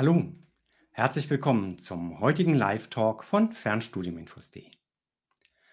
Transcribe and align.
Hallo, 0.00 0.32
herzlich 0.92 1.28
willkommen 1.28 1.76
zum 1.76 2.20
heutigen 2.20 2.54
Live-Talk 2.54 3.22
von 3.22 3.52
Fernstudiuminfos.de. 3.52 4.64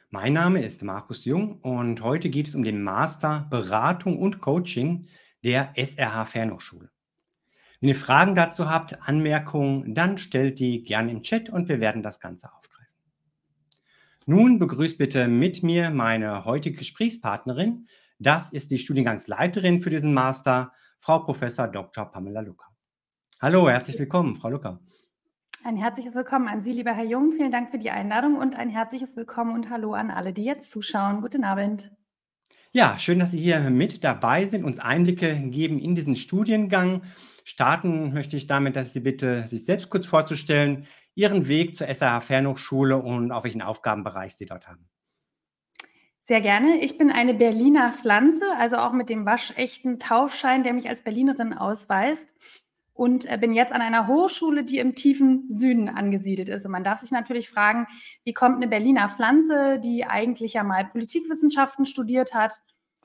Mein 0.10 0.34
Name 0.34 0.66
ist 0.66 0.84
Markus 0.84 1.24
Jung 1.24 1.62
und 1.62 2.02
heute 2.02 2.30
geht 2.30 2.50
es 2.50 2.54
um 2.54 2.66
den 2.66 2.84
Master 2.84 3.48
Beratung 3.50 4.20
und 4.20 4.42
Coaching 4.42 5.08
der 5.46 5.72
SRH 5.78 6.26
Fernhochschule. 6.26 6.92
Wenn 7.80 7.88
ihr 7.88 7.96
Fragen 7.96 8.36
dazu 8.36 8.70
habt, 8.70 9.02
Anmerkungen, 9.02 9.96
dann 9.96 10.18
stellt 10.18 10.60
die 10.60 10.84
gerne 10.84 11.12
im 11.12 11.22
Chat 11.22 11.50
und 11.50 11.70
wir 11.70 11.80
werden 11.80 12.04
das 12.04 12.20
Ganze 12.20 12.54
aufgreifen. 12.54 12.98
Nun 14.26 14.60
begrüßt 14.60 14.98
bitte 14.98 15.30
mit 15.30 15.64
mir 15.64 15.90
meine 15.90 16.44
heutige 16.44 16.80
Gesprächspartnerin. 16.80 17.88
Das 18.20 18.50
ist 18.50 18.72
die 18.72 18.80
Studiengangsleiterin 18.80 19.80
für 19.80 19.90
diesen 19.90 20.14
Master, 20.14 20.74
Frau 21.00 21.20
Professor 21.20 21.70
Dr. 21.70 22.12
Pamela 22.12 22.42
Lucker. 22.42 22.68
Hallo, 23.40 23.70
herzlich 23.70 24.00
willkommen, 24.00 24.36
Frau 24.36 24.50
Lucker. 24.50 24.80
Ein 25.64 25.78
herzliches 25.78 26.16
Willkommen 26.16 26.48
an 26.48 26.64
Sie, 26.64 26.74
lieber 26.74 26.92
Herr 26.94 27.06
Jung. 27.06 27.34
Vielen 27.34 27.52
Dank 27.52 27.70
für 27.70 27.78
die 27.78 27.92
Einladung 27.92 28.36
und 28.36 28.56
ein 28.56 28.72
herzliches 28.72 29.16
Willkommen 29.16 29.54
und 29.54 29.70
Hallo 29.70 29.94
an 29.94 30.10
alle, 30.10 30.34
die 30.34 30.44
jetzt 30.44 30.72
zuschauen. 30.72 31.22
Guten 31.22 31.44
Abend. 31.44 31.92
Ja, 32.72 32.98
schön, 32.98 33.20
dass 33.20 33.30
Sie 33.30 33.40
hier 33.40 33.60
mit 33.70 34.04
dabei 34.04 34.46
sind, 34.46 34.64
uns 34.64 34.80
Einblicke 34.80 35.36
geben 35.52 35.78
in 35.78 35.94
diesen 35.94 36.16
Studiengang. 36.16 37.04
Starten 37.44 38.12
möchte 38.12 38.36
ich 38.38 38.48
damit, 38.48 38.76
dass 38.76 38.94
Sie 38.94 39.02
bitte 39.02 39.48
sich 39.48 39.66
selbst 39.66 39.92
kurz 39.92 40.08
vorzustellen, 40.08 40.88
Ihren 41.14 41.48
Weg 41.48 41.76
zur 41.76 41.94
SAH 41.94 42.22
Fernhochschule 42.22 42.98
und 42.98 43.32
auf 43.32 43.44
welchen 43.44 43.62
Aufgabenbereich 43.62 44.36
Sie 44.36 44.48
dort 44.48 44.68
haben. 44.68 44.90
Sehr 46.24 46.42
gerne. 46.42 46.80
Ich 46.80 46.98
bin 46.98 47.12
eine 47.12 47.36
Berliner 47.36 47.94
Pflanze, 47.94 48.46
also 48.58 48.78
auch 48.78 48.94
mit 48.94 49.10
dem 49.10 49.28
waschechten 49.28 50.00
Taufschein, 50.00 50.64
der 50.64 50.74
mich 50.74 50.90
als 50.90 51.04
Berlinerin 51.04 51.54
ausweist 51.54 52.34
und 52.98 53.32
äh, 53.32 53.38
bin 53.38 53.54
jetzt 53.54 53.72
an 53.72 53.82
einer 53.82 54.08
Hochschule, 54.08 54.64
die 54.64 54.80
im 54.80 54.96
tiefen 54.96 55.46
Süden 55.50 55.88
angesiedelt 55.88 56.50
ist. 56.50 56.66
Und 56.66 56.72
man 56.72 56.84
darf 56.84 57.00
sich 57.00 57.12
natürlich 57.12 57.48
fragen, 57.48 57.88
wie 58.24 58.34
kommt 58.34 58.56
eine 58.56 58.68
Berliner 58.68 59.08
Pflanze, 59.08 59.80
die 59.80 60.06
eigentlich 60.06 60.54
ja 60.54 60.64
mal 60.64 60.86
Politikwissenschaften 60.86 61.86
studiert 61.86 62.34
hat 62.34 62.60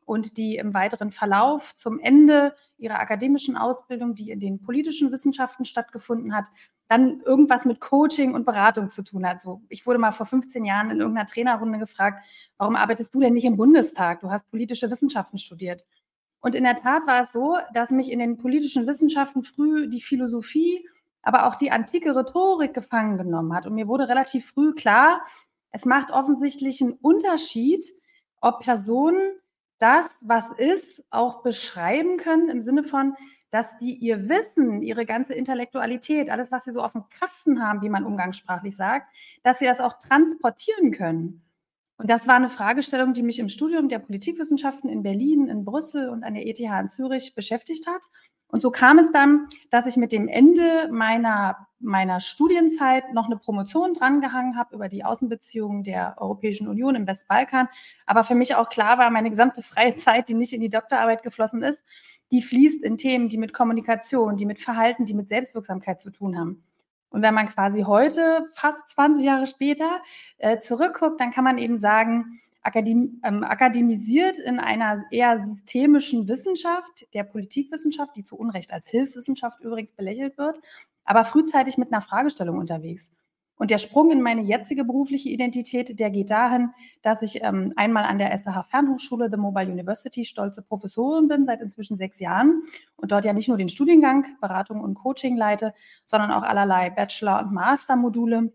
und 0.07 0.39
die 0.39 0.57
im 0.57 0.73
weiteren 0.73 1.11
Verlauf 1.11 1.75
zum 1.75 2.01
Ende 2.01 2.55
ihrer 2.79 3.01
akademischen 3.01 3.57
Ausbildung, 3.57 4.15
die 4.15 4.31
in 4.31 4.41
den 4.41 4.63
politischen 4.63 5.13
Wissenschaften 5.13 5.67
stattgefunden 5.67 6.35
hat, 6.35 6.47
dann 6.89 7.21
irgendwas 7.21 7.67
mit 7.67 7.81
Coaching 7.81 8.35
und 8.35 8.47
Beratung 8.47 8.89
zu 8.89 9.03
tun 9.03 9.27
hat. 9.27 9.43
So, 9.43 9.63
ich 9.69 9.87
wurde 9.87 9.99
mal 9.99 10.13
vor 10.13 10.27
15 10.27 10.65
Jahren 10.65 10.91
in 10.91 11.01
irgendeiner 11.01 11.27
Trainerrunde 11.27 11.79
gefragt, 11.79 12.25
warum 12.57 12.77
arbeitest 12.77 13.15
du 13.15 13.21
denn 13.21 13.35
nicht 13.35 13.45
im 13.45 13.57
Bundestag? 13.57 14.21
Du 14.21 14.31
hast 14.31 14.51
politische 14.51 14.91
Wissenschaften 14.91 15.39
studiert. 15.39 15.85
Und 16.43 16.57
in 16.57 16.65
der 16.65 16.77
Tat 16.77 17.07
war 17.07 17.23
es 17.23 17.33
so, 17.33 17.57
dass 17.73 17.93
mich 17.93 18.11
in 18.11 18.19
den 18.19 18.37
politischen 18.37 18.87
Wissenschaften 18.87 19.45
früh 19.45 19.89
die 19.89 20.03
Philosophie, 20.03 20.87
aber 21.23 21.47
auch 21.47 21.55
die 21.55 21.71
antike 21.71 22.15
Rhetorik 22.17 22.75
gefangen 22.75 23.17
genommen 23.17 23.55
hat. 23.55 23.65
Und 23.65 23.75
mir 23.75 23.87
wurde 23.87 24.09
relativ 24.09 24.47
früh 24.47 24.75
klar, 24.75 25.25
es 25.71 25.85
macht 25.85 26.11
offensichtlich 26.11 26.83
einen 26.83 26.95
Unterschied, 26.95 27.83
ob 28.41 28.61
Personen 28.61 29.21
das, 29.79 30.07
was 30.21 30.49
ist, 30.59 31.05
auch 31.11 31.43
beschreiben 31.43 32.17
können 32.17 32.49
im 32.49 32.61
Sinne 32.61 32.83
von, 32.83 33.15
dass 33.51 33.67
die 33.81 33.95
ihr 33.95 34.29
Wissen, 34.29 34.83
ihre 34.83 35.07
ganze 35.07 35.35
Intellektualität, 35.35 36.29
alles, 36.29 36.51
was 36.51 36.65
sie 36.65 36.73
so 36.73 36.83
auf 36.83 36.93
dem 36.93 37.05
Kasten 37.09 37.65
haben, 37.65 37.83
wie 37.83 37.89
man 37.89 38.05
umgangssprachlich 38.05 38.75
sagt, 38.75 39.07
dass 39.45 39.61
sie 39.61 39.67
das 39.67 39.79
auch 39.79 39.99
transportieren 39.99 40.91
können. 40.91 41.43
Und 42.03 42.11
das 42.11 42.27
war 42.27 42.35
eine 42.35 42.49
Fragestellung, 42.49 43.13
die 43.13 43.23
mich 43.23 43.39
im 43.39 43.49
Studium 43.49 43.89
der 43.89 44.01
Politikwissenschaften 44.01 44.91
in 44.91 45.05
Berlin, 45.05 45.47
in 45.47 45.65
Brüssel 45.65 46.09
und 46.09 46.25
an 46.25 46.35
der 46.35 46.49
ETH 46.49 46.59
in 46.59 46.89
Zürich 46.89 47.37
beschäftigt 47.37 47.87
hat. 47.87 48.03
Und 48.49 48.61
so 48.61 48.73
kam 48.73 48.99
es 48.99 49.13
dann, 49.13 49.47
dass 49.71 49.87
ich 49.87 49.97
mit 49.97 50.11
dem 50.11 50.27
Ende 50.27 50.89
meiner, 50.91 51.69
meiner 51.79 52.19
Studienzeit 52.19 53.15
noch 53.15 53.27
eine 53.27 53.37
Promotion 53.37 53.95
drangehangen 53.95 54.57
habe 54.59 54.75
über 54.75 54.89
die 54.89 55.05
Außenbeziehungen 55.05 55.85
der 55.85 56.17
Europäischen 56.19 56.67
Union 56.67 56.97
im 56.97 57.07
Westbalkan. 57.07 57.69
Aber 58.05 58.25
für 58.25 58.35
mich 58.35 58.57
auch 58.57 58.69
klar 58.69 58.99
war, 58.99 59.09
meine 59.13 59.31
gesamte 59.31 59.63
freie 59.63 59.95
Zeit, 59.95 60.29
die 60.29 60.35
nicht 60.35 60.53
in 60.53 60.61
die 60.61 60.71
Doktorarbeit 60.71 61.23
geflossen 61.23 61.63
ist, 61.63 61.85
die 62.33 62.43
fließt 62.43 62.83
in 62.83 62.97
Themen, 62.97 63.29
die 63.29 63.39
mit 63.39 63.55
Kommunikation, 63.55 64.37
die 64.37 64.47
mit 64.47 64.59
Verhalten, 64.59 65.07
die 65.07 65.15
mit 65.15 65.29
Selbstwirksamkeit 65.29 66.01
zu 66.01 66.11
tun 66.11 66.37
haben. 66.37 66.65
Und 67.13 67.23
wenn 67.23 67.35
man 67.35 67.49
quasi 67.49 67.83
heute, 67.83 68.45
fast 68.55 68.89
20 68.89 69.25
Jahre 69.25 69.47
später, 69.47 70.01
äh, 70.39 70.59
zurückguckt, 70.59 71.21
dann 71.21 71.31
kann 71.31 71.45
man 71.45 71.59
eben 71.59 71.79
sagen, 71.79 72.41
Akadem 72.63 73.21
ähm, 73.25 73.43
akademisiert 73.43 74.39
in 74.39 74.61
einer 74.61 75.03
eher 75.11 75.37
systemischen 75.39 76.29
Wissenschaft, 76.29 77.07
der 77.13 77.25
Politikwissenschaft, 77.25 78.17
die 78.17 78.23
zu 78.23 78.37
Unrecht 78.37 78.73
als 78.73 78.89
Hilfswissenschaft 78.89 79.61
übrigens 79.61 79.93
belächelt 79.93 80.39
wird, 80.39 80.61
aber 81.05 81.25
frühzeitig 81.25 81.77
mit 81.77 81.93
einer 81.93 82.03
Fragestellung 82.03 82.59
unterwegs. 82.59 83.11
Und 83.63 83.71
der 83.71 83.79
Sprung 83.79 84.11
in 84.11 84.23
meine 84.23 84.41
jetzige 84.41 84.83
berufliche 84.83 85.29
Identität, 85.29 86.01
der 86.01 86.11
geht 86.11 86.31
dahin, 86.31 86.71
dass 87.01 87.23
ich 87.23 87.45
ähm, 87.45 87.73
einmal 87.77 88.03
an 88.03 88.19
der 88.19 88.37
SAH 88.37 88.65
Fernhochschule, 88.65 89.29
The 89.31 89.37
Mobile 89.37 89.71
University, 89.71 90.25
stolze 90.25 90.63
Professorin 90.63 91.29
bin 91.29 91.45
seit 91.45 91.61
inzwischen 91.61 91.97
sechs 91.97 92.19
Jahren 92.19 92.65
und 92.97 93.13
dort 93.13 93.25
ja 93.25 93.33
nicht 93.33 93.47
nur 93.47 93.57
den 93.57 93.69
Studiengang 93.69 94.27
Beratung 94.41 94.81
und 94.81 94.95
Coaching 94.95 95.37
leite, 95.37 95.75
sondern 96.05 96.33
auch 96.33 96.43
allerlei 96.43 96.91
Bachelor- 96.91 97.39
und 97.39 97.53
Mastermodule, 97.53 98.53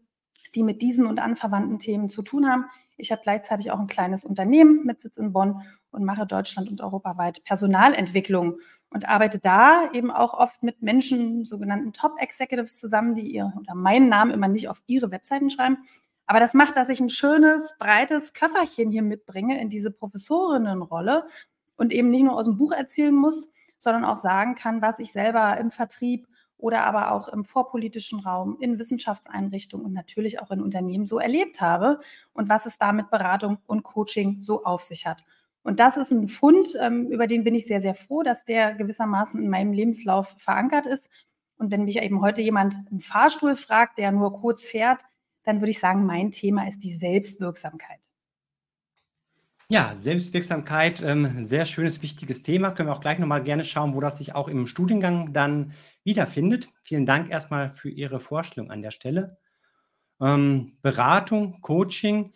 die 0.55 0.63
mit 0.63 0.81
diesen 0.81 1.05
und 1.05 1.21
anverwandten 1.21 1.79
Themen 1.79 2.09
zu 2.09 2.21
tun 2.21 2.45
haben. 2.45 2.65
Ich 2.97 3.13
habe 3.13 3.21
gleichzeitig 3.23 3.71
auch 3.71 3.79
ein 3.79 3.87
kleines 3.87 4.25
Unternehmen 4.25 4.83
mit 4.83 4.99
Sitz 4.99 5.15
in 5.15 5.31
Bonn 5.31 5.61
und 5.91 6.03
mache 6.03 6.27
deutschland- 6.27 6.69
und 6.69 6.81
europaweit 6.81 7.45
Personalentwicklung 7.45 8.57
und 8.89 9.07
arbeite 9.07 9.39
da 9.39 9.91
eben 9.91 10.11
auch 10.11 10.33
oft 10.33 10.63
mit 10.63 10.81
Menschen, 10.81 11.45
sogenannten 11.45 11.93
Top-Executives 11.93 12.79
zusammen, 12.79 13.15
die 13.15 13.29
ihr 13.29 13.53
oder 13.59 13.75
meinen 13.75 14.09
Namen 14.09 14.31
immer 14.31 14.47
nicht 14.47 14.69
auf 14.69 14.81
ihre 14.87 15.11
Webseiten 15.11 15.49
schreiben. 15.49 15.77
Aber 16.25 16.39
das 16.39 16.53
macht, 16.53 16.75
dass 16.75 16.89
ich 16.89 16.99
ein 16.99 17.09
schönes, 17.09 17.75
breites 17.79 18.33
Köfferchen 18.33 18.91
hier 18.91 19.01
mitbringe 19.01 19.59
in 19.59 19.69
diese 19.69 19.91
Professorinnenrolle 19.91 21.27
und 21.77 21.93
eben 21.93 22.09
nicht 22.09 22.23
nur 22.23 22.35
aus 22.35 22.45
dem 22.45 22.57
Buch 22.57 22.71
erzählen 22.71 23.15
muss, 23.15 23.49
sondern 23.77 24.03
auch 24.03 24.17
sagen 24.17 24.55
kann, 24.55 24.81
was 24.81 24.99
ich 24.99 25.11
selber 25.11 25.57
im 25.57 25.71
Vertrieb 25.71 26.27
oder 26.57 26.83
aber 26.83 27.11
auch 27.11 27.27
im 27.27 27.45
vorpolitischen 27.45 28.19
Raum, 28.19 28.57
in 28.59 28.79
Wissenschaftseinrichtungen 28.79 29.85
und 29.85 29.93
natürlich 29.93 30.41
auch 30.41 30.51
in 30.51 30.61
Unternehmen 30.61 31.05
so 31.05 31.19
erlebt 31.19 31.61
habe 31.61 31.99
und 32.33 32.49
was 32.49 32.65
es 32.65 32.77
da 32.77 32.91
mit 32.91 33.09
Beratung 33.09 33.59
und 33.67 33.83
Coaching 33.83 34.41
so 34.41 34.63
auf 34.63 34.81
sich 34.81 35.05
hat. 35.05 35.23
Und 35.67 35.81
das 35.81 35.97
ist 35.97 36.11
ein 36.11 36.29
Fund, 36.29 36.77
ähm, 36.79 37.11
über 37.11 37.27
den 37.27 37.43
bin 37.43 37.53
ich 37.53 37.65
sehr, 37.65 37.81
sehr 37.81 37.93
froh, 37.93 38.23
dass 38.23 38.45
der 38.45 38.73
gewissermaßen 38.75 39.43
in 39.43 39.49
meinem 39.49 39.73
Lebenslauf 39.73 40.33
verankert 40.37 40.85
ist. 40.85 41.09
Und 41.57 41.71
wenn 41.71 41.83
mich 41.83 42.01
eben 42.01 42.21
heute 42.21 42.41
jemand 42.41 42.77
im 42.89 43.01
Fahrstuhl 43.01 43.57
fragt, 43.57 43.97
der 43.97 44.13
nur 44.13 44.31
kurz 44.39 44.65
fährt, 44.65 45.01
dann 45.43 45.59
würde 45.59 45.71
ich 45.71 45.79
sagen, 45.79 46.05
mein 46.05 46.31
Thema 46.31 46.69
ist 46.69 46.85
die 46.85 46.95
Selbstwirksamkeit. 46.95 47.99
Ja, 49.67 49.93
Selbstwirksamkeit, 49.93 51.01
ähm, 51.01 51.43
sehr 51.43 51.65
schönes, 51.65 52.01
wichtiges 52.01 52.43
Thema. 52.43 52.71
Können 52.71 52.87
wir 52.87 52.95
auch 52.95 53.01
gleich 53.01 53.19
nochmal 53.19 53.43
gerne 53.43 53.65
schauen, 53.65 53.93
wo 53.93 53.99
das 53.99 54.19
sich 54.19 54.35
auch 54.35 54.47
im 54.47 54.67
Studiengang 54.67 55.33
dann 55.33 55.73
wiederfindet. 56.05 56.69
Vielen 56.83 57.05
Dank 57.05 57.29
erstmal 57.29 57.73
für 57.73 57.89
Ihre 57.89 58.21
Vorstellung 58.21 58.71
an 58.71 58.81
der 58.81 58.91
Stelle. 58.91 59.37
Ähm, 60.21 60.77
Beratung, 60.81 61.59
Coaching, 61.59 62.31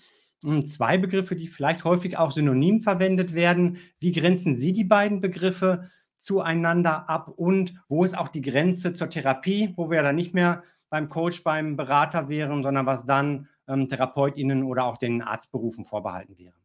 zwei 0.65 0.97
Begriffe, 0.97 1.35
die 1.35 1.47
vielleicht 1.47 1.83
häufig 1.83 2.17
auch 2.17 2.31
synonym 2.31 2.81
verwendet 2.81 3.33
werden. 3.33 3.77
Wie 3.99 4.11
grenzen 4.11 4.55
Sie 4.55 4.73
die 4.73 4.83
beiden 4.83 5.21
Begriffe 5.21 5.89
zueinander 6.17 7.09
ab 7.09 7.29
und 7.35 7.73
wo 7.89 8.03
ist 8.03 8.17
auch 8.17 8.27
die 8.27 8.41
Grenze 8.41 8.93
zur 8.93 9.09
Therapie, 9.09 9.73
wo 9.75 9.89
wir 9.89 10.03
dann 10.03 10.15
nicht 10.15 10.33
mehr 10.33 10.63
beim 10.89 11.09
Coach, 11.09 11.43
beim 11.43 11.77
Berater 11.77 12.29
wären, 12.29 12.63
sondern 12.63 12.85
was 12.85 13.05
dann 13.05 13.47
ähm, 13.67 13.87
TherapeutInnen 13.87 14.63
oder 14.63 14.85
auch 14.85 14.97
den 14.97 15.21
Arztberufen 15.21 15.85
vorbehalten 15.85 16.37
wäre? 16.37 16.60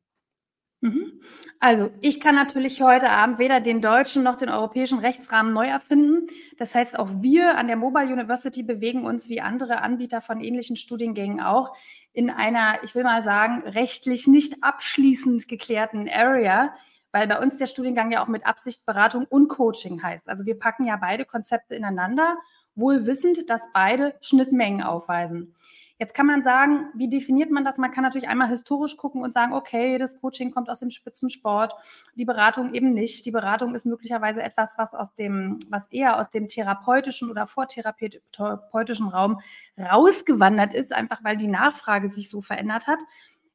Mhm. 0.86 1.20
Also, 1.58 1.90
ich 2.00 2.20
kann 2.20 2.36
natürlich 2.36 2.80
heute 2.80 3.10
Abend 3.10 3.38
weder 3.38 3.60
den 3.60 3.80
deutschen 3.80 4.22
noch 4.22 4.36
den 4.36 4.50
europäischen 4.50 5.00
Rechtsrahmen 5.00 5.52
neu 5.52 5.66
erfinden. 5.66 6.28
Das 6.58 6.74
heißt, 6.74 6.96
auch 6.96 7.08
wir 7.22 7.58
an 7.58 7.66
der 7.66 7.76
Mobile 7.76 8.12
University 8.12 8.62
bewegen 8.62 9.04
uns 9.04 9.28
wie 9.28 9.40
andere 9.40 9.80
Anbieter 9.80 10.20
von 10.20 10.40
ähnlichen 10.40 10.76
Studiengängen 10.76 11.40
auch 11.40 11.76
in 12.12 12.30
einer, 12.30 12.78
ich 12.84 12.94
will 12.94 13.02
mal 13.02 13.22
sagen, 13.22 13.62
rechtlich 13.66 14.28
nicht 14.28 14.62
abschließend 14.62 15.48
geklärten 15.48 16.08
Area, 16.08 16.72
weil 17.10 17.26
bei 17.26 17.40
uns 17.40 17.58
der 17.58 17.66
Studiengang 17.66 18.12
ja 18.12 18.22
auch 18.22 18.28
mit 18.28 18.46
Absicht 18.46 18.86
Beratung 18.86 19.24
und 19.28 19.48
Coaching 19.48 20.02
heißt. 20.02 20.28
Also 20.28 20.46
wir 20.46 20.58
packen 20.58 20.84
ja 20.84 20.96
beide 20.96 21.24
Konzepte 21.24 21.74
ineinander, 21.74 22.36
wohl 22.76 23.06
wissend, 23.06 23.50
dass 23.50 23.72
beide 23.72 24.14
Schnittmengen 24.20 24.82
aufweisen. 24.82 25.54
Jetzt 25.98 26.12
kann 26.12 26.26
man 26.26 26.42
sagen, 26.42 26.90
wie 26.94 27.08
definiert 27.08 27.50
man 27.50 27.64
das? 27.64 27.78
Man 27.78 27.90
kann 27.90 28.04
natürlich 28.04 28.28
einmal 28.28 28.48
historisch 28.48 28.98
gucken 28.98 29.22
und 29.22 29.32
sagen, 29.32 29.54
okay, 29.54 29.96
das 29.96 30.20
Coaching 30.20 30.50
kommt 30.50 30.68
aus 30.68 30.80
dem 30.80 30.90
Spitzensport, 30.90 31.74
die 32.16 32.26
Beratung 32.26 32.74
eben 32.74 32.92
nicht. 32.92 33.24
Die 33.24 33.30
Beratung 33.30 33.74
ist 33.74 33.86
möglicherweise 33.86 34.42
etwas, 34.42 34.76
was 34.76 34.92
aus 34.92 35.14
dem, 35.14 35.58
was 35.70 35.86
eher 35.86 36.20
aus 36.20 36.28
dem 36.28 36.48
therapeutischen 36.48 37.30
oder 37.30 37.46
vortherapeutischen 37.46 39.08
Raum 39.08 39.40
rausgewandert 39.78 40.74
ist, 40.74 40.92
einfach 40.92 41.24
weil 41.24 41.38
die 41.38 41.48
Nachfrage 41.48 42.08
sich 42.08 42.28
so 42.28 42.42
verändert 42.42 42.86
hat. 42.86 43.00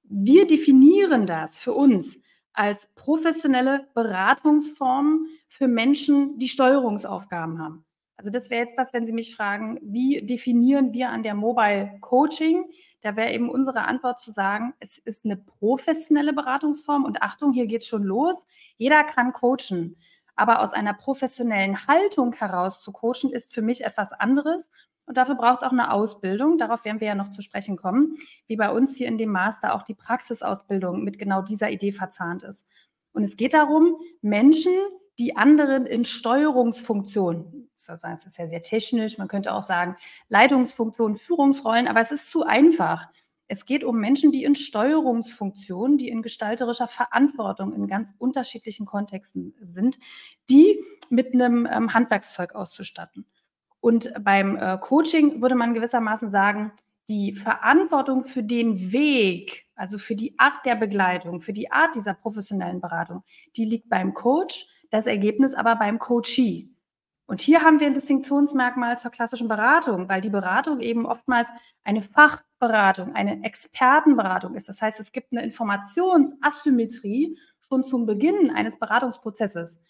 Wir 0.03 0.47
definieren 0.47 1.27
das 1.27 1.59
für 1.59 1.73
uns 1.73 2.19
als 2.53 2.89
professionelle 2.95 3.87
Beratungsform 3.93 5.27
für 5.47 5.67
Menschen, 5.67 6.39
die 6.39 6.49
Steuerungsaufgaben 6.49 7.59
haben. 7.59 7.85
Also 8.21 8.29
das 8.29 8.51
wäre 8.51 8.61
jetzt 8.61 8.77
das, 8.77 8.93
wenn 8.93 9.03
Sie 9.03 9.13
mich 9.13 9.35
fragen, 9.35 9.79
wie 9.81 10.23
definieren 10.23 10.93
wir 10.93 11.09
an 11.09 11.23
der 11.23 11.33
Mobile 11.33 11.97
Coaching? 12.01 12.65
Da 13.01 13.15
wäre 13.15 13.33
eben 13.33 13.49
unsere 13.49 13.85
Antwort 13.85 14.19
zu 14.19 14.29
sagen, 14.29 14.75
es 14.79 14.99
ist 14.99 15.25
eine 15.25 15.37
professionelle 15.37 16.31
Beratungsform 16.31 17.03
und 17.03 17.23
Achtung, 17.23 17.51
hier 17.51 17.65
geht 17.65 17.81
es 17.81 17.87
schon 17.87 18.03
los. 18.03 18.45
Jeder 18.77 19.03
kann 19.03 19.33
coachen. 19.33 19.97
Aber 20.35 20.61
aus 20.61 20.73
einer 20.73 20.93
professionellen 20.93 21.87
Haltung 21.87 22.33
heraus 22.33 22.83
zu 22.83 22.91
coachen, 22.91 23.31
ist 23.31 23.55
für 23.55 23.63
mich 23.63 23.83
etwas 23.83 24.13
anderes. 24.13 24.69
Und 25.07 25.17
dafür 25.17 25.33
braucht 25.33 25.63
es 25.63 25.67
auch 25.67 25.71
eine 25.71 25.91
Ausbildung. 25.91 26.59
Darauf 26.59 26.85
werden 26.85 26.99
wir 26.99 27.07
ja 27.07 27.15
noch 27.15 27.29
zu 27.31 27.41
sprechen 27.41 27.75
kommen, 27.75 28.19
wie 28.45 28.55
bei 28.55 28.69
uns 28.71 28.95
hier 28.95 29.07
in 29.07 29.17
dem 29.17 29.31
Master 29.31 29.73
auch 29.73 29.81
die 29.81 29.95
Praxisausbildung 29.95 31.03
mit 31.03 31.17
genau 31.17 31.41
dieser 31.41 31.71
Idee 31.71 31.91
verzahnt 31.91 32.43
ist. 32.43 32.67
Und 33.13 33.23
es 33.23 33.35
geht 33.35 33.55
darum, 33.55 33.95
Menschen, 34.21 34.73
die 35.19 35.35
anderen 35.35 35.85
in 35.85 36.05
Steuerungsfunktionen, 36.05 37.69
das 37.75 38.25
ist 38.25 38.37
ja 38.37 38.47
sehr 38.47 38.61
technisch, 38.61 39.17
man 39.17 39.27
könnte 39.27 39.53
auch 39.53 39.63
sagen 39.63 39.95
Leitungsfunktionen, 40.29 41.17
Führungsrollen, 41.17 41.87
aber 41.87 42.01
es 42.01 42.11
ist 42.11 42.29
zu 42.29 42.43
einfach. 42.43 43.07
Es 43.47 43.65
geht 43.65 43.83
um 43.83 43.99
Menschen, 43.99 44.31
die 44.31 44.45
in 44.45 44.55
Steuerungsfunktionen, 44.55 45.97
die 45.97 46.07
in 46.07 46.21
gestalterischer 46.21 46.87
Verantwortung 46.87 47.73
in 47.73 47.87
ganz 47.87 48.13
unterschiedlichen 48.17 48.85
Kontexten 48.85 49.53
sind, 49.61 49.99
die 50.49 50.81
mit 51.09 51.33
einem 51.33 51.67
ähm, 51.69 51.93
Handwerkszeug 51.93 52.55
auszustatten. 52.55 53.25
Und 53.81 54.13
beim 54.23 54.55
äh, 54.55 54.77
Coaching 54.77 55.41
würde 55.41 55.55
man 55.55 55.73
gewissermaßen 55.73 56.31
sagen, 56.31 56.71
die 57.09 57.33
Verantwortung 57.33 58.23
für 58.23 58.43
den 58.43 58.93
Weg, 58.93 59.65
also 59.75 59.97
für 59.97 60.15
die 60.15 60.39
Art 60.39 60.65
der 60.65 60.75
Begleitung, 60.75 61.41
für 61.41 61.51
die 61.51 61.71
Art 61.71 61.95
dieser 61.95 62.13
professionellen 62.13 62.79
Beratung, 62.79 63.23
die 63.57 63.65
liegt 63.65 63.89
beim 63.89 64.13
Coach, 64.13 64.65
das 64.91 65.07
Ergebnis 65.07 65.55
aber 65.55 65.75
beim 65.77 65.97
Coachee. 65.97 66.69
Und 67.25 67.39
hier 67.39 67.61
haben 67.61 67.79
wir 67.79 67.87
ein 67.87 67.93
Distinktionsmerkmal 67.93 68.97
zur 68.97 69.09
klassischen 69.09 69.47
Beratung, 69.47 70.09
weil 70.09 70.19
die 70.19 70.29
Beratung 70.29 70.81
eben 70.81 71.05
oftmals 71.05 71.49
eine 71.83 72.01
Fachberatung, 72.01 73.15
eine 73.15 73.43
Expertenberatung 73.43 74.53
ist. 74.53 74.67
Das 74.67 74.81
heißt, 74.81 74.99
es 74.99 75.13
gibt 75.13 75.31
eine 75.31 75.41
Informationsasymmetrie 75.41 77.39
schon 77.61 77.85
zum 77.85 78.05
Beginn 78.05 78.51
eines 78.51 78.77
Beratungsprozesses. 78.77 79.81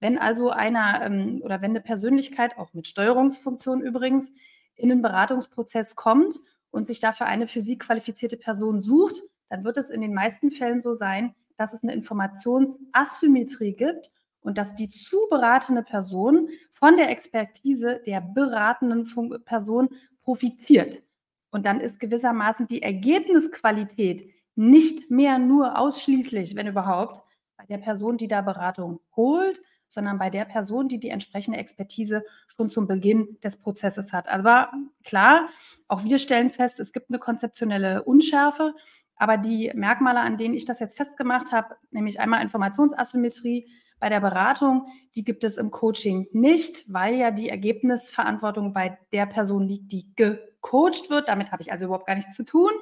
Wenn 0.00 0.18
also 0.18 0.50
einer 0.50 1.00
ähm, 1.02 1.40
oder 1.42 1.62
wenn 1.62 1.70
eine 1.70 1.80
Persönlichkeit, 1.80 2.58
auch 2.58 2.74
mit 2.74 2.86
Steuerungsfunktion 2.86 3.80
übrigens, 3.80 4.32
in 4.74 4.92
einen 4.92 5.00
Beratungsprozess 5.00 5.96
kommt 5.96 6.40
und 6.70 6.84
sich 6.86 7.00
dafür 7.00 7.26
eine 7.26 7.46
für 7.46 7.62
sie 7.62 7.78
qualifizierte 7.78 8.36
Person 8.36 8.80
sucht, 8.80 9.22
dann 9.48 9.64
wird 9.64 9.78
es 9.78 9.88
in 9.88 10.02
den 10.02 10.12
meisten 10.12 10.50
Fällen 10.50 10.80
so 10.80 10.92
sein, 10.92 11.34
dass 11.56 11.72
es 11.72 11.84
eine 11.84 11.94
Informationsasymmetrie 11.94 13.72
gibt 13.72 14.10
und 14.42 14.58
dass 14.58 14.74
die 14.74 14.90
zu 14.90 15.18
beratende 15.30 15.82
Person 15.82 16.48
von 16.70 16.96
der 16.96 17.10
Expertise 17.10 18.00
der 18.04 18.20
beratenden 18.20 19.06
Person 19.44 19.88
profitiert. 20.22 21.02
Und 21.50 21.66
dann 21.66 21.80
ist 21.80 22.00
gewissermaßen 22.00 22.66
die 22.66 22.82
Ergebnisqualität 22.82 24.30
nicht 24.54 25.10
mehr 25.10 25.38
nur 25.38 25.78
ausschließlich, 25.78 26.56
wenn 26.56 26.66
überhaupt, 26.66 27.22
bei 27.56 27.66
der 27.66 27.78
Person, 27.78 28.16
die 28.16 28.28
da 28.28 28.40
Beratung 28.40 29.00
holt, 29.14 29.60
sondern 29.88 30.16
bei 30.16 30.30
der 30.30 30.46
Person, 30.46 30.88
die 30.88 30.98
die 30.98 31.10
entsprechende 31.10 31.58
Expertise 31.58 32.24
schon 32.48 32.70
zum 32.70 32.88
Beginn 32.88 33.38
des 33.44 33.58
Prozesses 33.58 34.12
hat. 34.12 34.26
Aber 34.26 34.72
klar, 35.04 35.48
auch 35.86 36.02
wir 36.02 36.18
stellen 36.18 36.50
fest, 36.50 36.80
es 36.80 36.92
gibt 36.92 37.10
eine 37.10 37.18
konzeptionelle 37.18 38.02
Unschärfe, 38.02 38.74
aber 39.16 39.36
die 39.36 39.70
Merkmale, 39.74 40.20
an 40.20 40.38
denen 40.38 40.54
ich 40.54 40.64
das 40.64 40.80
jetzt 40.80 40.96
festgemacht 40.96 41.52
habe, 41.52 41.76
nämlich 41.90 42.18
einmal 42.18 42.42
Informationsasymmetrie 42.42 43.68
bei 44.02 44.08
der 44.08 44.18
Beratung, 44.18 44.88
die 45.14 45.22
gibt 45.22 45.44
es 45.44 45.56
im 45.58 45.70
Coaching 45.70 46.26
nicht, 46.32 46.92
weil 46.92 47.14
ja 47.14 47.30
die 47.30 47.48
Ergebnisverantwortung 47.48 48.72
bei 48.72 48.98
der 49.12 49.26
Person 49.26 49.68
liegt, 49.68 49.92
die 49.92 50.12
gecoacht 50.16 51.08
wird. 51.08 51.28
Damit 51.28 51.52
habe 51.52 51.62
ich 51.62 51.70
also 51.70 51.84
überhaupt 51.84 52.08
gar 52.08 52.16
nichts 52.16 52.34
zu 52.34 52.44
tun, 52.44 52.72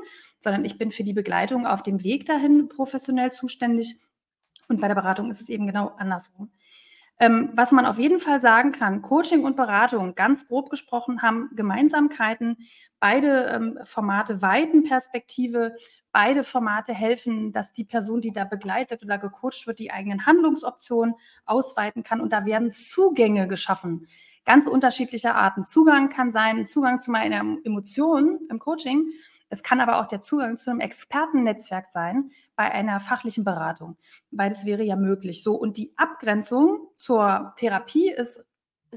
sondern 0.40 0.64
ich 0.64 0.78
bin 0.78 0.90
für 0.90 1.04
die 1.04 1.12
Begleitung 1.12 1.66
auf 1.66 1.82
dem 1.82 2.02
Weg 2.04 2.24
dahin 2.24 2.70
professionell 2.70 3.32
zuständig. 3.32 3.98
Und 4.68 4.80
bei 4.80 4.88
der 4.88 4.94
Beratung 4.94 5.30
ist 5.30 5.42
es 5.42 5.50
eben 5.50 5.66
genau 5.66 5.88
andersrum. 5.98 6.50
Ähm, 7.18 7.50
was 7.52 7.70
man 7.70 7.84
auf 7.84 7.98
jeden 7.98 8.18
Fall 8.18 8.40
sagen 8.40 8.72
kann, 8.72 9.02
Coaching 9.02 9.44
und 9.44 9.58
Beratung, 9.58 10.14
ganz 10.14 10.46
grob 10.46 10.70
gesprochen, 10.70 11.20
haben 11.20 11.50
Gemeinsamkeiten. 11.54 12.56
Beide 12.98 13.44
ähm, 13.52 13.78
Formate 13.84 14.40
weiten 14.40 14.84
Perspektive. 14.84 15.76
Beide 16.12 16.42
Formate 16.42 16.92
helfen, 16.92 17.52
dass 17.52 17.72
die 17.72 17.84
Person, 17.84 18.20
die 18.20 18.32
da 18.32 18.44
begleitet 18.44 19.02
oder 19.04 19.18
gecoacht 19.18 19.66
wird, 19.66 19.78
die 19.78 19.92
eigenen 19.92 20.26
Handlungsoptionen 20.26 21.14
ausweiten 21.44 22.02
kann. 22.02 22.20
Und 22.20 22.32
da 22.32 22.44
werden 22.44 22.72
Zugänge 22.72 23.46
geschaffen. 23.46 24.06
Ganz 24.44 24.66
unterschiedlicher 24.66 25.36
Arten. 25.36 25.64
Zugang 25.64 26.08
kann 26.08 26.32
sein, 26.32 26.64
Zugang 26.64 27.00
zu 27.00 27.10
meinen 27.10 27.64
Emotionen 27.64 28.40
im 28.50 28.58
Coaching. 28.58 29.12
Es 29.50 29.62
kann 29.62 29.80
aber 29.80 30.00
auch 30.00 30.06
der 30.06 30.20
Zugang 30.20 30.56
zu 30.56 30.70
einem 30.70 30.80
Expertennetzwerk 30.80 31.86
sein 31.86 32.30
bei 32.56 32.70
einer 32.70 33.00
fachlichen 33.00 33.44
Beratung. 33.44 33.96
Beides 34.30 34.64
wäre 34.64 34.84
ja 34.84 34.96
möglich. 34.96 35.42
So, 35.42 35.54
und 35.56 35.76
die 35.76 35.92
Abgrenzung 35.96 36.88
zur 36.96 37.52
Therapie 37.56 38.10
ist 38.10 38.44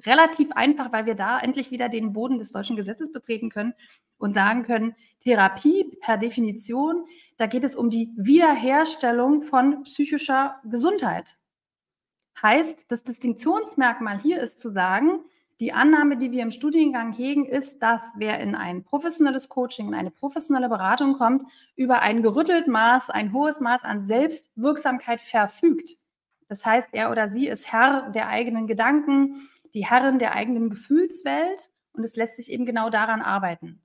relativ 0.06 0.52
einfach, 0.52 0.92
weil 0.92 1.06
wir 1.06 1.16
da 1.16 1.40
endlich 1.40 1.72
wieder 1.72 1.90
den 1.90 2.14
Boden 2.14 2.38
des 2.38 2.52
deutschen 2.52 2.76
Gesetzes 2.76 3.12
betreten 3.12 3.50
können 3.50 3.74
und 4.18 4.34
sagen 4.34 4.64
können, 4.64 4.96
Therapie 5.20 5.98
per 6.02 6.18
Definition, 6.18 7.06
da 7.38 7.46
geht 7.46 7.64
es 7.64 7.76
um 7.76 7.90
die 7.90 8.12
Wiederherstellung 8.16 9.44
von 9.44 9.84
psychischer 9.84 10.56
Gesundheit. 10.66 11.38
Heißt, 12.42 12.86
das 12.88 13.04
Distinktionsmerkmal 13.04 14.20
hier 14.20 14.42
ist 14.42 14.60
zu 14.60 14.72
sagen, 14.72 15.20
die 15.60 15.72
Annahme, 15.72 16.18
die 16.18 16.32
wir 16.32 16.42
im 16.42 16.52
Studiengang 16.52 17.14
hegen, 17.14 17.46
ist, 17.46 17.82
dass 17.82 18.02
wer 18.16 18.40
in 18.40 18.56
ein 18.56 18.84
professionelles 18.84 19.50
Coaching, 19.50 19.88
in 19.88 19.94
eine 19.94 20.12
professionelle 20.12 20.68
Beratung 20.68 21.14
kommt, 21.14 21.44
über 21.76 22.02
ein 22.02 22.22
gerüttelt 22.22 22.68
Maß, 22.68 23.10
ein 23.10 23.32
hohes 23.34 23.60
Maß 23.60 23.84
an 23.84 24.00
Selbstwirksamkeit 24.00 25.22
verfügt. 25.22 25.98
Das 26.50 26.66
heißt, 26.66 26.90
er 26.92 27.12
oder 27.12 27.28
sie 27.28 27.48
ist 27.48 27.72
Herr 27.72 28.10
der 28.10 28.28
eigenen 28.28 28.68
Gedanken, 28.68 29.48
die 29.74 29.86
Herrin 29.86 30.20
der 30.20 30.34
eigenen 30.34 30.70
Gefühlswelt 30.70 31.72
und 31.94 32.04
es 32.04 32.16
lässt 32.16 32.38
sich 32.38 32.52
eben 32.52 32.66
genau 32.66 32.90
daran 32.90 33.22
arbeiten. 33.22 33.82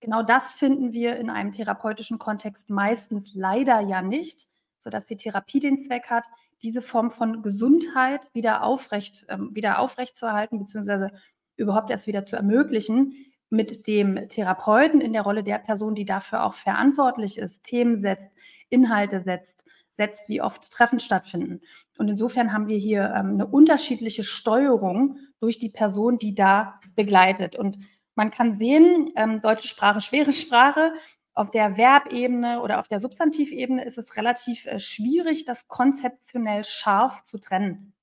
Genau 0.00 0.22
das 0.22 0.54
finden 0.54 0.92
wir 0.92 1.16
in 1.16 1.30
einem 1.30 1.52
therapeutischen 1.52 2.18
Kontext 2.18 2.70
meistens 2.70 3.34
leider 3.34 3.80
ja 3.80 4.02
nicht, 4.02 4.48
sodass 4.78 5.06
die 5.06 5.16
Therapie 5.16 5.60
den 5.60 5.84
Zweck 5.84 6.10
hat, 6.10 6.26
diese 6.62 6.82
Form 6.82 7.12
von 7.12 7.42
Gesundheit 7.42 8.28
wieder 8.32 8.64
aufrecht, 8.64 9.24
ähm, 9.28 9.54
wieder 9.54 9.78
aufrecht 9.78 10.16
zu 10.16 10.26
erhalten, 10.26 10.58
beziehungsweise 10.58 11.12
überhaupt 11.56 11.90
erst 11.90 12.06
wieder 12.06 12.24
zu 12.24 12.36
ermöglichen, 12.36 13.14
mit 13.48 13.86
dem 13.86 14.28
Therapeuten 14.28 15.00
in 15.00 15.12
der 15.12 15.22
Rolle 15.22 15.44
der 15.44 15.58
Person, 15.58 15.94
die 15.94 16.06
dafür 16.06 16.44
auch 16.44 16.54
verantwortlich 16.54 17.38
ist, 17.38 17.64
Themen 17.64 18.00
setzt, 18.00 18.30
Inhalte 18.70 19.20
setzt, 19.20 19.64
setzt, 19.90 20.28
wie 20.28 20.40
oft 20.40 20.70
Treffen 20.72 20.98
stattfinden. 20.98 21.60
Und 21.98 22.08
insofern 22.08 22.52
haben 22.52 22.66
wir 22.66 22.78
hier 22.78 23.12
ähm, 23.14 23.34
eine 23.34 23.46
unterschiedliche 23.46 24.24
Steuerung 24.24 25.18
durch 25.42 25.58
die 25.58 25.70
Person, 25.70 26.18
die 26.18 26.34
da 26.34 26.80
begleitet. 26.94 27.56
Und 27.56 27.78
man 28.14 28.30
kann 28.30 28.54
sehen, 28.54 29.10
ähm, 29.16 29.40
deutsche 29.40 29.66
Sprache, 29.66 30.00
schwere 30.00 30.32
Sprache, 30.32 30.92
auf 31.34 31.50
der 31.50 31.74
Verbebene 31.74 32.60
oder 32.62 32.78
auf 32.78 32.88
der 32.88 33.00
Substantivebene 33.00 33.84
ist 33.84 33.98
es 33.98 34.16
relativ 34.16 34.66
äh, 34.66 34.78
schwierig, 34.78 35.44
das 35.44 35.66
konzeptionell 35.66 36.62
scharf 36.62 37.24
zu 37.24 37.38
trennen. 37.38 37.94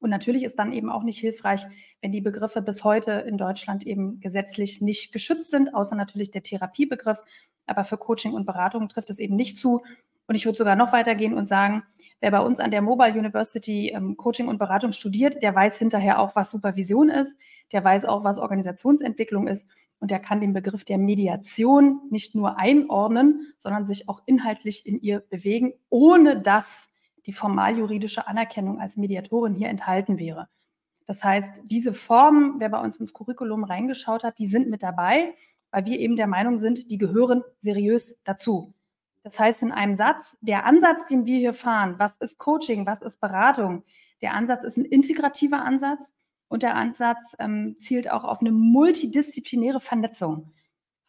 Und 0.00 0.10
natürlich 0.10 0.44
ist 0.44 0.58
dann 0.58 0.72
eben 0.72 0.90
auch 0.90 1.02
nicht 1.02 1.18
hilfreich, 1.18 1.66
wenn 2.00 2.12
die 2.12 2.20
Begriffe 2.20 2.62
bis 2.62 2.84
heute 2.84 3.12
in 3.12 3.36
Deutschland 3.36 3.84
eben 3.84 4.20
gesetzlich 4.20 4.80
nicht 4.80 5.12
geschützt 5.12 5.50
sind, 5.50 5.74
außer 5.74 5.96
natürlich 5.96 6.30
der 6.30 6.44
Therapiebegriff. 6.44 7.18
Aber 7.66 7.82
für 7.82 7.98
Coaching 7.98 8.32
und 8.32 8.46
Beratung 8.46 8.88
trifft 8.88 9.10
es 9.10 9.18
eben 9.18 9.34
nicht 9.34 9.58
zu. 9.58 9.82
Und 10.28 10.34
ich 10.36 10.44
würde 10.44 10.58
sogar 10.58 10.76
noch 10.76 10.92
weitergehen 10.92 11.34
und 11.34 11.46
sagen, 11.46 11.82
wer 12.20 12.30
bei 12.30 12.40
uns 12.40 12.60
an 12.60 12.70
der 12.70 12.82
Mobile 12.82 13.18
University 13.18 13.90
ähm, 13.90 14.16
Coaching 14.16 14.48
und 14.48 14.58
Beratung 14.58 14.92
studiert, 14.92 15.42
der 15.42 15.54
weiß 15.54 15.78
hinterher 15.78 16.20
auch, 16.20 16.34
was 16.36 16.50
Supervision 16.50 17.08
ist, 17.08 17.38
der 17.72 17.84
weiß 17.84 18.04
auch, 18.04 18.24
was 18.24 18.38
Organisationsentwicklung 18.38 19.46
ist 19.46 19.68
und 20.00 20.12
er 20.12 20.20
kann 20.20 20.40
den 20.40 20.52
Begriff 20.52 20.84
der 20.84 20.98
Mediation 20.98 22.00
nicht 22.10 22.34
nur 22.34 22.58
einordnen, 22.58 23.52
sondern 23.58 23.84
sich 23.84 24.08
auch 24.08 24.22
inhaltlich 24.26 24.86
in 24.86 25.00
ihr 25.00 25.20
bewegen, 25.20 25.72
ohne 25.88 26.40
dass 26.40 26.88
die 27.26 27.32
formaljuridische 27.32 28.26
Anerkennung 28.26 28.80
als 28.80 28.96
Mediatorin 28.96 29.54
hier 29.54 29.68
enthalten 29.68 30.18
wäre. 30.18 30.48
Das 31.06 31.24
heißt, 31.24 31.62
diese 31.64 31.94
Formen, 31.94 32.56
wer 32.58 32.68
bei 32.68 32.80
uns 32.80 32.98
ins 32.98 33.12
Curriculum 33.12 33.64
reingeschaut 33.64 34.24
hat, 34.24 34.38
die 34.38 34.46
sind 34.46 34.68
mit 34.68 34.82
dabei, 34.82 35.34
weil 35.70 35.86
wir 35.86 35.98
eben 35.98 36.16
der 36.16 36.26
Meinung 36.26 36.58
sind, 36.58 36.90
die 36.90 36.98
gehören 36.98 37.42
seriös 37.56 38.20
dazu. 38.24 38.74
Das 39.28 39.38
heißt 39.38 39.62
in 39.62 39.72
einem 39.72 39.92
Satz, 39.92 40.38
der 40.40 40.64
Ansatz, 40.64 41.04
den 41.10 41.26
wir 41.26 41.36
hier 41.36 41.52
fahren, 41.52 41.96
was 41.98 42.16
ist 42.16 42.38
Coaching, 42.38 42.86
was 42.86 43.02
ist 43.02 43.20
Beratung? 43.20 43.84
Der 44.22 44.32
Ansatz 44.32 44.64
ist 44.64 44.78
ein 44.78 44.86
integrativer 44.86 45.62
Ansatz 45.62 46.14
und 46.48 46.62
der 46.62 46.76
Ansatz 46.76 47.36
ähm, 47.38 47.76
zielt 47.78 48.10
auch 48.10 48.24
auf 48.24 48.40
eine 48.40 48.52
multidisziplinäre 48.52 49.80
Vernetzung. 49.80 50.54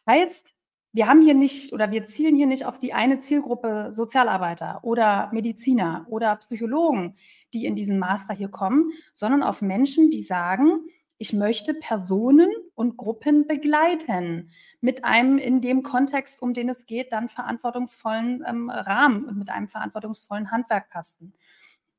Heißt, 0.06 0.54
wir 0.92 1.08
haben 1.08 1.22
hier 1.22 1.32
nicht 1.32 1.72
oder 1.72 1.92
wir 1.92 2.04
zielen 2.04 2.36
hier 2.36 2.46
nicht 2.46 2.66
auf 2.66 2.78
die 2.78 2.92
eine 2.92 3.20
Zielgruppe 3.20 3.90
Sozialarbeiter 3.90 4.80
oder 4.82 5.30
Mediziner 5.32 6.04
oder 6.10 6.36
Psychologen, 6.36 7.16
die 7.54 7.64
in 7.64 7.74
diesen 7.74 7.98
Master 7.98 8.34
hier 8.34 8.50
kommen, 8.50 8.90
sondern 9.14 9.42
auf 9.42 9.62
Menschen, 9.62 10.10
die 10.10 10.20
sagen, 10.20 10.82
ich 11.20 11.34
möchte 11.34 11.74
Personen 11.74 12.50
und 12.74 12.96
Gruppen 12.96 13.46
begleiten 13.46 14.50
mit 14.80 15.04
einem 15.04 15.36
in 15.36 15.60
dem 15.60 15.82
Kontext, 15.82 16.40
um 16.40 16.54
den 16.54 16.70
es 16.70 16.86
geht, 16.86 17.12
dann 17.12 17.28
verantwortungsvollen 17.28 18.42
ähm, 18.46 18.70
Rahmen 18.70 19.26
und 19.26 19.36
mit 19.36 19.50
einem 19.50 19.68
verantwortungsvollen 19.68 20.50
Handwerkkasten. 20.50 21.34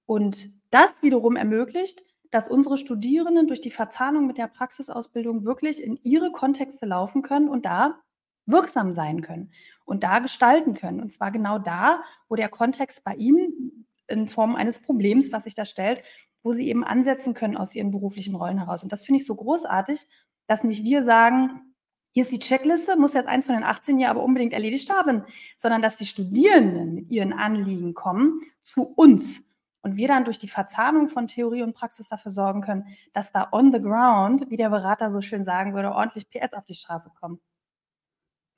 Und 0.07 0.49
das 0.71 0.89
wiederum 1.01 1.35
ermöglicht, 1.35 2.01
dass 2.31 2.49
unsere 2.49 2.77
Studierenden 2.77 3.45
durch 3.45 3.61
die 3.61 3.69
Verzahnung 3.69 4.25
mit 4.25 4.39
der 4.39 4.47
Praxisausbildung 4.47 5.45
wirklich 5.45 5.83
in 5.83 5.99
ihre 6.01 6.31
Kontexte 6.31 6.87
laufen 6.87 7.21
können 7.21 7.47
und 7.47 7.67
da 7.67 7.99
wirksam 8.47 8.91
sein 8.91 9.21
können 9.21 9.51
und 9.85 10.03
da 10.03 10.17
gestalten 10.17 10.73
können. 10.73 10.99
Und 10.99 11.11
zwar 11.11 11.29
genau 11.29 11.59
da, 11.59 12.01
wo 12.27 12.35
der 12.35 12.49
Kontext 12.49 13.03
bei 13.03 13.13
Ihnen 13.13 13.85
in 14.07 14.25
Form 14.25 14.55
eines 14.55 14.79
Problems, 14.79 15.31
was 15.31 15.43
sich 15.43 15.53
da 15.53 15.65
stellt, 15.65 16.01
wo 16.43 16.53
Sie 16.53 16.67
eben 16.67 16.83
ansetzen 16.83 17.33
können 17.33 17.57
aus 17.57 17.75
Ihren 17.75 17.91
beruflichen 17.91 18.35
Rollen 18.35 18.59
heraus. 18.59 18.83
Und 18.83 18.91
das 18.91 19.03
finde 19.03 19.21
ich 19.21 19.25
so 19.25 19.35
großartig, 19.35 20.07
dass 20.47 20.63
nicht 20.63 20.83
wir 20.83 21.03
sagen, 21.03 21.73
hier 22.13 22.23
ist 22.23 22.31
die 22.31 22.39
Checkliste, 22.39 22.97
muss 22.97 23.13
jetzt 23.13 23.27
eins 23.27 23.45
von 23.45 23.55
den 23.55 23.63
18 23.63 23.97
Jahren 23.99 24.17
aber 24.17 24.25
unbedingt 24.25 24.51
erledigt 24.51 24.91
haben, 24.91 25.23
sondern 25.55 25.81
dass 25.81 25.95
die 25.95 26.05
Studierenden 26.05 26.93
mit 26.93 27.09
ihren 27.09 27.31
Anliegen 27.31 27.93
kommen 27.93 28.41
zu 28.63 28.83
uns 28.83 29.45
und 29.81 29.95
wir 29.95 30.07
dann 30.07 30.25
durch 30.25 30.37
die 30.37 30.49
Verzahnung 30.49 31.07
von 31.07 31.27
Theorie 31.27 31.63
und 31.63 31.73
Praxis 31.73 32.09
dafür 32.09 32.31
sorgen 32.31 32.61
können, 32.61 32.85
dass 33.13 33.31
da 33.31 33.47
on 33.51 33.71
the 33.71 33.79
ground, 33.79 34.49
wie 34.49 34.57
der 34.57 34.69
Berater 34.69 35.09
so 35.09 35.21
schön 35.21 35.43
sagen 35.43 35.73
würde, 35.73 35.93
ordentlich 35.93 36.29
PS 36.29 36.53
auf 36.53 36.65
die 36.65 36.73
Straße 36.73 37.09
kommen. 37.19 37.39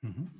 Mhm. 0.02 0.30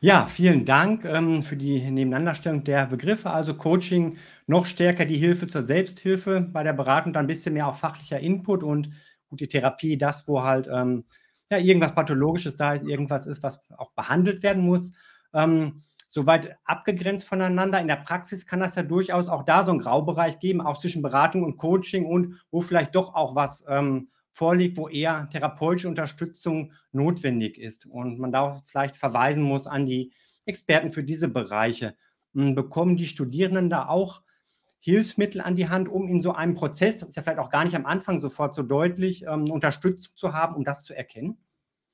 Ja, 0.00 0.26
vielen 0.26 0.64
Dank 0.64 1.04
ähm, 1.04 1.42
für 1.42 1.56
die 1.56 1.90
Nebeneinanderstellung 1.90 2.62
der 2.62 2.86
Begriffe. 2.86 3.30
Also 3.30 3.54
Coaching, 3.54 4.16
noch 4.48 4.66
stärker 4.66 5.04
die 5.04 5.18
Hilfe 5.18 5.46
zur 5.46 5.62
Selbsthilfe 5.62 6.40
bei 6.40 6.62
der 6.62 6.72
Beratung, 6.72 7.12
dann 7.12 7.26
ein 7.26 7.28
bisschen 7.28 7.54
mehr 7.54 7.68
auch 7.68 7.76
fachlicher 7.76 8.18
Input 8.18 8.62
und 8.62 8.90
gute 9.28 9.46
Therapie, 9.46 9.98
das, 9.98 10.26
wo 10.26 10.42
halt 10.42 10.68
ähm, 10.72 11.04
ja, 11.50 11.58
irgendwas 11.58 11.94
Pathologisches 11.94 12.56
da 12.56 12.72
ist, 12.72 12.86
irgendwas 12.86 13.26
ist, 13.26 13.42
was 13.42 13.60
auch 13.76 13.92
behandelt 13.92 14.42
werden 14.42 14.64
muss. 14.64 14.92
Ähm, 15.34 15.82
soweit 16.08 16.56
abgegrenzt 16.64 17.28
voneinander. 17.28 17.78
In 17.78 17.88
der 17.88 17.96
Praxis 17.96 18.46
kann 18.46 18.60
das 18.60 18.74
ja 18.74 18.82
durchaus 18.82 19.28
auch 19.28 19.44
da 19.44 19.62
so 19.62 19.70
einen 19.70 19.80
Graubereich 19.80 20.38
geben, 20.38 20.62
auch 20.62 20.78
zwischen 20.78 21.02
Beratung 21.02 21.44
und 21.44 21.58
Coaching 21.58 22.06
und 22.06 22.40
wo 22.50 22.62
vielleicht 22.62 22.94
doch 22.94 23.14
auch 23.14 23.34
was 23.34 23.62
ähm, 23.68 24.08
vorliegt, 24.32 24.78
wo 24.78 24.88
eher 24.88 25.28
therapeutische 25.28 25.88
Unterstützung 25.88 26.72
notwendig 26.92 27.58
ist 27.58 27.84
und 27.84 28.18
man 28.18 28.32
da 28.32 28.54
vielleicht 28.64 28.96
verweisen 28.96 29.42
muss 29.42 29.66
an 29.66 29.84
die 29.84 30.12
Experten 30.46 30.90
für 30.90 31.04
diese 31.04 31.28
Bereiche. 31.28 31.96
Hm, 32.34 32.54
bekommen 32.54 32.96
die 32.96 33.06
Studierenden 33.06 33.68
da 33.68 33.88
auch 33.88 34.22
Hilfsmittel 34.80 35.40
an 35.40 35.56
die 35.56 35.68
Hand, 35.68 35.88
um 35.88 36.08
in 36.08 36.22
so 36.22 36.32
einem 36.32 36.54
Prozess, 36.54 36.98
das 36.98 37.10
ist 37.10 37.16
ja 37.16 37.22
vielleicht 37.22 37.38
auch 37.38 37.50
gar 37.50 37.64
nicht 37.64 37.76
am 37.76 37.86
Anfang 37.86 38.20
sofort 38.20 38.54
so 38.54 38.62
deutlich, 38.62 39.24
ähm, 39.24 39.50
Unterstützung 39.50 40.16
zu 40.16 40.32
haben, 40.32 40.54
um 40.54 40.64
das 40.64 40.84
zu 40.84 40.94
erkennen? 40.94 41.38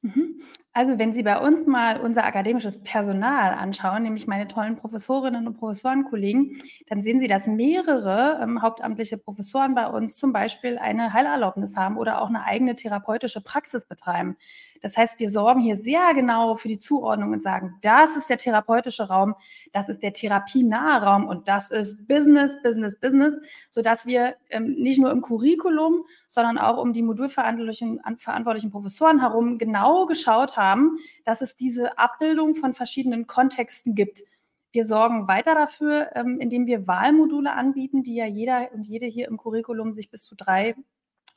Mhm. 0.03 0.43
Also 0.75 0.99
wenn 0.99 1.15
Sie 1.15 1.23
bei 1.23 1.39
uns 1.39 1.67
mal 1.67 2.01
unser 2.01 2.25
akademisches 2.25 2.83
Personal 2.83 3.55
anschauen, 3.55 4.03
nämlich 4.03 4.27
meine 4.27 4.49
tollen 4.49 4.77
Professorinnen 4.77 5.47
und 5.47 5.57
Professorenkollegen, 5.57 6.59
dann 6.89 7.01
sehen 7.01 7.21
Sie, 7.21 7.27
dass 7.27 7.47
mehrere 7.47 8.41
ähm, 8.43 8.61
hauptamtliche 8.61 9.17
Professoren 9.17 9.75
bei 9.75 9.87
uns 9.87 10.17
zum 10.17 10.33
Beispiel 10.33 10.77
eine 10.77 11.15
Heilerlaubnis 11.15 11.77
haben 11.77 11.97
oder 11.97 12.21
auch 12.21 12.29
eine 12.29 12.45
eigene 12.45 12.75
therapeutische 12.75 13.41
Praxis 13.41 13.87
betreiben. 13.87 14.37
Das 14.85 14.99
heißt, 14.99 15.19
wir 15.19 15.31
sorgen 15.31 15.61
hier 15.61 15.77
sehr 15.77 16.13
genau 16.13 16.57
für 16.57 16.69
die 16.69 16.77
Zuordnung 16.77 17.33
und 17.33 17.43
sagen, 17.43 17.79
das 17.81 18.19
ist 18.19 18.29
der 18.29 18.37
therapeutische 18.37 19.05
Raum, 19.05 19.35
das 19.73 19.89
ist 19.89 20.03
der 20.03 20.13
therapienahe 20.13 21.03
Raum 21.03 21.27
und 21.27 21.49
das 21.49 21.71
ist 21.71 22.07
Business, 22.07 22.61
Business, 22.63 23.01
Business, 23.01 23.41
sodass 23.71 24.05
wir 24.05 24.35
ähm, 24.51 24.75
nicht 24.75 25.01
nur 25.01 25.11
im 25.11 25.23
Curriculum, 25.23 26.05
sondern 26.29 26.59
auch 26.59 26.77
um 26.77 26.93
die 26.93 27.01
modulverantwortlichen 27.01 28.03
verantwortlichen 28.19 28.71
Professoren 28.71 29.21
herum 29.21 29.57
genau 29.57 30.05
geschaut 30.05 30.59
haben, 30.59 30.99
dass 31.25 31.41
es 31.41 31.57
diese 31.57 31.97
Abbildung 31.97 32.55
von 32.55 32.75
verschiedenen 32.75 33.27
Kontexten 33.27 33.95
gibt. 33.95 34.23
Wir 34.71 34.85
sorgen 34.85 35.29
weiter 35.29 35.55
dafür, 35.55 36.11
ähm, 36.15 36.41
indem 36.41 36.67
wir 36.67 36.87
Wahlmodule 36.87 37.51
anbieten, 37.51 38.03
die 38.03 38.17
ja 38.17 38.27
jeder 38.27 38.71
und 38.75 38.87
jede 38.87 39.07
hier 39.07 39.29
im 39.29 39.39
Curriculum 39.39 39.95
sich 39.95 40.11
bis 40.11 40.25
zu 40.25 40.35
drei 40.35 40.75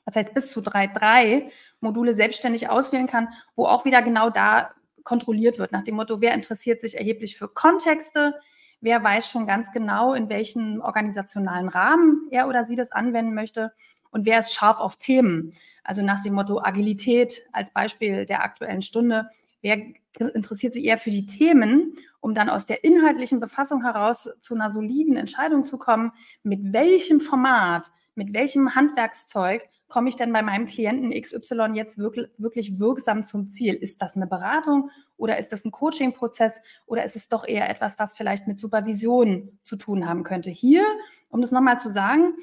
das 0.08 0.16
heißt 0.16 0.34
bis 0.34 0.50
zu 0.52 0.62
drei, 0.62 0.88
drei 0.88 1.50
Module 1.82 2.14
selbstständig 2.14 2.70
auswählen 2.70 3.08
kann, 3.08 3.28
wo 3.58 3.66
auch 3.66 3.84
wieder 3.84 4.02
genau 4.02 4.30
da 4.30 4.72
kontrolliert 5.04 5.60
wird, 5.60 5.74
nach 5.74 5.84
dem 5.84 5.96
Motto, 5.96 6.22
wer 6.22 6.34
interessiert 6.34 6.80
sich 6.80 6.96
erheblich 6.96 7.36
für 7.36 7.50
Kontexte, 7.50 8.34
wer 8.80 9.04
weiß 9.04 9.30
schon 9.30 9.46
ganz 9.46 9.74
genau, 9.74 10.14
in 10.14 10.30
welchen 10.30 10.82
organisationalen 10.82 11.68
Rahmen 11.68 12.30
er 12.32 12.48
oder 12.48 12.64
sie 12.64 12.78
das 12.78 12.94
anwenden 12.94 13.34
möchte 13.34 13.74
und 14.10 14.26
wer 14.26 14.40
ist 14.40 14.54
scharf 14.54 14.80
auf 14.80 14.96
Themen. 14.96 15.52
Also 15.84 16.02
nach 16.04 16.22
dem 16.22 16.36
Motto 16.36 16.62
Agilität 16.62 17.46
als 17.52 17.74
Beispiel 17.74 18.26
der 18.26 18.44
aktuellen 18.44 18.82
Stunde. 18.82 19.28
Wer 19.60 19.78
interessiert 20.34 20.74
sich 20.74 20.86
eher 20.86 20.98
für 20.98 21.12
die 21.12 21.26
Themen, 21.26 21.98
um 22.22 22.34
dann 22.34 22.50
aus 22.50 22.66
der 22.66 22.86
inhaltlichen 22.86 23.42
Befassung 23.42 23.84
heraus 23.84 24.30
zu 24.40 24.56
einer 24.56 24.70
soliden 24.70 25.18
Entscheidung 25.18 25.66
zu 25.66 25.78
kommen, 25.78 26.14
mit 26.44 26.72
welchem 26.72 27.20
Format, 27.20 27.92
mit 28.16 28.34
welchem 28.34 28.74
Handwerkszeug 28.74 29.68
komme 29.88 30.10
ich 30.10 30.16
denn 30.16 30.34
bei 30.34 30.42
meinem 30.42 30.66
Klienten 30.66 31.12
XY 31.12 31.72
jetzt 31.74 31.98
wirklich, 31.98 32.28
wirklich 32.38 32.80
wirksam 32.80 33.24
zum 33.24 33.48
Ziel? 33.48 33.74
Ist 33.74 34.02
das 34.02 34.16
eine 34.16 34.28
Beratung 34.28 34.90
oder 35.16 35.38
ist 35.38 35.52
das 35.52 35.64
ein 35.66 35.72
Coaching-Prozess 35.72 36.62
oder 36.86 37.06
ist 37.06 37.16
es 37.16 37.30
doch 37.30 37.48
eher 37.48 37.70
etwas, 37.70 37.98
was 38.00 38.16
vielleicht 38.16 38.48
mit 38.48 38.60
Supervision 38.60 39.58
zu 39.62 39.78
tun 39.78 40.08
haben 40.08 40.24
könnte? 40.24 40.50
Hier, 40.50 40.84
um 41.30 41.42
das 41.42 41.52
nochmal 41.52 41.80
zu 41.80 41.90
sagen, 41.90 42.34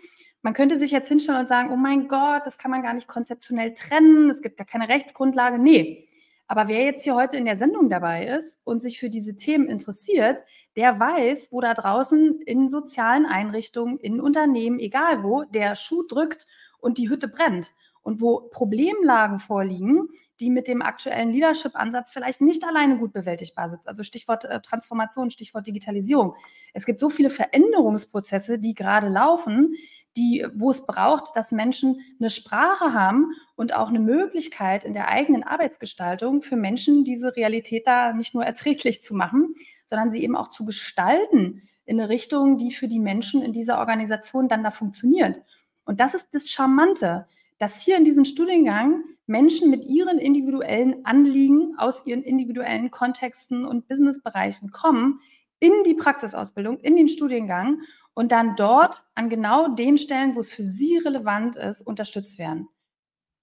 man 0.43 0.53
könnte 0.53 0.77
sich 0.77 0.91
jetzt 0.91 1.09
hinstellen 1.09 1.41
und 1.41 1.49
sagen, 1.49 1.71
oh 1.73 1.77
mein 1.77 2.07
Gott, 2.07 2.43
das 2.45 2.59
kann 2.59 2.71
man 2.71 2.83
gar 2.83 2.93
nicht 2.93 3.09
konzeptionell 3.09 3.73
trennen, 3.73 4.29
es 4.31 4.43
gibt 4.43 4.59
gar 4.59 4.67
keine 4.67 4.89
Rechtsgrundlage. 4.89 5.59
Nee. 5.59 6.09
Aber 6.47 6.69
wer 6.69 6.85
jetzt 6.85 7.05
hier 7.05 7.15
heute 7.15 7.39
in 7.39 7.47
der 7.47 7.57
Sendung 7.57 7.89
dabei 7.89 8.27
ist 8.27 8.61
und 8.65 8.81
sich 8.81 9.01
für 9.01 9.09
diese 9.09 9.37
Themen 9.37 9.67
interessiert, 9.67 10.43
der 10.77 11.01
weiß, 11.01 11.49
wo 11.53 11.63
da 11.63 11.73
draußen 11.73 12.43
in 12.43 12.69
sozialen 12.69 13.25
Einrichtungen, 13.25 13.99
in 13.99 14.21
Unternehmen, 14.21 14.79
egal 14.79 15.23
wo, 15.23 15.45
der 15.45 15.75
Schuh 15.75 16.03
drückt 16.07 16.47
und 16.85 16.99
die 16.99 17.09
Hütte 17.09 17.29
brennt 17.29 17.73
und 18.03 18.21
wo 18.21 18.41
Problemlagen 18.51 19.39
vorliegen, 19.39 20.09
die 20.41 20.51
mit 20.51 20.69
dem 20.69 20.83
aktuellen 20.83 21.31
Leadership-Ansatz 21.31 22.13
vielleicht 22.13 22.41
nicht 22.41 22.65
alleine 22.65 22.99
gut 22.99 23.13
bewältigbar 23.13 23.71
sind. 23.71 23.87
Also 23.87 24.03
Stichwort 24.03 24.45
äh, 24.45 24.61
Transformation, 24.61 25.31
Stichwort 25.31 25.67
Digitalisierung. 25.67 26.35
Es 26.73 26.85
gibt 26.87 27.01
so 27.01 27.09
viele 27.09 27.31
Veränderungsprozesse, 27.31 28.59
die 28.59 28.75
gerade 28.75 29.09
laufen, 29.09 29.75
die, 30.17 30.47
wo 30.55 30.71
es 30.71 30.87
braucht, 30.87 31.35
dass 31.37 31.53
Menschen 31.53 32.01
eine 32.21 32.31
Sprache 32.31 32.93
haben 32.93 33.33
und 33.57 33.75
auch 33.75 33.89
eine 33.89 34.01
Möglichkeit 34.01 34.85
in 34.85 34.93
der 34.93 35.09
eigenen 35.09 35.43
Arbeitsgestaltung 35.43 36.43
für 36.43 36.57
Menschen 36.57 37.05
diese 37.05 37.35
Realität 37.35 37.87
da 37.87 38.13
nicht 38.13 38.35
nur 38.35 38.45
erträglich 38.45 39.03
zu 39.03 39.15
machen, 39.15 39.55
sondern 39.87 40.13
sie 40.13 40.23
eben 40.23 40.37
auch 40.37 40.51
zu 40.51 40.65
gestalten 40.65 41.63
in 41.85 42.01
eine 42.01 42.09
Richtung, 42.09 42.59
die 42.59 42.73
für 42.73 42.89
die 42.89 43.01
Menschen 43.01 43.43
in 43.43 43.53
dieser 43.53 43.79
Organisation 43.79 44.49
dann 44.49 44.63
da 44.63 44.71
funktioniert. 44.71 45.43
Und 45.85 46.01
das 46.01 46.15
ist 46.15 46.29
das 46.33 46.51
Charmante, 46.51 47.27
dass 47.59 47.81
hier 47.81 47.97
in 47.97 48.05
diesem 48.05 48.25
Studiengang 48.25 49.05
Menschen 49.27 49.71
mit 49.71 49.85
ihren 49.85 50.19
individuellen 50.19 51.05
Anliegen 51.05 51.75
aus 51.79 52.07
ihren 52.07 52.23
individuellen 52.23 52.91
Kontexten 52.91 53.65
und 53.65 53.89
Businessbereichen 53.89 54.71
kommen 54.71 55.21
in 55.61 55.73
die 55.87 55.95
Praxisausbildung, 55.95 56.79
in 56.81 56.97
den 56.97 57.09
Studiengang 57.09 57.83
und 58.13 58.33
dann 58.33 58.55
dort 58.57 59.05
an 59.15 59.31
genau 59.31 59.69
den 59.69 59.99
Stellen, 59.99 60.35
wo 60.35 60.41
es 60.41 60.53
für 60.53 60.63
sie 60.63 60.99
relevant 60.99 61.57
ist, 61.57 61.83
unterstützt 61.83 62.39
werden. 62.39 62.69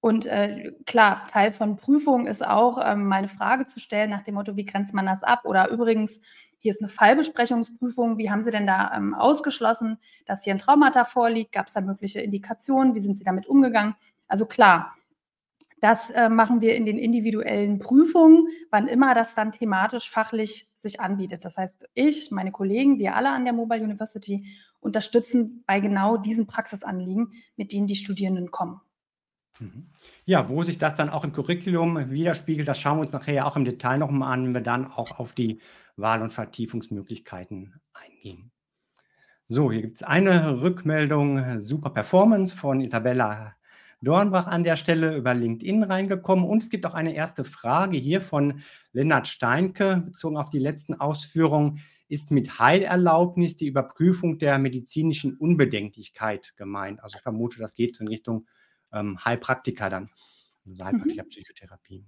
Und 0.01 0.25
äh, 0.25 0.71
klar, 0.85 1.27
Teil 1.27 1.51
von 1.51 1.77
Prüfungen 1.77 2.25
ist 2.25 2.45
auch, 2.45 2.79
ähm, 2.83 3.05
mal 3.05 3.17
eine 3.17 3.27
Frage 3.27 3.67
zu 3.67 3.79
stellen 3.79 4.09
nach 4.09 4.23
dem 4.23 4.33
Motto, 4.33 4.55
wie 4.55 4.65
grenzt 4.65 4.95
man 4.95 5.05
das 5.05 5.21
ab? 5.21 5.41
Oder 5.45 5.69
übrigens, 5.69 6.21
hier 6.61 6.71
ist 6.71 6.81
eine 6.81 6.89
Fallbesprechungsprüfung. 6.89 8.19
Wie 8.19 8.29
haben 8.29 8.43
Sie 8.43 8.51
denn 8.51 8.67
da 8.67 8.91
ähm, 8.95 9.15
ausgeschlossen, 9.15 9.97
dass 10.27 10.43
hier 10.43 10.53
ein 10.53 10.59
Traumata 10.59 11.05
vorliegt? 11.05 11.51
Gab 11.51 11.65
es 11.65 11.73
da 11.73 11.81
mögliche 11.81 12.21
Indikationen? 12.21 12.93
Wie 12.93 12.99
sind 12.99 13.17
Sie 13.17 13.23
damit 13.23 13.47
umgegangen? 13.47 13.95
Also 14.27 14.45
klar, 14.45 14.95
das 15.79 16.11
äh, 16.11 16.29
machen 16.29 16.61
wir 16.61 16.75
in 16.75 16.85
den 16.85 16.99
individuellen 16.99 17.79
Prüfungen, 17.79 18.47
wann 18.69 18.87
immer 18.87 19.15
das 19.15 19.33
dann 19.33 19.51
thematisch, 19.51 20.07
fachlich 20.07 20.69
sich 20.75 20.99
anbietet. 20.99 21.45
Das 21.45 21.57
heißt, 21.57 21.89
ich, 21.95 22.29
meine 22.29 22.51
Kollegen, 22.51 22.99
wir 22.99 23.15
alle 23.15 23.31
an 23.31 23.43
der 23.43 23.53
Mobile 23.53 23.83
University 23.83 24.45
unterstützen 24.79 25.63
bei 25.65 25.79
genau 25.79 26.17
diesen 26.17 26.45
Praxisanliegen, 26.45 27.33
mit 27.55 27.71
denen 27.73 27.87
die 27.87 27.95
Studierenden 27.95 28.51
kommen. 28.51 28.81
Mhm. 29.59 29.87
Ja, 30.25 30.47
wo 30.47 30.61
sich 30.61 30.77
das 30.77 30.93
dann 30.93 31.09
auch 31.09 31.23
im 31.23 31.33
Curriculum 31.33 32.11
widerspiegelt, 32.11 32.67
das 32.67 32.79
schauen 32.79 32.97
wir 32.97 33.01
uns 33.01 33.13
nachher 33.13 33.47
auch 33.47 33.55
im 33.55 33.65
Detail 33.65 33.97
nochmal 33.97 34.33
an, 34.33 34.45
wenn 34.45 34.53
wir 34.53 34.61
dann 34.61 34.85
auch 34.85 35.19
auf 35.19 35.33
die 35.33 35.59
Wahl- 36.01 36.21
und 36.21 36.33
Vertiefungsmöglichkeiten 36.33 37.79
eingehen. 37.93 38.51
So, 39.47 39.71
hier 39.71 39.81
gibt 39.81 39.97
es 39.97 40.03
eine 40.03 40.61
Rückmeldung, 40.61 41.59
super 41.59 41.89
Performance 41.89 42.55
von 42.55 42.81
Isabella 42.81 43.55
Dornbach 44.01 44.47
an 44.47 44.63
der 44.63 44.75
Stelle 44.77 45.15
über 45.15 45.33
LinkedIn 45.33 45.83
reingekommen. 45.83 46.45
Und 46.45 46.63
es 46.63 46.69
gibt 46.69 46.85
auch 46.85 46.93
eine 46.93 47.13
erste 47.13 47.43
Frage 47.43 47.97
hier 47.97 48.21
von 48.21 48.61
Lennart 48.93 49.27
Steinke, 49.27 50.03
bezogen 50.05 50.37
auf 50.37 50.49
die 50.49 50.59
letzten 50.59 50.95
Ausführungen. 50.95 51.79
Ist 52.07 52.31
mit 52.31 52.59
Heilerlaubnis 52.59 53.55
die 53.55 53.67
Überprüfung 53.67 54.37
der 54.37 54.57
medizinischen 54.57 55.37
Unbedenklichkeit 55.37 56.53
gemeint? 56.57 57.01
Also 57.03 57.17
ich 57.17 57.21
vermute, 57.21 57.59
das 57.59 57.75
geht 57.75 57.99
in 58.01 58.07
Richtung 58.07 58.47
ähm, 58.91 59.23
Heilpraktiker 59.23 59.89
dann. 59.89 60.09
also 60.65 60.83
Heilpraktiker 60.83 61.23
mhm. 61.89 62.05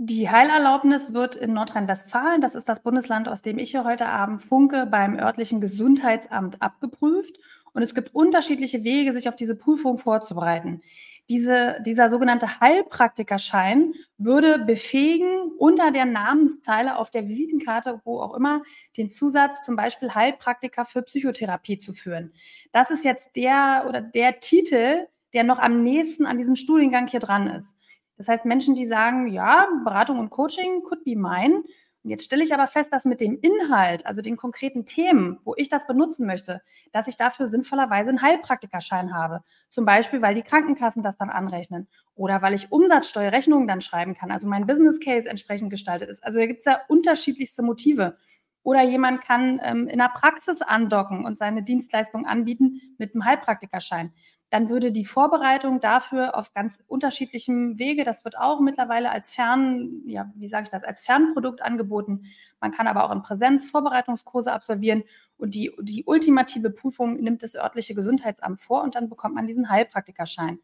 Die 0.00 0.30
Heilerlaubnis 0.30 1.12
wird 1.12 1.34
in 1.34 1.54
Nordrhein-Westfalen, 1.54 2.40
das 2.40 2.54
ist 2.54 2.68
das 2.68 2.84
Bundesland, 2.84 3.26
aus 3.26 3.42
dem 3.42 3.58
ich 3.58 3.72
hier 3.72 3.82
heute 3.82 4.06
Abend 4.06 4.40
funke, 4.40 4.86
beim 4.86 5.18
örtlichen 5.18 5.60
Gesundheitsamt 5.60 6.62
abgeprüft. 6.62 7.40
Und 7.72 7.82
es 7.82 7.96
gibt 7.96 8.14
unterschiedliche 8.14 8.84
Wege, 8.84 9.12
sich 9.12 9.28
auf 9.28 9.34
diese 9.34 9.56
Prüfung 9.56 9.98
vorzubereiten. 9.98 10.82
Diese, 11.28 11.82
dieser 11.84 12.10
sogenannte 12.10 12.60
Heilpraktikerschein 12.60 13.92
würde 14.18 14.60
befähigen, 14.60 15.50
unter 15.58 15.90
der 15.90 16.04
Namenszeile 16.04 16.96
auf 16.96 17.10
der 17.10 17.26
Visitenkarte, 17.26 18.00
wo 18.04 18.20
auch 18.20 18.34
immer, 18.34 18.62
den 18.96 19.10
Zusatz 19.10 19.64
zum 19.64 19.74
Beispiel 19.74 20.14
Heilpraktiker 20.14 20.84
für 20.84 21.02
Psychotherapie 21.02 21.80
zu 21.80 21.92
führen. 21.92 22.32
Das 22.70 22.92
ist 22.92 23.04
jetzt 23.04 23.34
der 23.34 23.84
oder 23.88 24.00
der 24.00 24.38
Titel, 24.38 25.08
der 25.32 25.42
noch 25.42 25.58
am 25.58 25.82
nächsten 25.82 26.24
an 26.24 26.38
diesem 26.38 26.54
Studiengang 26.54 27.08
hier 27.08 27.18
dran 27.18 27.48
ist. 27.48 27.76
Das 28.18 28.28
heißt, 28.28 28.44
Menschen, 28.44 28.74
die 28.74 28.84
sagen, 28.84 29.28
ja, 29.28 29.68
Beratung 29.84 30.18
und 30.18 30.30
Coaching 30.30 30.82
could 30.82 31.04
be 31.04 31.16
mine. 31.16 31.62
Und 32.04 32.10
jetzt 32.10 32.24
stelle 32.24 32.42
ich 32.42 32.52
aber 32.54 32.66
fest, 32.66 32.92
dass 32.92 33.04
mit 33.04 33.20
dem 33.20 33.38
Inhalt, 33.40 34.06
also 34.06 34.22
den 34.22 34.36
konkreten 34.36 34.84
Themen, 34.84 35.38
wo 35.44 35.54
ich 35.56 35.68
das 35.68 35.86
benutzen 35.86 36.26
möchte, 36.26 36.62
dass 36.92 37.08
ich 37.08 37.16
dafür 37.16 37.46
sinnvollerweise 37.46 38.10
einen 38.10 38.22
Heilpraktikerschein 38.22 39.14
habe. 39.14 39.42
Zum 39.68 39.84
Beispiel, 39.84 40.22
weil 40.22 40.34
die 40.34 40.42
Krankenkassen 40.42 41.02
das 41.02 41.16
dann 41.16 41.30
anrechnen 41.30 41.88
oder 42.14 42.42
weil 42.42 42.54
ich 42.54 42.72
Umsatzsteuerrechnungen 42.72 43.68
dann 43.68 43.80
schreiben 43.80 44.14
kann, 44.14 44.30
also 44.30 44.48
mein 44.48 44.66
Business 44.66 45.00
Case 45.00 45.28
entsprechend 45.28 45.70
gestaltet 45.70 46.08
ist. 46.08 46.24
Also 46.24 46.38
da 46.38 46.46
gibt 46.46 46.60
es 46.60 46.66
ja 46.66 46.80
unterschiedlichste 46.88 47.62
Motive. 47.62 48.16
Oder 48.62 48.82
jemand 48.82 49.22
kann 49.22 49.60
ähm, 49.62 49.88
in 49.88 49.98
der 49.98 50.10
Praxis 50.10 50.60
andocken 50.60 51.24
und 51.24 51.38
seine 51.38 51.62
Dienstleistung 51.62 52.26
anbieten 52.26 52.80
mit 52.98 53.14
einem 53.14 53.24
Heilpraktikerschein 53.24 54.12
dann 54.50 54.68
würde 54.68 54.92
die 54.92 55.04
Vorbereitung 55.04 55.80
dafür 55.80 56.36
auf 56.36 56.54
ganz 56.54 56.82
unterschiedlichem 56.86 57.78
Wege, 57.78 58.04
das 58.04 58.24
wird 58.24 58.38
auch 58.38 58.60
mittlerweile 58.60 59.10
als 59.10 59.30
Fern, 59.30 60.02
ja, 60.06 60.32
wie 60.36 60.48
sage 60.48 60.64
ich 60.64 60.68
das, 60.70 60.84
als 60.84 61.02
Fernprodukt 61.02 61.60
angeboten. 61.60 62.24
Man 62.60 62.72
kann 62.72 62.86
aber 62.86 63.04
auch 63.04 63.12
in 63.12 63.22
Präsenz 63.22 63.68
Vorbereitungskurse 63.68 64.50
absolvieren 64.52 65.04
und 65.36 65.54
die, 65.54 65.72
die 65.80 66.04
ultimative 66.04 66.70
Prüfung 66.70 67.20
nimmt 67.20 67.42
das 67.42 67.54
örtliche 67.54 67.94
Gesundheitsamt 67.94 68.60
vor 68.60 68.82
und 68.82 68.94
dann 68.94 69.08
bekommt 69.08 69.34
man 69.34 69.46
diesen 69.46 69.68
Heilpraktikerschein. 69.68 70.58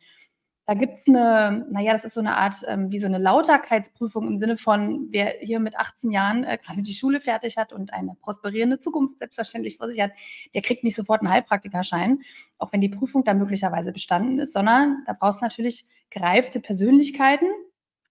Da 0.67 0.73
gibt 0.73 0.99
es 0.99 1.07
eine, 1.07 1.67
naja, 1.71 1.93
das 1.93 2.05
ist 2.05 2.15
so 2.15 2.21
eine 2.21 2.37
Art 2.37 2.65
ähm, 2.67 2.91
wie 2.91 2.99
so 2.99 3.07
eine 3.07 3.19
Lauterkeitsprüfung 3.19 4.27
im 4.27 4.39
Sinne 4.39 4.57
von, 4.57 5.09
wer 5.11 5.35
hier 5.41 5.61
mit 5.61 5.77
18 5.77 6.11
Jahren 6.11 6.45
äh, 6.45 6.57
gerade 6.57 6.81
die 6.81 6.95
Schule 6.95 7.21
fertig 7.21 7.59
hat 7.59 7.75
und 7.75 7.93
eine 7.93 8.17
prosperierende 8.23 8.79
Zukunft 8.79 9.19
selbstverständlich 9.19 9.77
vor 9.77 9.91
sich 9.91 10.01
hat, 10.01 10.13
der 10.55 10.63
kriegt 10.63 10.83
nicht 10.83 10.97
sofort 10.97 11.21
einen 11.21 11.31
Heilpraktikerschein, 11.31 12.21
auch 12.57 12.73
wenn 12.73 12.81
die 12.81 12.89
Prüfung 12.89 13.25
da 13.25 13.35
möglicherweise 13.35 13.93
bestanden 13.93 14.39
ist, 14.39 14.55
sondern 14.55 15.03
da 15.07 15.13
braucht 15.13 15.35
es 15.35 15.41
natürlich 15.43 15.85
gereifte 16.09 16.61
Persönlichkeiten. 16.61 17.47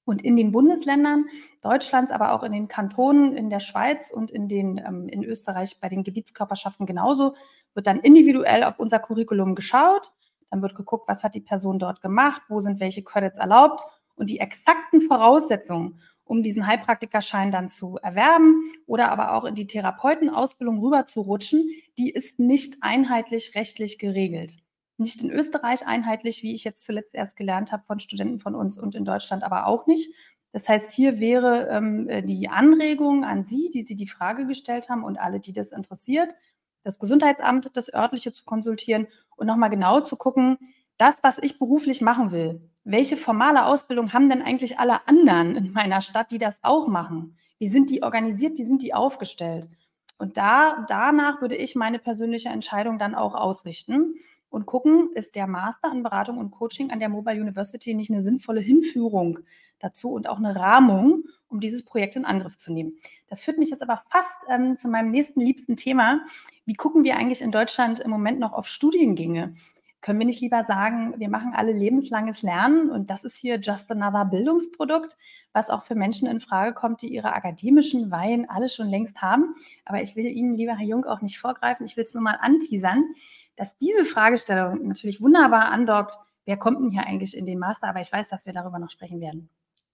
Und 0.06 0.22
in 0.22 0.36
den 0.36 0.52
Bundesländern 0.52 1.28
Deutschlands, 1.62 2.12
aber 2.12 2.34
auch 2.34 2.44
in 2.44 2.52
den 2.52 2.68
Kantonen, 2.68 3.38
in 3.38 3.50
der 3.50 3.62
Schweiz 3.62 4.12
und 4.12 4.32
in, 4.32 4.50
den, 4.50 4.78
ähm, 4.78 5.08
in 5.08 5.24
Österreich 5.24 5.80
bei 5.80 5.88
den 5.88 6.04
Gebietskörperschaften 6.04 6.86
genauso, 6.86 7.36
wird 7.74 7.88
dann 7.88 8.02
individuell 8.02 8.66
auf 8.66 8.80
unser 8.80 9.00
Curriculum 9.00 9.56
geschaut 9.56 10.12
dann 10.54 10.62
wird 10.62 10.76
geguckt, 10.76 11.08
was 11.08 11.24
hat 11.24 11.34
die 11.34 11.42
Person 11.42 11.80
dort 11.80 12.00
gemacht, 12.02 12.44
wo 12.48 12.60
sind 12.60 12.80
welche 12.80 13.04
Credits 13.04 13.40
erlaubt 13.40 13.82
und 14.14 14.30
die 14.30 14.40
exakten 14.40 15.02
Voraussetzungen, 15.02 16.00
um 16.26 16.44
diesen 16.44 16.68
Heilpraktikerschein 16.68 17.50
dann 17.50 17.70
zu 17.70 17.98
erwerben 17.98 18.72
oder 18.86 19.12
aber 19.12 19.34
auch 19.34 19.46
in 19.46 19.56
die 19.56 19.66
Therapeutenausbildung 19.66 20.80
rüber 20.80 21.08
zu 21.08 21.22
rutschen, 21.22 21.68
die 21.98 22.12
ist 22.12 22.38
nicht 22.38 22.78
einheitlich 22.82 23.56
rechtlich 23.56 23.98
geregelt. 23.98 24.58
Nicht 24.98 25.24
in 25.24 25.32
Österreich 25.32 25.88
einheitlich, 25.88 26.44
wie 26.44 26.54
ich 26.54 26.64
jetzt 26.64 26.86
zuletzt 26.86 27.16
erst 27.16 27.36
gelernt 27.36 27.72
habe 27.72 27.84
von 27.88 28.00
Studenten 28.00 28.40
von 28.40 28.54
uns 28.54 28.78
und 28.78 28.94
in 28.94 29.06
Deutschland 29.06 29.44
aber 29.44 29.66
auch 29.66 29.88
nicht. 29.88 30.14
Das 30.52 30.70
heißt, 30.70 30.94
hier 30.94 31.20
wäre 31.20 31.68
ähm, 31.70 32.08
die 32.28 32.48
Anregung 32.48 33.24
an 33.24 33.42
Sie, 33.42 33.72
die 33.74 33.82
Sie 33.82 33.96
die 33.96 34.08
Frage 34.08 34.46
gestellt 34.46 34.90
haben 34.90 35.04
und 35.04 35.18
alle, 35.18 35.40
die 35.40 35.52
das 35.52 35.72
interessiert, 35.72 36.36
das 36.84 37.00
Gesundheitsamt, 37.00 37.76
das 37.76 37.94
örtliche 37.94 38.34
zu 38.34 38.46
konsultieren 38.46 39.08
und 39.36 39.48
nochmal 39.48 39.70
genau 39.70 40.02
zu 40.02 40.16
gucken, 40.16 40.58
das, 40.98 41.24
was 41.24 41.38
ich 41.40 41.60
beruflich 41.60 42.02
machen 42.02 42.32
will, 42.32 42.70
welche 42.84 43.18
formale 43.18 43.66
Ausbildung 43.66 44.14
haben 44.14 44.30
denn 44.30 44.42
eigentlich 44.42 44.80
alle 44.80 45.08
anderen 45.08 45.56
in 45.56 45.72
meiner 45.72 46.02
Stadt, 46.02 46.32
die 46.32 46.38
das 46.38 46.64
auch 46.64 46.88
machen? 46.88 47.38
Wie 47.58 47.70
sind 47.70 47.90
die 47.90 48.04
organisiert? 48.04 48.58
Wie 48.58 48.64
sind 48.64 48.82
die 48.82 48.94
aufgestellt? 48.94 49.70
Und 50.18 50.38
da, 50.38 50.86
danach 50.88 51.42
würde 51.42 51.56
ich 51.56 51.76
meine 51.76 52.00
persönliche 52.00 52.50
Entscheidung 52.50 53.00
dann 53.00 53.16
auch 53.16 53.36
ausrichten 53.36 54.16
und 54.54 54.68
gucken, 54.68 55.10
ist 55.16 55.36
der 55.36 55.48
Master 55.48 55.90
an 55.90 56.04
Beratung 56.04 56.38
und 56.38 56.52
Coaching 56.52 56.92
an 56.92 57.00
der 57.00 57.10
Mobile 57.10 57.42
University 57.42 57.96
nicht 57.96 58.12
eine 58.12 58.22
sinnvolle 58.22 58.62
Hinführung 58.62 59.40
dazu 59.80 60.12
und 60.12 60.30
auch 60.30 60.38
eine 60.38 60.56
Rahmung, 60.56 61.24
um 61.50 61.60
dieses 61.60 61.84
Projekt 61.84 62.18
in 62.18 62.24
Angriff 62.24 62.56
zu 62.56 62.72
nehmen. 62.72 62.94
Das 63.28 63.42
führt 63.42 63.58
mich 63.58 63.72
jetzt 63.72 63.82
aber 63.82 64.04
fast 64.12 64.30
ähm, 64.48 64.78
zu 64.78 64.90
meinem 64.90 65.10
nächsten 65.10 65.42
liebsten 65.42 65.76
Thema. 65.76 66.22
Wie 66.66 66.76
gucken 66.76 67.04
wir 67.04 67.18
eigentlich 67.18 67.42
in 67.42 67.52
Deutschland 67.52 68.00
im 68.00 68.12
Moment 68.12 68.40
noch 68.40 68.54
auf 68.54 68.68
Studiengänge? 68.68 69.56
Können 70.02 70.20
wir 70.20 70.26
nicht 70.28 70.42
lieber 70.42 70.64
sagen, 70.64 71.16
wir 71.18 71.30
machen 71.30 71.54
alle 71.56 71.72
lebenslanges 71.72 72.44
Lernen 72.44 72.92
und 72.92 73.10
das 73.10 73.24
ist 73.24 73.38
hier 73.38 73.60
just 73.60 73.90
another 73.90 74.26
Bildungsprodukt, 74.26 75.18
was 75.52 75.72
auch 75.72 75.84
für 75.84 75.96
Menschen 75.96 76.28
in 76.28 76.42
Frage 76.42 76.74
kommt, 76.74 77.02
die 77.02 77.08
ihre 77.08 77.34
akademischen 77.34 78.12
Weihen 78.12 78.48
alle 78.48 78.70
schon 78.70 78.90
längst 78.90 79.24
haben. 79.24 79.56
Aber 79.84 80.04
ich 80.04 80.16
will 80.16 80.26
Ihnen, 80.28 80.54
lieber 80.54 80.76
Herr 80.76 80.86
Jung, 80.86 81.06
auch 81.06 81.22
nicht 81.22 81.40
vorgreifen. 81.40 81.88
Ich 81.88 81.98
will 81.98 82.04
es 82.04 82.14
nur 82.14 82.22
mal 82.22 82.38
anteasern, 82.40 83.16
dass 83.56 83.78
diese 83.78 84.06
Fragestellung 84.06 84.88
natürlich 84.88 85.22
wunderbar 85.22 85.72
andockt. 85.72 86.16
Wer 86.46 86.58
kommt 86.58 86.82
denn 86.82 86.92
hier 86.92 87.06
eigentlich 87.06 87.38
in 87.38 87.46
den 87.46 87.60
Master? 87.60 87.88
Aber 87.88 88.02
ich 88.02 88.12
weiß, 88.12 88.30
dass 88.30 88.46
wir 88.46 88.54
darüber 88.54 88.80
noch 88.80 88.90
sprechen 88.90 89.22
werden. 89.22 89.50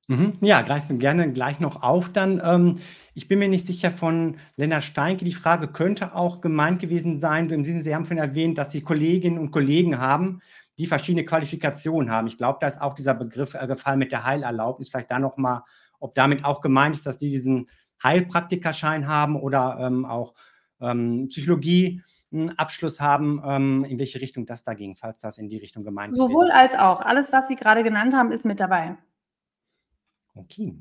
Mhm. 0.09 0.33
Ja, 0.41 0.61
greifen 0.63 0.97
gerne 0.97 1.31
gleich 1.31 1.59
noch 1.59 1.83
auf 1.83 2.09
dann. 2.09 2.41
Ähm, 2.43 2.79
ich 3.13 3.27
bin 3.27 3.37
mir 3.37 3.47
nicht 3.47 3.67
sicher 3.67 3.91
von 3.91 4.37
Lennart 4.55 4.83
Steinke. 4.83 5.23
Die 5.23 5.33
Frage 5.33 5.67
könnte 5.67 6.15
auch 6.15 6.41
gemeint 6.41 6.81
gewesen 6.81 7.19
sein, 7.19 7.47
im 7.51 7.63
Sinne, 7.63 7.81
Sie 7.81 7.93
haben 7.93 8.07
schon 8.07 8.17
erwähnt, 8.17 8.57
dass 8.57 8.71
Sie 8.71 8.81
Kolleginnen 8.81 9.37
und 9.37 9.51
Kollegen 9.51 9.99
haben, 9.99 10.41
die 10.79 10.87
verschiedene 10.87 11.25
Qualifikationen 11.25 12.09
haben. 12.09 12.25
Ich 12.25 12.37
glaube, 12.37 12.57
da 12.59 12.65
ist 12.65 12.81
auch 12.81 12.95
dieser 12.95 13.13
Begriff 13.13 13.53
äh, 13.53 13.67
gefallen 13.67 13.99
mit 13.99 14.11
der 14.11 14.25
Heilerlaubnis. 14.25 14.89
Vielleicht 14.89 15.11
da 15.11 15.19
nochmal, 15.19 15.61
ob 15.99 16.15
damit 16.15 16.43
auch 16.43 16.61
gemeint 16.61 16.95
ist, 16.95 17.05
dass 17.05 17.19
die 17.19 17.29
diesen 17.29 17.69
Heilpraktikerschein 18.01 19.07
haben 19.07 19.35
oder 19.35 19.77
ähm, 19.79 20.05
auch 20.05 20.33
ähm, 20.81 21.27
Psychologie. 21.27 22.01
Abschluss 22.57 22.99
haben, 22.99 23.41
ähm, 23.43 23.85
in 23.85 23.99
welche 23.99 24.21
Richtung 24.21 24.45
das 24.45 24.63
da 24.63 24.73
ging, 24.73 24.95
falls 24.95 25.21
das 25.21 25.37
in 25.37 25.49
die 25.49 25.57
Richtung 25.57 25.83
gemeint 25.83 26.13
ist. 26.13 26.19
Sowohl 26.19 26.51
als 26.51 26.73
auch. 26.75 27.01
Alles, 27.01 27.33
was 27.33 27.47
Sie 27.47 27.55
gerade 27.55 27.83
genannt 27.83 28.13
haben, 28.13 28.31
ist 28.31 28.45
mit 28.45 28.59
dabei. 28.59 28.97
Okay. 30.35 30.75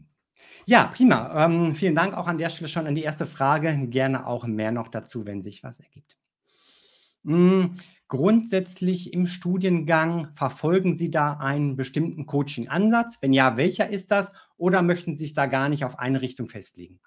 Ja, 0.66 0.84
prima. 0.84 1.44
Ähm, 1.44 1.74
vielen 1.74 1.94
Dank 1.94 2.14
auch 2.14 2.26
an 2.26 2.38
der 2.38 2.50
Stelle 2.50 2.68
schon 2.68 2.86
an 2.86 2.94
die 2.94 3.02
erste 3.02 3.26
Frage. 3.26 3.86
Gerne 3.88 4.26
auch 4.26 4.46
mehr 4.46 4.72
noch 4.72 4.88
dazu, 4.88 5.26
wenn 5.26 5.42
sich 5.42 5.62
was 5.62 5.80
ergibt. 5.80 6.16
Hm, 7.24 7.74
grundsätzlich 8.06 9.12
im 9.12 9.26
Studiengang 9.26 10.28
verfolgen 10.34 10.94
Sie 10.94 11.10
da 11.10 11.32
einen 11.32 11.76
bestimmten 11.76 12.26
Coaching-Ansatz? 12.26 13.18
Wenn 13.20 13.32
ja, 13.32 13.56
welcher 13.56 13.88
ist 13.88 14.10
das? 14.10 14.32
Oder 14.56 14.82
möchten 14.82 15.14
Sie 15.14 15.24
sich 15.24 15.34
da 15.34 15.46
gar 15.46 15.68
nicht 15.68 15.84
auf 15.84 15.98
eine 15.98 16.20
Richtung 16.20 16.48
festlegen? 16.48 17.00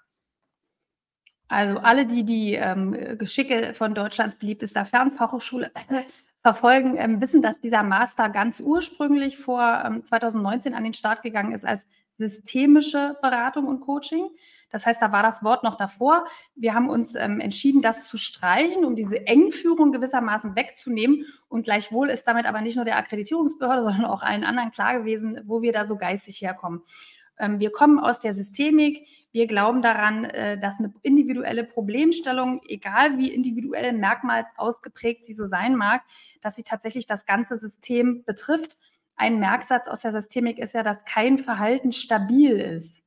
Also 1.52 1.78
alle, 1.80 2.06
die 2.06 2.24
die 2.24 2.54
ähm, 2.54 3.18
Geschicke 3.18 3.74
von 3.74 3.94
Deutschlands 3.94 4.36
beliebtester 4.36 4.86
Fernfachhochschule 4.86 5.70
verfolgen, 6.42 6.96
ähm, 6.96 7.20
wissen, 7.20 7.42
dass 7.42 7.60
dieser 7.60 7.82
Master 7.82 8.30
ganz 8.30 8.60
ursprünglich 8.60 9.36
vor 9.36 9.82
ähm, 9.84 10.02
2019 10.02 10.72
an 10.72 10.82
den 10.82 10.94
Start 10.94 11.20
gegangen 11.22 11.52
ist 11.52 11.66
als 11.66 11.86
systemische 12.16 13.18
Beratung 13.20 13.66
und 13.66 13.80
Coaching. 13.80 14.30
Das 14.70 14.86
heißt, 14.86 15.02
da 15.02 15.12
war 15.12 15.22
das 15.22 15.44
Wort 15.44 15.62
noch 15.62 15.76
davor. 15.76 16.24
Wir 16.54 16.72
haben 16.72 16.88
uns 16.88 17.14
ähm, 17.14 17.38
entschieden, 17.38 17.82
das 17.82 18.08
zu 18.08 18.16
streichen, 18.16 18.86
um 18.86 18.96
diese 18.96 19.26
Engführung 19.26 19.92
gewissermaßen 19.92 20.56
wegzunehmen. 20.56 21.26
Und 21.50 21.64
gleichwohl 21.64 22.08
ist 22.08 22.26
damit 22.26 22.46
aber 22.46 22.62
nicht 22.62 22.76
nur 22.76 22.86
der 22.86 22.96
Akkreditierungsbehörde, 22.96 23.82
sondern 23.82 24.06
auch 24.06 24.22
allen 24.22 24.44
anderen 24.44 24.70
klar 24.70 24.98
gewesen, 24.98 25.38
wo 25.44 25.60
wir 25.60 25.72
da 25.72 25.86
so 25.86 25.98
geistig 25.98 26.40
herkommen. 26.40 26.80
Ähm, 27.38 27.60
wir 27.60 27.70
kommen 27.70 27.98
aus 27.98 28.20
der 28.20 28.34
Systemik. 28.34 29.06
Wir 29.32 29.46
glauben 29.46 29.82
daran, 29.82 30.24
äh, 30.24 30.58
dass 30.58 30.78
eine 30.78 30.92
individuelle 31.02 31.64
Problemstellung, 31.64 32.60
egal 32.66 33.18
wie 33.18 33.32
individuell 33.32 33.92
Merkmals 33.92 34.48
ausgeprägt 34.56 35.24
sie 35.24 35.34
so 35.34 35.46
sein 35.46 35.76
mag, 35.76 36.02
dass 36.40 36.56
sie 36.56 36.62
tatsächlich 36.62 37.06
das 37.06 37.26
ganze 37.26 37.56
System 37.56 38.24
betrifft. 38.24 38.78
Ein 39.16 39.38
Merksatz 39.38 39.88
aus 39.88 40.00
der 40.00 40.12
Systemik 40.12 40.58
ist 40.58 40.74
ja, 40.74 40.82
dass 40.82 41.04
kein 41.04 41.38
Verhalten 41.38 41.92
stabil 41.92 42.58
ist. 42.58 43.02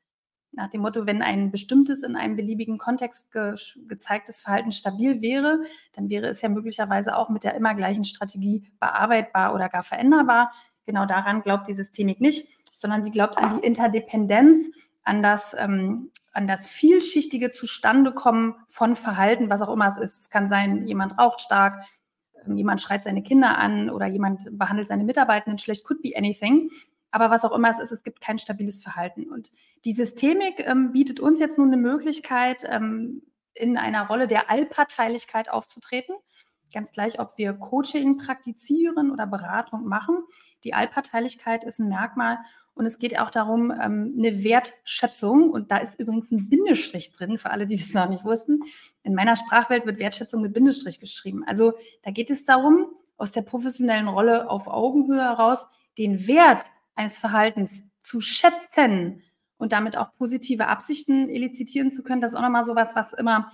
Nach 0.52 0.70
dem 0.70 0.82
Motto, 0.82 1.06
wenn 1.06 1.22
ein 1.22 1.52
bestimmtes 1.52 2.02
in 2.02 2.16
einem 2.16 2.38
beliebigen 2.38 2.78
Kontext 2.78 3.32
ge 3.32 3.56
gezeigtes 3.88 4.42
Verhalten 4.42 4.72
stabil 4.72 5.22
wäre, 5.22 5.60
dann 5.94 6.10
wäre 6.10 6.28
es 6.28 6.42
ja 6.42 6.48
möglicherweise 6.48 7.18
auch 7.18 7.30
mit 7.30 7.44
der 7.44 7.56
immer 7.56 7.76
gleichen 7.76 8.06
Strategie 8.06 8.72
bearbeitbar 8.80 9.54
oder 9.54 9.68
gar 9.68 9.84
veränderbar. 9.84 10.54
Genau 10.86 11.06
daran 11.06 11.42
glaubt 11.42 11.68
die 11.68 11.74
Systemik 11.74 12.22
nicht 12.22 12.48
sondern 12.86 13.02
sie 13.02 13.10
glaubt 13.10 13.40
an 13.40 13.58
die 13.58 13.66
Interdependenz, 13.66 14.70
an 15.04 15.24
das, 15.24 15.56
ähm, 15.58 16.12
an 16.34 16.46
das 16.46 16.70
vielschichtige 16.70 17.50
Zustandekommen 17.50 18.54
von 18.68 18.96
Verhalten, 18.96 19.50
was 19.50 19.64
auch 19.64 19.74
immer 19.74 19.88
es 19.88 19.98
ist. 19.98 20.22
Es 20.22 20.30
kann 20.30 20.48
sein, 20.48 20.86
jemand 20.86 21.18
raucht 21.18 21.42
stark, 21.42 21.84
ähm, 22.46 22.56
jemand 22.58 22.82
schreit 22.82 23.04
seine 23.04 23.24
Kinder 23.24 23.58
an 23.58 23.90
oder 23.90 24.06
jemand 24.06 24.56
behandelt 24.56 24.88
seine 24.88 25.04
Mitarbeitenden 25.04 25.58
schlecht, 25.58 25.84
could 25.84 26.04
be 26.04 26.12
anything. 26.16 26.70
aber 27.10 27.32
was 27.32 27.44
auch 27.44 27.54
immer 27.54 27.72
es 27.72 27.80
ist, 27.80 27.92
es 27.92 28.04
gibt 28.04 28.22
kein 28.22 28.38
stabiles 28.38 28.84
Verhalten. 28.84 29.32
Und 29.32 29.50
die 29.84 29.94
Systemik 29.94 30.60
ähm, 30.60 30.92
bietet 30.92 31.20
uns 31.20 31.40
jetzt 31.40 31.58
nun 31.58 31.70
eine 31.70 31.78
Möglichkeit, 31.78 32.68
ähm, 32.70 33.24
in 33.56 33.78
einer 33.78 34.06
Rolle 34.06 34.28
der 34.28 34.52
Allparteilichkeit 34.52 35.50
aufzutreten. 35.50 36.14
Ganz 36.76 36.92
gleich, 36.92 37.22
ob 37.22 37.38
wir 37.38 37.54
Coaching 37.54 38.18
praktizieren 38.18 39.10
oder 39.10 39.26
Beratung 39.26 39.88
machen. 39.88 40.26
Die 40.66 40.74
Allparteilichkeit 40.74 41.64
ist 41.64 41.80
ein 41.80 41.88
Merkmal 41.88 42.40
und 42.74 42.86
es 42.86 43.00
geht 43.00 43.18
auch 43.18 43.30
darum, 43.30 43.72
ähm, 43.72 44.14
eine 44.18 44.44
Wertschätzung, 44.44 45.52
und 45.52 45.72
da 45.72 45.78
ist 45.78 45.98
übrigens 46.02 46.30
ein 46.32 46.50
Bindestrich 46.50 47.14
drin, 47.14 47.38
für 47.38 47.50
alle, 47.52 47.66
die 47.66 47.78
das 47.78 47.94
noch 47.94 48.10
nicht 48.10 48.26
wussten. 48.26 48.60
In 49.04 49.16
meiner 49.16 49.38
Sprachwelt 49.38 49.86
wird 49.86 50.00
Wertschätzung 50.00 50.42
mit 50.42 50.54
Bindestrich 50.54 51.00
geschrieben. 51.00 51.46
Also 51.48 51.76
da 52.04 52.12
geht 52.12 52.30
es 52.30 52.44
darum, 52.44 52.88
aus 53.16 53.32
der 53.32 53.44
professionellen 53.44 54.10
Rolle 54.10 54.50
auf 54.50 54.68
Augenhöhe 54.68 55.22
heraus 55.22 55.66
den 55.98 56.28
Wert 56.28 56.66
eines 56.94 57.20
Verhaltens 57.20 57.84
zu 58.02 58.20
schätzen 58.20 59.24
und 59.56 59.72
damit 59.72 59.96
auch 59.96 60.14
positive 60.18 60.68
Absichten 60.68 61.30
elizitieren 61.30 61.90
zu 61.90 62.04
können. 62.04 62.20
Das 62.20 62.32
ist 62.32 62.38
auch 62.38 62.42
nochmal 62.42 62.66
so 62.66 62.76
was, 62.76 62.98
was 62.98 63.14
immer 63.14 63.50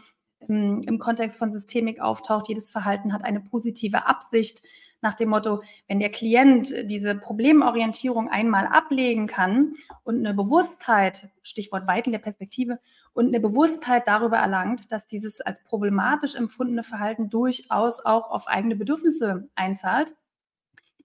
im, 0.48 0.82
im 0.84 1.00
Kontext 1.00 1.38
von 1.38 1.52
Systemik 1.52 2.00
auftaucht. 2.00 2.48
Jedes 2.48 2.72
Verhalten 2.72 3.14
hat 3.14 3.24
eine 3.24 3.40
positive 3.40 4.08
Absicht 4.08 4.64
nach 5.02 5.16
dem 5.16 5.30
Motto, 5.30 5.64
wenn 5.88 6.00
der 6.00 6.12
Klient 6.12 6.74
diese 6.84 7.16
Problemorientierung 7.16 8.30
einmal 8.30 8.68
ablegen 8.68 9.28
kann 9.28 9.74
und 10.04 10.20
eine 10.20 10.34
Bewusstheit, 10.34 11.30
Stichwort 11.42 11.88
Weiten 11.88 12.12
der 12.12 12.20
Perspektive, 12.20 12.80
und 13.14 13.28
eine 13.28 13.40
Bewusstheit 13.40 14.08
darüber 14.08 14.38
erlangt, 14.38 14.92
dass 14.92 15.08
dieses 15.08 15.42
als 15.42 15.64
problematisch 15.64 16.36
empfundene 16.36 16.84
Verhalten 16.84 17.30
durchaus 17.30 18.06
auch 18.06 18.30
auf 18.30 18.48
eigene 18.48 18.76
Bedürfnisse 18.76 19.50
einzahlt, 19.56 20.16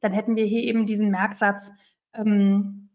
dann 0.00 0.12
hätten 0.12 0.36
wir 0.36 0.44
hier 0.44 0.62
eben 0.62 0.86
diesen 0.86 1.10
Merksatz, 1.10 1.72
ähm, 2.12 2.85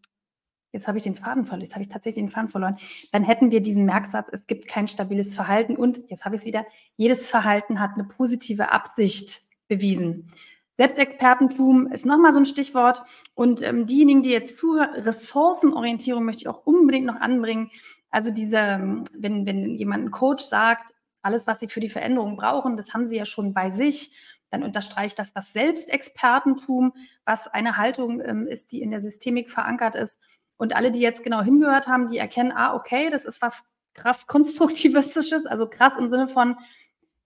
jetzt 0.72 0.88
habe 0.88 0.98
ich 0.98 1.04
den 1.04 1.14
Faden 1.14 1.44
verloren, 1.44 1.62
jetzt 1.62 1.74
habe 1.74 1.82
ich 1.82 1.88
tatsächlich 1.88 2.24
den 2.24 2.30
Faden 2.30 2.50
verloren, 2.50 2.76
dann 3.12 3.24
hätten 3.24 3.50
wir 3.50 3.60
diesen 3.60 3.84
Merksatz, 3.84 4.28
es 4.32 4.46
gibt 4.46 4.66
kein 4.66 4.88
stabiles 4.88 5.34
Verhalten 5.34 5.76
und, 5.76 6.00
jetzt 6.08 6.24
habe 6.24 6.34
ich 6.34 6.40
es 6.40 6.46
wieder, 6.46 6.66
jedes 6.96 7.28
Verhalten 7.28 7.80
hat 7.80 7.92
eine 7.94 8.04
positive 8.04 8.72
Absicht 8.72 9.42
bewiesen. 9.68 10.32
Selbstexpertentum 10.78 11.92
ist 11.92 12.06
nochmal 12.06 12.32
so 12.32 12.40
ein 12.40 12.46
Stichwort. 12.46 13.02
Und 13.34 13.62
ähm, 13.62 13.86
diejenigen, 13.86 14.22
die 14.22 14.30
jetzt 14.30 14.58
zuhören, 14.58 14.94
Ressourcenorientierung 14.94 16.24
möchte 16.24 16.42
ich 16.42 16.48
auch 16.48 16.66
unbedingt 16.66 17.06
noch 17.06 17.20
anbringen. 17.20 17.70
Also 18.10 18.30
diese, 18.30 18.56
ähm, 18.56 19.04
wenn, 19.16 19.46
wenn 19.46 19.76
jemand 19.76 20.04
ein 20.04 20.10
Coach 20.10 20.44
sagt, 20.44 20.92
alles, 21.20 21.46
was 21.46 21.60
sie 21.60 21.68
für 21.68 21.80
die 21.80 21.88
Veränderung 21.88 22.36
brauchen, 22.36 22.76
das 22.76 22.94
haben 22.94 23.06
sie 23.06 23.16
ja 23.16 23.26
schon 23.26 23.54
bei 23.54 23.70
sich, 23.70 24.12
dann 24.50 24.62
unterstreicht 24.62 25.18
das 25.18 25.32
das 25.32 25.52
Selbstexpertentum, 25.52 26.92
was 27.24 27.48
eine 27.48 27.76
Haltung 27.76 28.20
ähm, 28.20 28.46
ist, 28.46 28.72
die 28.72 28.82
in 28.82 28.90
der 28.90 29.00
Systemik 29.00 29.50
verankert 29.50 29.94
ist 29.94 30.20
und 30.62 30.76
alle, 30.76 30.92
die 30.92 31.00
jetzt 31.00 31.24
genau 31.24 31.42
hingehört 31.42 31.88
haben, 31.88 32.06
die 32.06 32.18
erkennen, 32.18 32.52
ah, 32.52 32.76
okay, 32.76 33.10
das 33.10 33.24
ist 33.24 33.42
was 33.42 33.64
krass 33.94 34.26
konstruktivistisches, 34.28 35.44
also 35.44 35.68
krass 35.68 35.94
im 35.98 36.08
Sinne 36.08 36.28
von, 36.28 36.56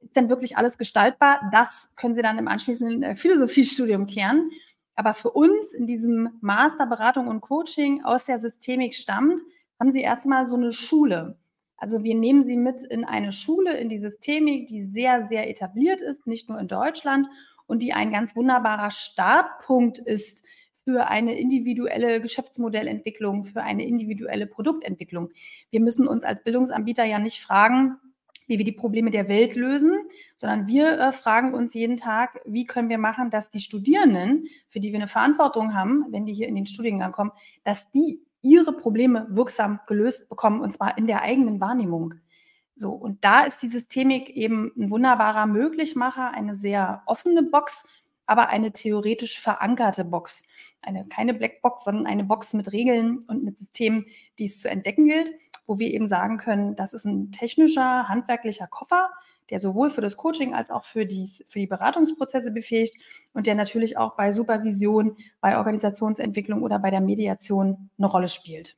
denn 0.00 0.30
wirklich 0.30 0.56
alles 0.56 0.78
gestaltbar? 0.78 1.40
Das 1.52 1.90
können 1.96 2.14
Sie 2.14 2.22
dann 2.22 2.38
im 2.38 2.48
anschließenden 2.48 3.02
äh, 3.02 3.14
Philosophiestudium 3.14 4.06
klären. 4.06 4.48
Aber 4.94 5.12
für 5.12 5.32
uns 5.32 5.74
in 5.74 5.86
diesem 5.86 6.30
Master 6.40 6.86
Beratung 6.86 7.28
und 7.28 7.42
Coaching 7.42 8.02
aus 8.04 8.24
der 8.24 8.38
Systemik 8.38 8.94
stammt, 8.94 9.42
haben 9.78 9.92
Sie 9.92 10.00
erstmal 10.00 10.46
so 10.46 10.56
eine 10.56 10.72
Schule. 10.72 11.38
Also 11.76 12.02
wir 12.04 12.14
nehmen 12.14 12.42
Sie 12.42 12.56
mit 12.56 12.84
in 12.84 13.04
eine 13.04 13.32
Schule, 13.32 13.76
in 13.76 13.90
die 13.90 13.98
Systemik, 13.98 14.66
die 14.66 14.86
sehr, 14.86 15.28
sehr 15.28 15.50
etabliert 15.50 16.00
ist, 16.00 16.26
nicht 16.26 16.48
nur 16.48 16.58
in 16.58 16.68
Deutschland 16.68 17.28
und 17.66 17.82
die 17.82 17.92
ein 17.92 18.12
ganz 18.12 18.34
wunderbarer 18.34 18.90
Startpunkt 18.90 19.98
ist 19.98 20.42
für 20.86 21.08
eine 21.08 21.36
individuelle 21.36 22.20
Geschäftsmodellentwicklung, 22.20 23.42
für 23.42 23.60
eine 23.60 23.84
individuelle 23.84 24.46
Produktentwicklung. 24.46 25.30
Wir 25.70 25.80
müssen 25.80 26.06
uns 26.06 26.22
als 26.22 26.44
Bildungsanbieter 26.44 27.04
ja 27.04 27.18
nicht 27.18 27.40
fragen, 27.40 27.96
wie 28.46 28.58
wir 28.58 28.64
die 28.64 28.70
Probleme 28.70 29.10
der 29.10 29.26
Welt 29.26 29.56
lösen, 29.56 29.98
sondern 30.36 30.68
wir 30.68 31.00
äh, 31.00 31.10
fragen 31.10 31.54
uns 31.54 31.74
jeden 31.74 31.96
Tag, 31.96 32.40
wie 32.46 32.66
können 32.66 32.88
wir 32.88 32.98
machen, 32.98 33.30
dass 33.30 33.50
die 33.50 33.58
Studierenden, 33.58 34.46
für 34.68 34.78
die 34.78 34.92
wir 34.92 35.00
eine 35.00 35.08
Verantwortung 35.08 35.74
haben, 35.74 36.06
wenn 36.10 36.24
die 36.24 36.34
hier 36.34 36.46
in 36.46 36.54
den 36.54 36.66
Studiengang 36.66 37.10
kommen, 37.10 37.32
dass 37.64 37.90
die 37.90 38.20
ihre 38.42 38.72
Probleme 38.72 39.26
wirksam 39.28 39.80
gelöst 39.88 40.28
bekommen 40.28 40.60
und 40.60 40.72
zwar 40.72 40.96
in 40.98 41.08
der 41.08 41.22
eigenen 41.22 41.60
Wahrnehmung. 41.60 42.14
So, 42.76 42.92
und 42.92 43.24
da 43.24 43.40
ist 43.40 43.60
die 43.60 43.70
Systemik 43.70 44.30
eben 44.30 44.70
ein 44.78 44.88
wunderbarer 44.90 45.46
Möglichmacher, 45.46 46.30
eine 46.30 46.54
sehr 46.54 47.02
offene 47.06 47.42
Box, 47.42 47.84
aber 48.26 48.48
eine 48.48 48.72
theoretisch 48.72 49.40
verankerte 49.40 50.04
Box. 50.04 50.42
Eine, 50.82 51.04
keine 51.08 51.34
Blackbox, 51.34 51.84
sondern 51.84 52.06
eine 52.06 52.24
Box 52.24 52.52
mit 52.52 52.72
Regeln 52.72 53.20
und 53.26 53.42
mit 53.44 53.58
Systemen, 53.58 54.06
die 54.38 54.46
es 54.46 54.60
zu 54.60 54.68
entdecken 54.68 55.06
gilt, 55.06 55.32
wo 55.66 55.78
wir 55.78 55.92
eben 55.92 56.08
sagen 56.08 56.38
können, 56.38 56.76
das 56.76 56.94
ist 56.94 57.04
ein 57.04 57.32
technischer, 57.32 58.08
handwerklicher 58.08 58.66
Koffer, 58.66 59.10
der 59.50 59.58
sowohl 59.58 59.90
für 59.90 60.00
das 60.00 60.16
Coaching 60.16 60.54
als 60.54 60.70
auch 60.70 60.84
für 60.84 61.06
die, 61.06 61.28
für 61.48 61.58
die 61.58 61.66
Beratungsprozesse 61.66 62.50
befähigt 62.50 62.96
und 63.32 63.46
der 63.46 63.54
natürlich 63.54 63.96
auch 63.96 64.16
bei 64.16 64.32
Supervision, 64.32 65.16
bei 65.40 65.56
Organisationsentwicklung 65.56 66.62
oder 66.62 66.78
bei 66.78 66.90
der 66.90 67.00
Mediation 67.00 67.90
eine 67.98 68.06
Rolle 68.06 68.28
spielt. 68.28 68.76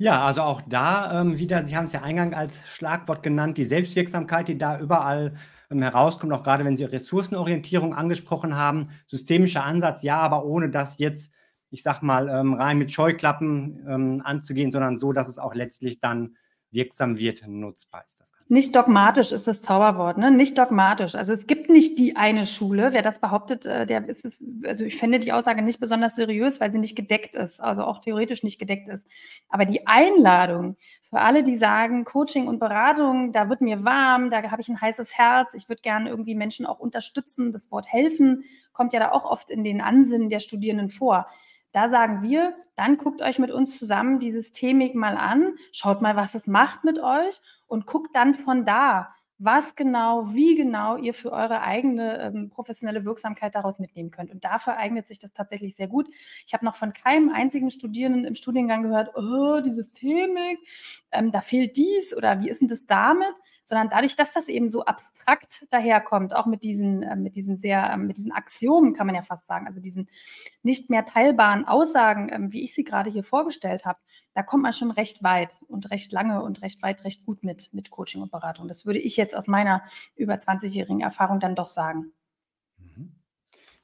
Ja, 0.00 0.24
also 0.24 0.42
auch 0.42 0.62
da 0.62 1.20
ähm, 1.20 1.38
wieder, 1.40 1.64
Sie 1.64 1.76
haben 1.76 1.86
es 1.86 1.92
ja 1.92 2.02
eingangs 2.02 2.36
als 2.36 2.62
Schlagwort 2.68 3.24
genannt, 3.24 3.58
die 3.58 3.64
Selbstwirksamkeit, 3.64 4.46
die 4.46 4.56
da 4.56 4.78
überall 4.78 5.32
ähm, 5.32 5.38
herauskommt, 5.70 6.32
auch 6.32 6.42
gerade 6.42 6.64
wenn 6.64 6.76
Sie 6.76 6.84
Ressourcenorientierung 6.84 7.94
angesprochen 7.94 8.56
haben. 8.56 8.90
Systemischer 9.06 9.64
Ansatz, 9.64 10.02
ja, 10.02 10.18
aber 10.18 10.44
ohne 10.44 10.70
das 10.70 10.98
jetzt, 10.98 11.32
ich 11.70 11.82
sag 11.82 12.02
mal, 12.02 12.28
ähm, 12.28 12.54
rein 12.54 12.78
mit 12.78 12.90
Scheuklappen 12.90 13.84
ähm, 13.88 14.22
anzugehen, 14.24 14.72
sondern 14.72 14.96
so, 14.96 15.12
dass 15.12 15.28
es 15.28 15.38
auch 15.38 15.54
letztlich 15.54 16.00
dann 16.00 16.36
wirksam 16.70 17.18
wird, 17.18 17.46
nutzbar 17.46 18.04
ist 18.04 18.20
das 18.20 18.32
Ganze. 18.32 18.52
Nicht 18.52 18.74
dogmatisch 18.76 19.32
ist 19.32 19.46
das 19.46 19.62
Zauberwort, 19.62 20.18
ne? 20.18 20.30
Nicht 20.30 20.58
dogmatisch. 20.58 21.14
Also 21.14 21.32
es 21.32 21.46
gibt 21.46 21.70
nicht 21.70 21.98
die 21.98 22.16
eine 22.16 22.46
Schule. 22.46 22.92
Wer 22.92 23.02
das 23.02 23.20
behauptet, 23.20 23.66
äh, 23.66 23.86
der 23.86 24.08
ist 24.08 24.24
es, 24.24 24.38
also 24.64 24.84
ich 24.84 24.96
fände 24.96 25.18
die 25.18 25.32
Aussage 25.32 25.62
nicht 25.62 25.80
besonders 25.80 26.16
seriös, 26.16 26.60
weil 26.60 26.70
sie 26.70 26.78
nicht 26.78 26.96
gedeckt 26.96 27.34
ist, 27.34 27.60
also 27.60 27.84
auch 27.84 28.00
theoretisch 28.00 28.42
nicht 28.42 28.58
gedeckt 28.58 28.88
ist. 28.88 29.06
Aber 29.48 29.64
die 29.64 29.86
Einladung 29.86 30.76
für 31.08 31.20
alle, 31.20 31.42
die 31.42 31.56
sagen, 31.56 32.04
Coaching 32.04 32.48
und 32.48 32.58
Beratung, 32.58 33.32
da 33.32 33.48
wird 33.48 33.62
mir 33.62 33.84
warm, 33.84 34.30
da 34.30 34.42
habe 34.50 34.60
ich 34.60 34.68
ein 34.68 34.80
heißes 34.80 35.16
Herz, 35.16 35.54
ich 35.54 35.68
würde 35.68 35.80
gerne 35.80 36.10
irgendwie 36.10 36.34
Menschen 36.34 36.66
auch 36.66 36.80
unterstützen. 36.80 37.50
Das 37.50 37.70
Wort 37.70 37.90
helfen 37.90 38.44
kommt 38.74 38.92
ja 38.92 39.00
da 39.00 39.12
auch 39.12 39.24
oft 39.24 39.48
in 39.48 39.64
den 39.64 39.80
Ansinnen 39.80 40.28
der 40.28 40.40
Studierenden 40.40 40.90
vor. 40.90 41.26
Da 41.72 41.88
sagen 41.88 42.22
wir, 42.22 42.54
dann 42.76 42.96
guckt 42.96 43.20
euch 43.22 43.38
mit 43.38 43.50
uns 43.50 43.78
zusammen 43.78 44.18
die 44.18 44.30
Systemik 44.30 44.94
mal 44.94 45.16
an, 45.16 45.54
schaut 45.72 46.00
mal, 46.00 46.16
was 46.16 46.34
es 46.34 46.46
macht 46.46 46.84
mit 46.84 46.98
euch 46.98 47.40
und 47.66 47.86
guckt 47.86 48.14
dann 48.14 48.34
von 48.34 48.64
da, 48.64 49.14
was 49.38 49.76
genau, 49.76 50.34
wie 50.34 50.56
genau 50.56 50.96
ihr 50.96 51.14
für 51.14 51.30
eure 51.30 51.62
eigene 51.62 52.22
ähm, 52.22 52.50
professionelle 52.50 53.04
Wirksamkeit 53.04 53.54
daraus 53.54 53.78
mitnehmen 53.78 54.10
könnt. 54.10 54.32
Und 54.32 54.44
dafür 54.44 54.76
eignet 54.76 55.06
sich 55.06 55.20
das 55.20 55.32
tatsächlich 55.32 55.76
sehr 55.76 55.86
gut. 55.86 56.08
Ich 56.44 56.54
habe 56.54 56.64
noch 56.64 56.74
von 56.74 56.92
keinem 56.92 57.30
einzigen 57.30 57.70
Studierenden 57.70 58.24
im 58.24 58.34
Studiengang 58.34 58.82
gehört, 58.82 59.14
oh, 59.14 59.60
die 59.60 59.70
Systemik, 59.70 60.58
ähm, 61.12 61.30
da 61.30 61.40
fehlt 61.40 61.76
dies 61.76 62.16
oder 62.16 62.40
wie 62.40 62.48
ist 62.48 62.60
denn 62.60 62.68
das 62.68 62.86
damit? 62.86 63.32
Sondern 63.64 63.90
dadurch, 63.90 64.16
dass 64.16 64.32
das 64.32 64.48
eben 64.48 64.68
so 64.68 64.84
abstrakt 64.84 65.66
daherkommt, 65.70 66.34
auch 66.34 66.46
mit 66.46 66.64
diesen, 66.64 67.04
äh, 67.04 67.14
mit 67.14 67.36
diesen 67.36 67.56
sehr, 67.56 67.92
äh, 67.92 67.96
mit 67.96 68.16
diesen 68.16 68.32
Axiomen 68.32 68.92
kann 68.92 69.06
man 69.06 69.14
ja 69.14 69.22
fast 69.22 69.46
sagen, 69.46 69.66
also 69.66 69.80
diesen 69.80 70.08
nicht 70.64 70.90
mehr 70.90 71.04
teilbaren 71.04 71.64
Aussagen, 71.64 72.28
äh, 72.28 72.38
wie 72.52 72.64
ich 72.64 72.74
sie 72.74 72.82
gerade 72.82 73.08
hier 73.08 73.22
vorgestellt 73.22 73.84
habe, 73.84 74.00
da 74.38 74.44
kommt 74.44 74.62
man 74.62 74.72
schon 74.72 74.92
recht 74.92 75.24
weit 75.24 75.56
und 75.66 75.90
recht 75.90 76.12
lange 76.12 76.42
und 76.42 76.62
recht 76.62 76.80
weit, 76.80 77.02
recht 77.04 77.26
gut 77.26 77.42
mit, 77.42 77.74
mit 77.74 77.90
Coaching 77.90 78.22
und 78.22 78.30
Beratung. 78.30 78.68
Das 78.68 78.86
würde 78.86 79.00
ich 79.00 79.16
jetzt 79.16 79.27
aus 79.34 79.48
meiner 79.48 79.82
über 80.16 80.34
20-jährigen 80.34 81.00
Erfahrung 81.00 81.40
dann 81.40 81.54
doch 81.54 81.66
sagen. 81.66 82.12
Mhm. 82.78 83.14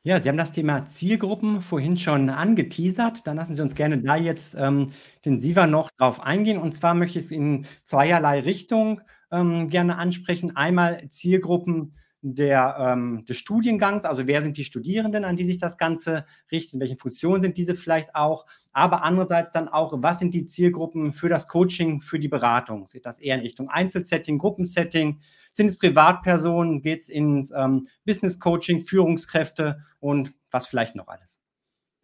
Ja, 0.02 0.20
Sie 0.20 0.28
haben 0.28 0.36
das 0.36 0.52
Thema 0.52 0.84
Zielgruppen 0.84 1.62
vorhin 1.62 1.96
schon 1.96 2.28
angeteasert. 2.28 3.26
Dann 3.26 3.36
lassen 3.36 3.54
Sie 3.54 3.62
uns 3.62 3.74
gerne 3.74 3.98
da 3.98 4.16
jetzt 4.16 4.54
ähm, 4.54 4.92
intensiver 5.22 5.66
noch 5.66 5.90
drauf 5.92 6.20
eingehen. 6.20 6.58
Und 6.58 6.72
zwar 6.72 6.94
möchte 6.94 7.18
ich 7.18 7.24
es 7.24 7.30
in 7.30 7.66
zweierlei 7.84 8.40
Richtung 8.40 9.00
ähm, 9.32 9.70
gerne 9.70 9.96
ansprechen. 9.96 10.56
Einmal 10.56 11.08
Zielgruppen 11.08 11.94
der, 12.24 12.76
ähm, 12.78 13.26
des 13.26 13.36
Studiengangs, 13.36 14.06
also 14.06 14.26
wer 14.26 14.40
sind 14.40 14.56
die 14.56 14.64
Studierenden, 14.64 15.24
an 15.24 15.36
die 15.36 15.44
sich 15.44 15.58
das 15.58 15.76
Ganze 15.76 16.24
richtet, 16.50 16.74
in 16.74 16.80
welchen 16.80 16.96
Funktionen 16.96 17.42
sind 17.42 17.58
diese 17.58 17.74
vielleicht 17.74 18.14
auch, 18.14 18.46
aber 18.72 19.04
andererseits 19.04 19.52
dann 19.52 19.68
auch, 19.68 19.92
was 19.98 20.20
sind 20.20 20.32
die 20.32 20.46
Zielgruppen 20.46 21.12
für 21.12 21.28
das 21.28 21.48
Coaching, 21.48 22.00
für 22.00 22.18
die 22.18 22.28
Beratung? 22.28 22.86
Sieht 22.86 23.04
das 23.04 23.18
eher 23.18 23.34
in 23.34 23.42
Richtung 23.42 23.68
Einzelsetting, 23.68 24.38
Gruppensetting? 24.38 25.20
Sind 25.52 25.66
es 25.66 25.76
Privatpersonen? 25.76 26.80
Geht 26.80 27.02
es 27.02 27.08
ins 27.10 27.52
ähm, 27.54 27.88
Business 28.06 28.40
Coaching, 28.40 28.84
Führungskräfte 28.84 29.84
und 30.00 30.34
was 30.50 30.66
vielleicht 30.66 30.96
noch 30.96 31.08
alles? 31.08 31.38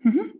Mhm. 0.00 0.34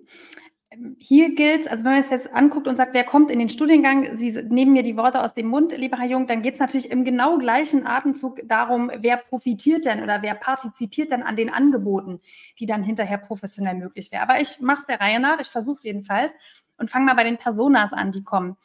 Hier 0.98 1.34
gilt, 1.34 1.68
also 1.68 1.84
wenn 1.84 1.92
man 1.92 2.00
es 2.00 2.10
jetzt 2.10 2.32
anguckt 2.32 2.68
und 2.68 2.76
sagt, 2.76 2.94
wer 2.94 3.02
kommt 3.02 3.30
in 3.30 3.40
den 3.40 3.48
Studiengang, 3.48 4.14
Sie 4.14 4.30
nehmen 4.48 4.72
mir 4.72 4.84
die 4.84 4.96
Worte 4.96 5.22
aus 5.22 5.34
dem 5.34 5.48
Mund, 5.48 5.76
lieber 5.76 5.98
Herr 5.98 6.06
Jung, 6.06 6.28
dann 6.28 6.42
geht 6.42 6.54
es 6.54 6.60
natürlich 6.60 6.90
im 6.92 7.04
genau 7.04 7.38
gleichen 7.38 7.86
Atemzug 7.86 8.40
darum, 8.44 8.90
wer 8.94 9.16
profitiert 9.16 9.84
denn 9.84 10.02
oder 10.02 10.22
wer 10.22 10.34
partizipiert 10.34 11.10
denn 11.10 11.24
an 11.24 11.34
den 11.34 11.50
Angeboten, 11.50 12.20
die 12.60 12.66
dann 12.66 12.84
hinterher 12.84 13.18
professionell 13.18 13.74
möglich 13.74 14.12
wären. 14.12 14.22
Aber 14.22 14.40
ich 14.40 14.60
mache 14.60 14.80
es 14.80 14.86
der 14.86 15.00
Reihe 15.00 15.18
nach, 15.18 15.40
ich 15.40 15.48
versuche 15.48 15.76
es 15.76 15.82
jedenfalls 15.82 16.32
und 16.78 16.88
fange 16.88 17.06
mal 17.06 17.14
bei 17.14 17.24
den 17.24 17.36
Personas 17.36 17.92
an, 17.92 18.12
die 18.12 18.22
kommen. 18.22 18.56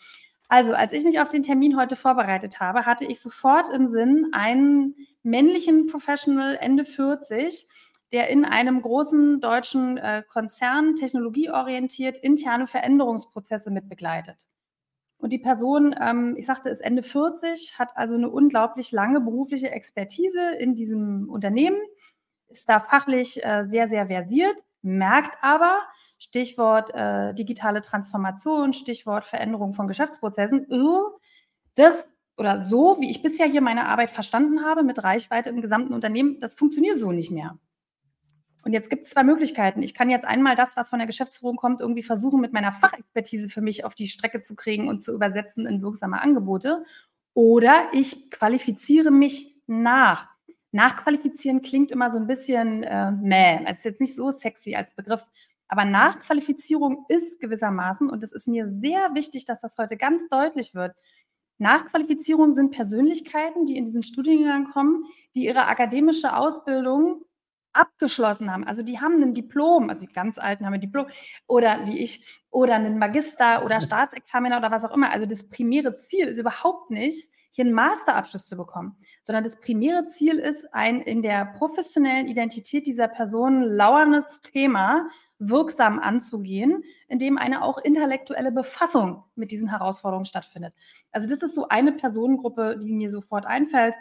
Also, 0.47 0.73
als 0.73 0.93
ich 0.93 1.03
mich 1.03 1.19
auf 1.19 1.29
den 1.29 1.41
Termin 1.41 1.75
heute 1.75 1.95
vorbereitet 1.95 2.59
habe, 2.59 2.85
hatte 2.85 3.03
ich 3.05 3.19
sofort 3.19 3.67
im 3.69 3.87
Sinn 3.87 4.27
einen 4.31 4.95
männlichen 5.23 5.87
Professional 5.87 6.55
Ende 6.55 6.85
40, 6.85 7.67
der 8.11 8.29
in 8.29 8.45
einem 8.45 8.81
großen 8.81 9.39
deutschen 9.39 9.97
äh, 9.97 10.23
Konzern 10.27 10.95
technologieorientiert 10.95 12.17
interne 12.17 12.67
Veränderungsprozesse 12.67 13.71
mitbegleitet. 13.71 14.47
Und 15.17 15.31
die 15.31 15.39
Person, 15.39 15.95
ähm, 15.99 16.35
ich 16.37 16.45
sagte, 16.45 16.69
ist 16.69 16.81
Ende 16.81 17.01
40, 17.01 17.79
hat 17.79 17.95
also 17.95 18.13
eine 18.13 18.29
unglaublich 18.29 18.91
lange 18.91 19.21
berufliche 19.21 19.71
Expertise 19.71 20.55
in 20.59 20.75
diesem 20.75 21.29
Unternehmen, 21.29 21.77
ist 22.47 22.69
da 22.69 22.79
fachlich 22.79 23.43
äh, 23.43 23.63
sehr, 23.63 23.87
sehr 23.87 24.07
versiert, 24.07 24.55
merkt 24.81 25.37
aber, 25.41 25.79
Stichwort 26.19 26.93
äh, 26.93 27.33
digitale 27.33 27.81
Transformation, 27.81 28.73
Stichwort 28.73 29.25
Veränderung 29.25 29.73
von 29.73 29.87
Geschäftsprozessen, 29.87 30.67
oh, 30.69 31.17
das 31.75 32.05
oder 32.37 32.65
so, 32.65 32.97
wie 32.99 33.09
ich 33.09 33.23
bisher 33.23 33.47
hier 33.47 33.61
meine 33.61 33.87
Arbeit 33.87 34.11
verstanden 34.11 34.63
habe, 34.63 34.83
mit 34.83 35.03
Reichweite 35.03 35.49
im 35.49 35.61
gesamten 35.61 35.93
Unternehmen, 35.93 36.39
das 36.39 36.55
funktioniert 36.55 36.97
so 36.97 37.11
nicht 37.11 37.31
mehr. 37.31 37.57
Und 38.65 38.73
jetzt 38.73 38.89
gibt 38.89 39.05
es 39.05 39.11
zwei 39.11 39.23
Möglichkeiten. 39.23 39.83
Ich 39.83 39.93
kann 39.93 40.09
jetzt 40.09 40.25
einmal 40.25 40.55
das, 40.55 40.75
was 40.75 40.89
von 40.89 40.97
der 40.97 41.05
Geschäftsführung 41.05 41.55
kommt, 41.55 41.81
irgendwie 41.81 42.01
versuchen, 42.01 42.41
mit 42.41 42.51
meiner 42.51 42.71
Fachexpertise 42.71 43.47
für 43.47 43.61
mich 43.61 43.85
auf 43.85 43.93
die 43.93 44.07
Strecke 44.07 44.41
zu 44.41 44.55
kriegen 44.55 44.89
und 44.89 44.97
zu 44.97 45.13
übersetzen 45.13 45.67
in 45.67 45.83
wirksame 45.83 46.19
Angebote. 46.19 46.83
Oder 47.35 47.89
ich 47.93 48.31
qualifiziere 48.31 49.11
mich 49.11 49.55
nach. 49.67 50.29
Nachqualifizieren 50.71 51.61
klingt 51.61 51.91
immer 51.91 52.09
so 52.09 52.17
ein 52.17 52.25
bisschen 52.25 52.81
äh, 52.83 53.11
meh. 53.11 53.63
Es 53.67 53.77
ist 53.79 53.85
jetzt 53.85 54.01
nicht 54.01 54.15
so 54.15 54.31
sexy 54.31 54.73
als 54.73 54.93
Begriff. 54.95 55.23
Aber 55.67 55.85
Nachqualifizierung 55.85 57.05
ist 57.07 57.39
gewissermaßen, 57.39 58.09
und 58.09 58.23
es 58.23 58.31
ist 58.31 58.47
mir 58.47 58.67
sehr 58.67 59.13
wichtig, 59.13 59.45
dass 59.45 59.61
das 59.61 59.77
heute 59.77 59.95
ganz 59.95 60.27
deutlich 60.29 60.73
wird, 60.73 60.95
Nachqualifizierung 61.59 62.53
sind 62.53 62.71
Persönlichkeiten, 62.71 63.65
die 63.65 63.77
in 63.77 63.85
diesen 63.85 64.03
Studiengang 64.03 64.71
kommen, 64.71 65.05
die 65.35 65.45
ihre 65.45 65.67
akademische 65.67 66.35
Ausbildung 66.35 67.23
abgeschlossen 67.75 68.51
haben. 68.51 68.63
Also 68.63 68.83
die 68.83 68.99
haben 68.99 69.21
ein 69.21 69.33
Diplom, 69.33 69.89
also 69.89 70.05
die 70.05 70.13
ganz 70.13 70.37
Alten 70.37 70.65
haben 70.65 70.73
ein 70.73 70.81
Diplom 70.81 71.07
oder 71.47 71.85
wie 71.85 71.99
ich, 71.99 72.41
oder 72.49 72.75
einen 72.75 72.97
Magister 72.97 73.63
oder 73.65 73.81
Staatsexaminer 73.81 74.57
oder 74.57 74.71
was 74.71 74.85
auch 74.85 74.93
immer. 74.93 75.11
Also 75.11 75.25
das 75.25 75.47
primäre 75.49 75.95
Ziel 76.07 76.27
ist 76.27 76.37
überhaupt 76.37 76.91
nicht, 76.91 77.29
hier 77.51 77.63
einen 77.63 77.73
Masterabschluss 77.73 78.45
zu 78.45 78.57
bekommen, 78.57 78.97
sondern 79.21 79.45
das 79.45 79.61
primäre 79.61 80.05
Ziel 80.07 80.39
ist, 80.39 80.73
ein 80.73 80.99
in 80.99 81.21
der 81.21 81.45
professionellen 81.45 82.27
Identität 82.27 82.85
dieser 82.85 83.07
Person 83.07 83.63
lauerndes 83.63 84.41
Thema 84.41 85.07
wirksam 85.39 85.99
anzugehen, 85.99 86.83
indem 87.07 87.37
eine 87.37 87.63
auch 87.63 87.77
intellektuelle 87.77 88.51
Befassung 88.51 89.23
mit 89.35 89.51
diesen 89.51 89.69
Herausforderungen 89.69 90.25
stattfindet. 90.25 90.73
Also 91.11 91.29
das 91.29 91.43
ist 91.43 91.55
so 91.55 91.67
eine 91.67 91.91
Personengruppe, 91.91 92.77
die 92.81 92.93
mir 92.93 93.09
sofort 93.09 93.45
einfällt. 93.45 93.95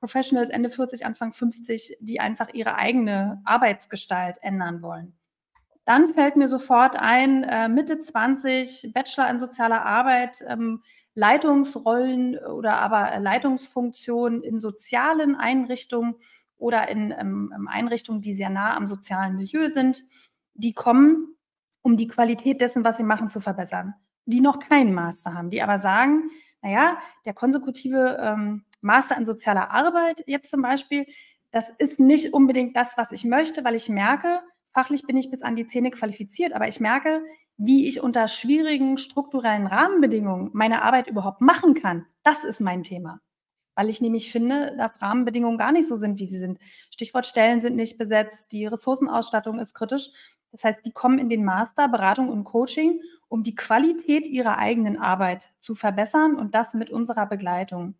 Professionals 0.00 0.50
Ende 0.50 0.70
40, 0.70 1.04
Anfang 1.04 1.32
50, 1.32 1.96
die 2.00 2.20
einfach 2.20 2.48
ihre 2.52 2.76
eigene 2.76 3.40
Arbeitsgestalt 3.44 4.38
ändern 4.42 4.82
wollen. 4.82 5.18
Dann 5.84 6.08
fällt 6.08 6.36
mir 6.36 6.48
sofort 6.48 6.96
ein, 6.96 7.44
äh, 7.44 7.68
Mitte 7.68 7.98
20, 7.98 8.92
Bachelor 8.92 9.30
in 9.30 9.38
sozialer 9.38 9.84
Arbeit, 9.84 10.44
ähm, 10.46 10.82
Leitungsrollen 11.14 12.38
oder 12.38 12.76
aber 12.76 13.18
Leitungsfunktionen 13.18 14.42
in 14.42 14.60
sozialen 14.60 15.34
Einrichtungen 15.34 16.14
oder 16.58 16.88
in 16.88 17.12
ähm, 17.18 17.68
Einrichtungen, 17.68 18.20
die 18.20 18.34
sehr 18.34 18.50
nah 18.50 18.76
am 18.76 18.86
sozialen 18.86 19.36
Milieu 19.36 19.68
sind. 19.68 20.04
Die 20.54 20.74
kommen, 20.74 21.34
um 21.82 21.96
die 21.96 22.06
Qualität 22.06 22.60
dessen, 22.60 22.84
was 22.84 22.98
sie 22.98 23.02
machen, 23.02 23.28
zu 23.28 23.40
verbessern. 23.40 23.94
Die 24.26 24.40
noch 24.40 24.58
keinen 24.58 24.92
Master 24.92 25.34
haben, 25.34 25.50
die 25.50 25.62
aber 25.62 25.78
sagen, 25.78 26.30
naja, 26.60 26.98
der 27.24 27.34
konsekutive 27.34 28.18
ähm, 28.20 28.64
Master 28.80 29.16
in 29.16 29.26
sozialer 29.26 29.70
Arbeit 29.70 30.22
jetzt 30.26 30.50
zum 30.50 30.62
Beispiel, 30.62 31.06
das 31.50 31.70
ist 31.78 31.98
nicht 31.98 32.32
unbedingt 32.32 32.76
das, 32.76 32.96
was 32.96 33.12
ich 33.12 33.24
möchte, 33.24 33.64
weil 33.64 33.74
ich 33.74 33.88
merke, 33.88 34.40
fachlich 34.72 35.02
bin 35.02 35.16
ich 35.16 35.30
bis 35.30 35.42
an 35.42 35.56
die 35.56 35.66
Zähne 35.66 35.90
qualifiziert, 35.90 36.52
aber 36.52 36.68
ich 36.68 36.80
merke, 36.80 37.22
wie 37.56 37.88
ich 37.88 38.00
unter 38.00 38.28
schwierigen 38.28 38.98
strukturellen 38.98 39.66
Rahmenbedingungen 39.66 40.50
meine 40.52 40.82
Arbeit 40.82 41.08
überhaupt 41.08 41.40
machen 41.40 41.74
kann. 41.74 42.06
Das 42.22 42.44
ist 42.44 42.60
mein 42.60 42.82
Thema. 42.82 43.20
Weil 43.74 43.88
ich 43.88 44.00
nämlich 44.00 44.30
finde, 44.30 44.76
dass 44.76 45.02
Rahmenbedingungen 45.02 45.58
gar 45.58 45.72
nicht 45.72 45.88
so 45.88 45.96
sind, 45.96 46.18
wie 46.18 46.26
sie 46.26 46.38
sind. 46.38 46.58
Stichwort 46.92 47.26
Stellen 47.26 47.60
sind 47.60 47.76
nicht 47.76 47.98
besetzt, 47.98 48.52
die 48.52 48.66
Ressourcenausstattung 48.66 49.58
ist 49.58 49.74
kritisch. 49.74 50.10
Das 50.52 50.64
heißt, 50.64 50.86
die 50.86 50.92
kommen 50.92 51.18
in 51.18 51.28
den 51.28 51.44
Master 51.44 51.88
Beratung 51.88 52.28
und 52.28 52.44
Coaching, 52.44 53.00
um 53.28 53.42
die 53.42 53.54
Qualität 53.54 54.26
ihrer 54.26 54.58
eigenen 54.58 54.98
Arbeit 54.98 55.52
zu 55.60 55.74
verbessern 55.74 56.36
und 56.36 56.54
das 56.54 56.74
mit 56.74 56.90
unserer 56.90 57.26
Begleitung. 57.26 57.94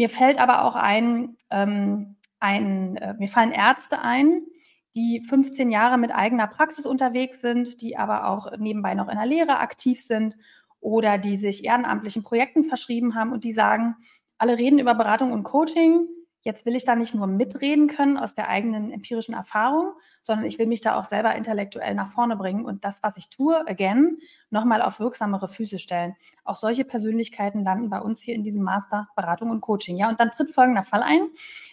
Mir 0.00 0.08
fällt 0.08 0.38
aber 0.38 0.64
auch 0.64 0.76
ein, 0.76 1.36
ähm, 1.50 2.16
ein 2.38 2.96
äh, 2.96 3.12
mir 3.18 3.28
fallen 3.28 3.52
Ärzte 3.52 4.00
ein, 4.00 4.46
die 4.94 5.22
15 5.28 5.70
Jahre 5.70 5.98
mit 5.98 6.10
eigener 6.10 6.46
Praxis 6.46 6.86
unterwegs 6.86 7.42
sind, 7.42 7.82
die 7.82 7.98
aber 7.98 8.26
auch 8.26 8.56
nebenbei 8.56 8.94
noch 8.94 9.10
in 9.10 9.18
der 9.18 9.26
Lehre 9.26 9.58
aktiv 9.58 10.00
sind 10.00 10.38
oder 10.80 11.18
die 11.18 11.36
sich 11.36 11.66
ehrenamtlichen 11.66 12.22
Projekten 12.22 12.64
verschrieben 12.64 13.14
haben 13.14 13.30
und 13.30 13.44
die 13.44 13.52
sagen, 13.52 13.94
alle 14.38 14.56
reden 14.56 14.78
über 14.78 14.94
Beratung 14.94 15.32
und 15.32 15.42
Coaching, 15.42 16.08
Jetzt 16.42 16.64
will 16.64 16.74
ich 16.74 16.84
da 16.84 16.96
nicht 16.96 17.14
nur 17.14 17.26
mitreden 17.26 17.86
können 17.86 18.16
aus 18.16 18.34
der 18.34 18.48
eigenen 18.48 18.92
empirischen 18.92 19.34
Erfahrung, 19.34 19.92
sondern 20.22 20.46
ich 20.46 20.58
will 20.58 20.66
mich 20.66 20.80
da 20.80 20.98
auch 20.98 21.04
selber 21.04 21.34
intellektuell 21.34 21.94
nach 21.94 22.12
vorne 22.12 22.34
bringen 22.34 22.64
und 22.64 22.82
das, 22.82 23.02
was 23.02 23.18
ich 23.18 23.28
tue, 23.28 23.68
again, 23.68 24.18
nochmal 24.48 24.80
auf 24.80 25.00
wirksamere 25.00 25.48
Füße 25.48 25.78
stellen. 25.78 26.16
Auch 26.44 26.56
solche 26.56 26.84
Persönlichkeiten 26.84 27.62
landen 27.62 27.90
bei 27.90 28.00
uns 28.00 28.22
hier 28.22 28.34
in 28.34 28.42
diesem 28.42 28.62
Master 28.62 29.08
Beratung 29.16 29.50
und 29.50 29.60
Coaching. 29.60 29.98
Ja, 29.98 30.08
und 30.08 30.18
dann 30.18 30.30
tritt 30.30 30.50
folgender 30.50 30.82
Fall 30.82 31.02
ein, 31.02 31.28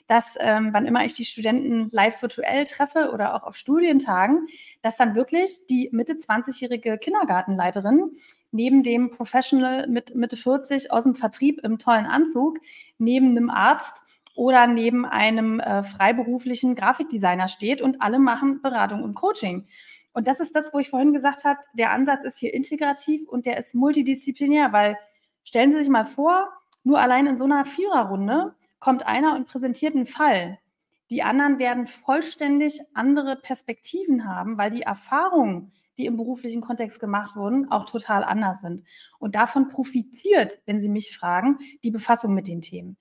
dass 0.07 0.35
ähm, 0.39 0.69
wann 0.73 0.85
immer 0.85 1.05
ich 1.05 1.13
die 1.13 1.25
Studenten 1.25 1.89
live 1.91 2.21
virtuell 2.21 2.65
treffe 2.65 3.11
oder 3.13 3.35
auch 3.35 3.43
auf 3.43 3.55
Studientagen, 3.55 4.47
dass 4.81 4.97
dann 4.97 5.15
wirklich 5.15 5.65
die 5.69 5.89
Mitte 5.93 6.13
20-jährige 6.13 6.97
Kindergartenleiterin 6.97 8.17
neben 8.51 8.83
dem 8.83 9.11
Professional 9.11 9.87
mit 9.87 10.15
Mitte 10.15 10.35
40 10.35 10.91
aus 10.91 11.03
dem 11.03 11.15
Vertrieb 11.15 11.59
im 11.63 11.77
tollen 11.77 12.05
Anzug, 12.05 12.59
neben 12.97 13.31
einem 13.31 13.49
Arzt 13.49 14.03
oder 14.37 14.67
neben 14.67 15.03
einem 15.03 15.59
äh, 15.59 15.81
freiberuflichen 15.81 16.75
Grafikdesigner 16.75 17.47
steht 17.47 17.81
und 17.81 18.03
alle 18.03 18.19
machen 18.19 18.61
Beratung 18.61 19.01
und 19.03 19.15
Coaching. 19.15 19.67
Und 20.13 20.27
das 20.27 20.39
ist 20.39 20.55
das, 20.55 20.71
wo 20.73 20.79
ich 20.79 20.91
vorhin 20.91 21.11
gesagt 21.11 21.43
habe, 21.43 21.59
der 21.73 21.91
Ansatz 21.91 22.23
ist 22.23 22.37
hier 22.37 22.53
integrativ 22.53 23.27
und 23.27 23.47
der 23.47 23.57
ist 23.57 23.73
multidisziplinär, 23.73 24.71
weil 24.71 24.95
stellen 25.43 25.71
Sie 25.71 25.79
sich 25.79 25.89
mal 25.89 26.05
vor, 26.05 26.49
nur 26.83 26.99
allein 26.99 27.25
in 27.25 27.37
so 27.37 27.45
einer 27.45 27.65
Viererrunde 27.65 28.53
kommt 28.79 29.07
einer 29.07 29.35
und 29.35 29.47
präsentiert 29.47 29.95
einen 29.95 30.05
Fall. 30.05 30.59
Die 31.09 31.23
anderen 31.23 31.57
werden 31.57 31.87
vollständig 31.87 32.79
andere 32.93 33.37
Perspektiven 33.37 34.29
haben, 34.29 34.59
weil 34.59 34.69
die 34.69 34.83
Erfahrungen, 34.83 35.71
die 35.97 36.05
im 36.05 36.15
beruflichen 36.15 36.61
Kontext 36.61 36.99
gemacht 36.99 37.35
wurden, 37.35 37.71
auch 37.71 37.85
total 37.85 38.23
anders 38.23 38.61
sind. 38.61 38.83
Und 39.17 39.33
davon 39.33 39.69
profitiert, 39.69 40.61
wenn 40.67 40.79
Sie 40.79 40.89
mich 40.89 41.17
fragen, 41.17 41.57
die 41.83 41.91
Befassung 41.91 42.35
mit 42.35 42.47
den 42.47 42.61
Themen. 42.61 42.97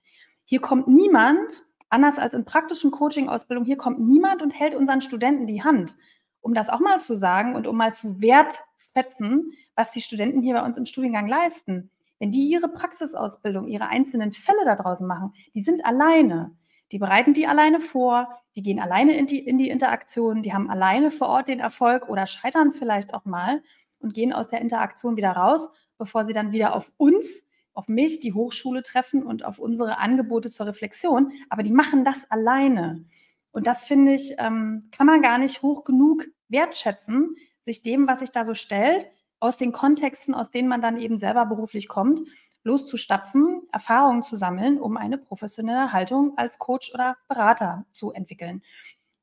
Hier 0.49 0.61
kommt 0.61 0.87
niemand, 0.87 1.63
anders 1.89 2.17
als 2.17 2.33
in 2.33 2.45
praktischen 2.45 2.89
Coaching-Ausbildung, 2.91 3.65
hier 3.65 3.75
kommt 3.75 3.99
niemand 3.99 4.41
und 4.41 4.57
hält 4.57 4.75
unseren 4.75 5.01
Studenten 5.01 5.45
die 5.45 5.61
Hand, 5.61 5.95
um 6.39 6.53
das 6.53 6.69
auch 6.69 6.79
mal 6.79 7.01
zu 7.01 7.17
sagen 7.17 7.53
und 7.53 7.67
um 7.67 7.75
mal 7.75 7.93
zu 7.93 8.21
wertschätzen, 8.21 9.51
was 9.75 9.91
die 9.91 10.01
Studenten 10.01 10.41
hier 10.41 10.53
bei 10.53 10.63
uns 10.63 10.77
im 10.77 10.85
Studiengang 10.85 11.27
leisten. 11.27 11.91
Wenn 12.17 12.31
die 12.31 12.47
ihre 12.47 12.69
Praxisausbildung, 12.69 13.67
ihre 13.67 13.89
einzelnen 13.89 14.31
Fälle 14.31 14.63
da 14.63 14.75
draußen 14.75 15.05
machen, 15.05 15.33
die 15.53 15.61
sind 15.61 15.85
alleine. 15.85 16.55
Die 16.93 16.97
bereiten 16.97 17.33
die 17.33 17.45
alleine 17.45 17.81
vor, 17.81 18.29
die 18.55 18.61
gehen 18.61 18.79
alleine 18.79 19.17
in 19.17 19.25
die, 19.25 19.45
in 19.45 19.57
die 19.57 19.69
Interaktion, 19.69 20.43
die 20.43 20.53
haben 20.53 20.69
alleine 20.69 21.11
vor 21.11 21.27
Ort 21.27 21.49
den 21.49 21.59
Erfolg 21.59 22.07
oder 22.07 22.25
scheitern 22.25 22.71
vielleicht 22.71 23.13
auch 23.13 23.25
mal 23.25 23.61
und 23.99 24.13
gehen 24.13 24.31
aus 24.31 24.47
der 24.47 24.61
Interaktion 24.61 25.17
wieder 25.17 25.31
raus, 25.31 25.67
bevor 25.97 26.23
sie 26.23 26.31
dann 26.31 26.53
wieder 26.53 26.73
auf 26.73 26.89
uns 26.95 27.43
auf 27.77 27.87
mich, 27.87 28.19
die 28.19 28.33
Hochschule 28.33 28.81
treffen 28.81 29.23
und 29.23 29.45
auf 29.45 29.59
unsere 29.59 29.99
Angebote 29.99 30.49
zur 30.49 30.65
Reflexion, 30.65 31.31
aber 31.47 31.61
die 31.61 31.71
machen 31.71 32.03
das 32.03 32.29
alleine. 32.31 33.05
Und 33.51 33.67
das 33.67 33.85
finde 33.85 34.13
ich, 34.13 34.33
ähm, 34.39 34.89
kann 34.91 35.05
man 35.05 35.21
gar 35.21 35.37
nicht 35.37 35.61
hoch 35.61 35.83
genug 35.83 36.25
wertschätzen, 36.49 37.35
sich 37.59 37.83
dem, 37.83 38.07
was 38.07 38.19
sich 38.19 38.31
da 38.31 38.45
so 38.45 38.55
stellt, 38.55 39.05
aus 39.39 39.57
den 39.57 39.73
Kontexten, 39.73 40.33
aus 40.33 40.49
denen 40.49 40.67
man 40.67 40.81
dann 40.81 40.97
eben 40.97 41.19
selber 41.19 41.45
beruflich 41.45 41.87
kommt, 41.87 42.19
loszustapfen, 42.63 43.61
Erfahrungen 43.71 44.23
zu 44.23 44.35
sammeln, 44.35 44.79
um 44.79 44.97
eine 44.97 45.19
professionelle 45.19 45.93
Haltung 45.93 46.35
als 46.35 46.57
Coach 46.57 46.91
oder 46.95 47.15
Berater 47.27 47.85
zu 47.91 48.11
entwickeln. 48.11 48.63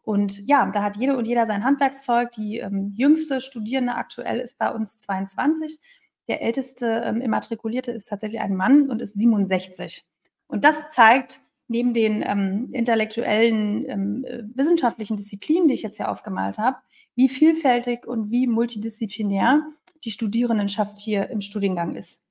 Und 0.03 0.47
ja, 0.47 0.65
da 0.71 0.85
hat 0.85 0.97
jede 0.97 1.17
und 1.17 1.27
jeder 1.27 1.45
sein 1.45 1.65
Handwerkszeug. 1.65 2.31
Die 2.31 2.59
ähm, 2.59 2.93
jüngste 2.95 3.41
Studierende 3.41 3.97
aktuell 3.97 4.39
ist 4.39 4.59
bei 4.59 4.71
uns 4.71 4.99
22. 4.99 5.81
Der 6.29 6.43
älteste 6.43 7.03
ähm, 7.05 7.21
Immatrikulierte 7.21 7.93
ist 7.93 8.09
tatsächlich 8.09 8.41
ein 8.41 8.57
Mann 8.57 8.91
und 8.91 9.03
ist 9.03 9.15
67. 9.15 10.05
Und 10.47 10.65
das 10.65 10.93
zeigt, 10.93 11.41
neben 11.69 11.95
den 11.95 12.23
ähm, 12.27 12.69
intellektuellen, 12.73 13.89
ähm, 13.89 14.25
äh, 14.25 14.43
wissenschaftlichen 14.55 15.17
Disziplinen, 15.17 15.69
die 15.69 15.75
ich 15.75 15.83
jetzt 15.83 15.97
hier 15.97 16.11
aufgemalt 16.11 16.59
habe, 16.59 16.79
wie 17.15 17.29
vielfältig 17.29 18.07
und 18.07 18.31
wie 18.31 18.47
multidisziplinär 18.47 19.63
die 20.05 20.11
Studierendenschaft 20.11 20.99
hier 20.99 21.31
im 21.31 21.41
Studiengang 21.41 21.95
ist. 21.95 22.23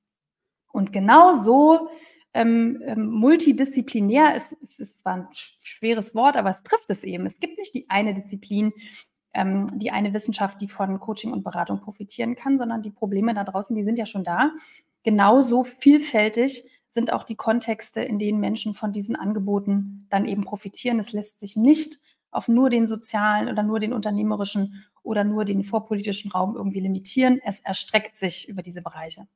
Und 0.72 0.92
genau 0.92 1.34
so 1.34 1.88
ähm, 2.32 2.82
ähm, 2.84 3.06
multidisziplinär 3.06 4.34
ist, 4.34 4.52
ist, 4.52 4.80
ist 4.80 5.00
zwar 5.00 5.14
ein 5.14 5.28
schweres 5.32 6.14
Wort, 6.14 6.36
aber 6.36 6.50
es 6.50 6.62
trifft 6.62 6.88
es 6.88 7.04
eben. 7.04 7.26
Es 7.26 7.38
gibt 7.38 7.58
nicht 7.58 7.74
die 7.74 7.88
eine 7.88 8.14
Disziplin, 8.14 8.72
ähm, 9.34 9.66
die 9.78 9.90
eine 9.90 10.14
Wissenschaft, 10.14 10.60
die 10.60 10.68
von 10.68 10.98
Coaching 11.00 11.32
und 11.32 11.44
Beratung 11.44 11.80
profitieren 11.80 12.34
kann, 12.34 12.56
sondern 12.56 12.82
die 12.82 12.90
Probleme 12.90 13.34
da 13.34 13.44
draußen, 13.44 13.74
die 13.76 13.84
sind 13.84 13.98
ja 13.98 14.06
schon 14.06 14.24
da. 14.24 14.52
Genauso 15.02 15.64
vielfältig 15.64 16.64
sind 16.88 17.12
auch 17.12 17.24
die 17.24 17.34
Kontexte, 17.34 18.00
in 18.00 18.18
denen 18.18 18.40
Menschen 18.40 18.72
von 18.72 18.92
diesen 18.92 19.16
Angeboten 19.16 20.06
dann 20.08 20.24
eben 20.24 20.44
profitieren. 20.44 21.00
Es 21.00 21.12
lässt 21.12 21.40
sich 21.40 21.56
nicht 21.56 21.98
auf 22.30 22.48
nur 22.48 22.70
den 22.70 22.86
sozialen 22.86 23.48
oder 23.48 23.62
nur 23.62 23.80
den 23.80 23.92
unternehmerischen 23.92 24.84
oder 25.02 25.24
nur 25.24 25.44
den 25.44 25.64
vorpolitischen 25.64 26.30
Raum 26.30 26.56
irgendwie 26.56 26.80
limitieren. 26.80 27.40
Es 27.44 27.60
erstreckt 27.60 28.16
sich 28.16 28.48
über 28.48 28.62
diese 28.62 28.80
Bereiche. 28.80 29.26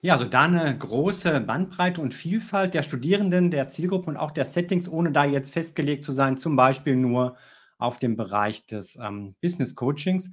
Ja, 0.00 0.12
also 0.12 0.26
da 0.26 0.42
eine 0.42 0.76
große 0.76 1.40
Bandbreite 1.40 1.98
und 2.00 2.12
Vielfalt 2.12 2.74
der 2.74 2.82
Studierenden, 2.82 3.50
der 3.50 3.70
Zielgruppe 3.70 4.10
und 4.10 4.18
auch 4.18 4.32
der 4.32 4.44
Settings, 4.44 4.86
ohne 4.86 5.12
da 5.12 5.24
jetzt 5.24 5.54
festgelegt 5.54 6.04
zu 6.04 6.12
sein, 6.12 6.36
zum 6.36 6.56
Beispiel 6.56 6.94
nur 6.94 7.36
auf 7.78 7.98
dem 7.98 8.16
Bereich 8.16 8.66
des 8.66 8.96
ähm, 8.96 9.34
Business 9.40 9.74
Coachings. 9.74 10.30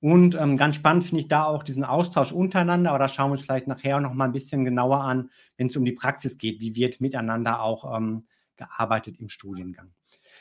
Und 0.00 0.34
ähm, 0.34 0.56
ganz 0.56 0.76
spannend 0.76 1.04
finde 1.04 1.20
ich 1.20 1.28
da 1.28 1.44
auch 1.44 1.62
diesen 1.62 1.84
Austausch 1.84 2.30
untereinander, 2.30 2.90
aber 2.90 2.98
da 2.98 3.08
schauen 3.08 3.28
wir 3.28 3.32
uns 3.32 3.42
vielleicht 3.42 3.66
nachher 3.66 4.00
noch 4.00 4.12
mal 4.12 4.26
ein 4.26 4.32
bisschen 4.32 4.64
genauer 4.64 5.00
an, 5.00 5.30
wenn 5.56 5.68
es 5.68 5.76
um 5.76 5.84
die 5.84 5.92
Praxis 5.92 6.36
geht, 6.36 6.60
wie 6.60 6.76
wird 6.76 7.00
miteinander 7.00 7.62
auch 7.62 7.96
ähm, 7.96 8.26
gearbeitet 8.56 9.18
im 9.18 9.28
Studiengang. 9.28 9.92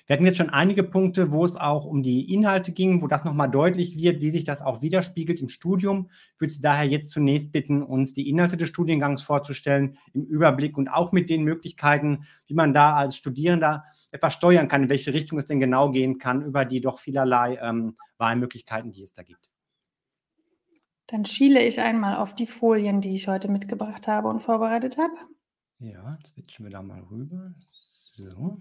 Wir 0.06 0.16
hatten 0.16 0.26
jetzt 0.26 0.38
schon 0.38 0.50
einige 0.50 0.84
Punkte, 0.84 1.32
wo 1.32 1.46
es 1.46 1.56
auch 1.56 1.86
um 1.86 2.04
die 2.04 2.34
Inhalte 2.34 2.74
ging, 2.74 3.02
wo 3.02 3.08
das 3.08 3.24
nochmal 3.24 3.50
deutlich 3.50 3.98
wird, 3.98 4.20
wie 4.20 4.32
sich 4.32 4.44
das 4.44 4.62
auch 4.62 4.82
widerspiegelt 4.82 5.40
im 5.40 5.48
Studium. 5.48 6.10
Ich 6.36 6.42
würde 6.42 6.54
Sie 6.54 6.62
daher 6.62 6.86
jetzt 6.86 7.12
zunächst 7.12 7.54
bitten, 7.54 7.82
uns 7.82 8.12
die 8.12 8.30
Inhalte 8.30 8.58
des 8.58 8.68
Studiengangs 8.68 9.24
vorzustellen, 9.24 9.98
im 10.14 10.26
Überblick 10.26 10.78
und 10.78 10.90
auch 10.90 11.14
mit 11.14 11.30
den 11.30 11.44
Möglichkeiten, 11.44 12.26
wie 12.48 12.54
man 12.54 12.74
da 12.74 12.96
als 12.98 13.16
Studierender 13.16 13.86
etwas 14.14 14.34
steuern 14.34 14.68
kann, 14.68 14.84
in 14.84 14.90
welche 14.90 15.14
Richtung 15.14 15.40
es 15.40 15.46
denn 15.46 15.60
genau 15.60 15.92
gehen 15.92 16.20
kann, 16.20 16.44
über 16.44 16.66
die 16.66 16.82
doch 16.82 17.00
vielerlei 17.00 17.58
ähm, 17.62 17.98
Wahlmöglichkeiten, 18.18 18.92
die 18.92 19.04
es 19.04 19.14
da 19.14 19.24
gibt. 19.24 19.50
Dann 21.08 21.26
schiele 21.26 21.62
ich 21.62 21.82
einmal 21.82 22.18
auf 22.18 22.34
die 22.34 22.46
Folien, 22.46 23.02
die 23.02 23.16
ich 23.16 23.28
heute 23.28 23.50
mitgebracht 23.50 24.08
habe 24.08 24.30
und 24.30 24.40
vorbereitet 24.40 24.98
habe. 24.98 25.14
Ja, 25.80 26.18
switchen 26.26 26.66
wir 26.66 26.72
da 26.72 26.82
mal 26.82 27.02
rüber. 27.02 27.52
So. 27.60 28.58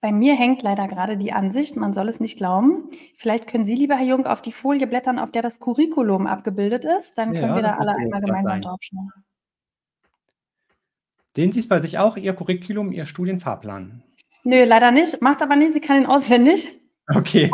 Bei 0.00 0.12
mir 0.12 0.36
hängt 0.36 0.62
leider 0.62 0.86
gerade 0.86 1.16
die 1.16 1.32
Ansicht, 1.32 1.76
man 1.76 1.92
soll 1.92 2.08
es 2.08 2.20
nicht 2.20 2.36
glauben. 2.36 2.88
Vielleicht 3.16 3.48
können 3.48 3.66
Sie, 3.66 3.74
lieber 3.74 3.96
Herr 3.96 4.06
Jung, 4.06 4.26
auf 4.26 4.42
die 4.42 4.52
Folie 4.52 4.86
blättern, 4.86 5.18
auf 5.18 5.32
der 5.32 5.42
das 5.42 5.58
Curriculum 5.58 6.28
abgebildet 6.28 6.84
ist. 6.84 7.18
Dann 7.18 7.32
können 7.32 7.48
ja, 7.48 7.56
wir 7.56 7.62
da 7.62 7.76
alle 7.78 7.96
einmal 7.96 8.20
gemeinsam 8.20 8.60
draufschauen. 8.60 9.10
Sehen 11.38 11.52
Sie 11.52 11.60
es 11.60 11.68
bei 11.68 11.78
sich 11.78 11.98
auch, 11.98 12.16
Ihr 12.16 12.34
Curriculum, 12.34 12.90
Ihr 12.90 13.06
Studienfahrplan? 13.06 14.02
Nö, 14.42 14.64
leider 14.64 14.90
nicht. 14.90 15.22
Macht 15.22 15.40
aber 15.40 15.54
nicht, 15.54 15.72
Sie 15.72 15.80
kann 15.80 16.02
ihn 16.02 16.06
auswendig. 16.06 16.68
Okay. 17.14 17.48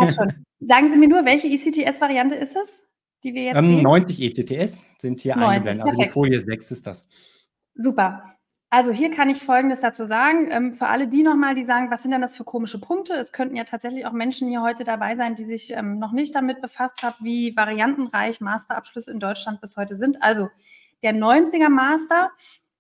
Sagen 0.59 0.91
Sie 0.91 0.97
mir 0.97 1.07
nur, 1.07 1.27
welche 1.27 1.49
ECTS-Variante 1.49 2.35
ist 2.35 2.57
es, 2.57 2.83
die 3.23 3.35
wir 3.35 3.43
jetzt 3.43 3.59
ähm, 3.59 3.67
sehen? 3.67 3.83
90 3.83 4.23
ECTS 4.23 4.81
sind 4.99 5.21
hier 5.21 5.37
90, 5.37 5.51
eingeblendet. 5.51 5.87
Also 5.87 6.03
die 6.03 6.09
Folie 6.09 6.41
6 6.41 6.71
ist 6.71 6.87
das. 6.87 7.07
Super. 7.75 8.35
Also 8.71 8.91
hier 8.91 9.11
kann 9.11 9.29
ich 9.29 9.37
Folgendes 9.37 9.83
dazu 9.83 10.07
sagen. 10.07 10.49
Ähm, 10.51 10.73
für 10.73 10.87
alle 10.87 11.07
die 11.07 11.23
nochmal, 11.23 11.55
die 11.55 11.65
sagen, 11.65 11.91
was 11.91 12.01
sind 12.01 12.13
denn 12.13 12.23
das 12.23 12.39
für 12.39 12.45
komische 12.45 12.81
Punkte? 12.81 13.13
Es 13.13 13.33
könnten 13.33 13.55
ja 13.55 13.65
tatsächlich 13.65 14.07
auch 14.07 14.13
Menschen 14.13 14.49
hier 14.49 14.63
heute 14.63 14.85
dabei 14.85 15.15
sein, 15.15 15.35
die 15.35 15.45
sich 15.45 15.73
ähm, 15.73 15.99
noch 15.99 16.13
nicht 16.13 16.35
damit 16.35 16.63
befasst 16.63 17.03
haben, 17.03 17.17
wie 17.21 17.55
variantenreich 17.55 18.41
Masterabschlüsse 18.41 19.11
in 19.11 19.21
Deutschland 19.21 19.61
bis 19.61 19.77
heute 19.77 19.95
sind. 19.95 20.23
Also 20.23 20.49
der 21.03 21.15
90er 21.15 21.69
Master 21.69 22.31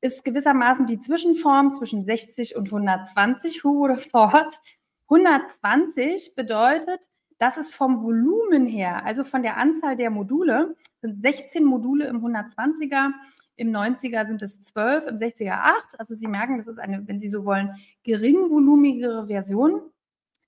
ist 0.05 0.23
gewissermaßen 0.23 0.85
die 0.85 1.01
Zwischenform 1.01 1.73
zwischen 1.73 2.05
60 2.05 2.57
und 2.57 2.67
120. 2.67 3.64
Who 3.64 3.75
would 3.77 3.90
have 3.90 4.11
thought? 4.11 4.61
120 5.09 6.35
bedeutet, 6.35 7.09
dass 7.38 7.57
es 7.57 7.75
vom 7.75 8.03
Volumen 8.03 8.67
her, 8.67 9.05
also 9.07 9.25
von 9.25 9.43
der 9.43 9.57
Anzahl 9.57 9.97
der 9.97 10.11
Module, 10.11 10.77
sind 11.01 11.23
16 11.23 11.64
Module 11.64 12.07
im 12.07 12.23
120er 12.23 13.12
im 13.57 13.71
90er 13.71 14.27
sind 14.27 14.43
es 14.43 14.61
12, 14.61 15.07
im 15.07 15.17
60er 15.17 15.53
8. 15.53 15.99
Also 15.99 16.14
Sie 16.14 16.27
merken, 16.27 16.59
das 16.59 16.67
ist 16.67 16.79
eine, 16.79 17.07
wenn 17.07 17.19
Sie 17.21 17.29
so 17.29 17.45
wollen, 17.45 17.75
geringvolumigere 18.03 19.29
Version. 19.29 19.81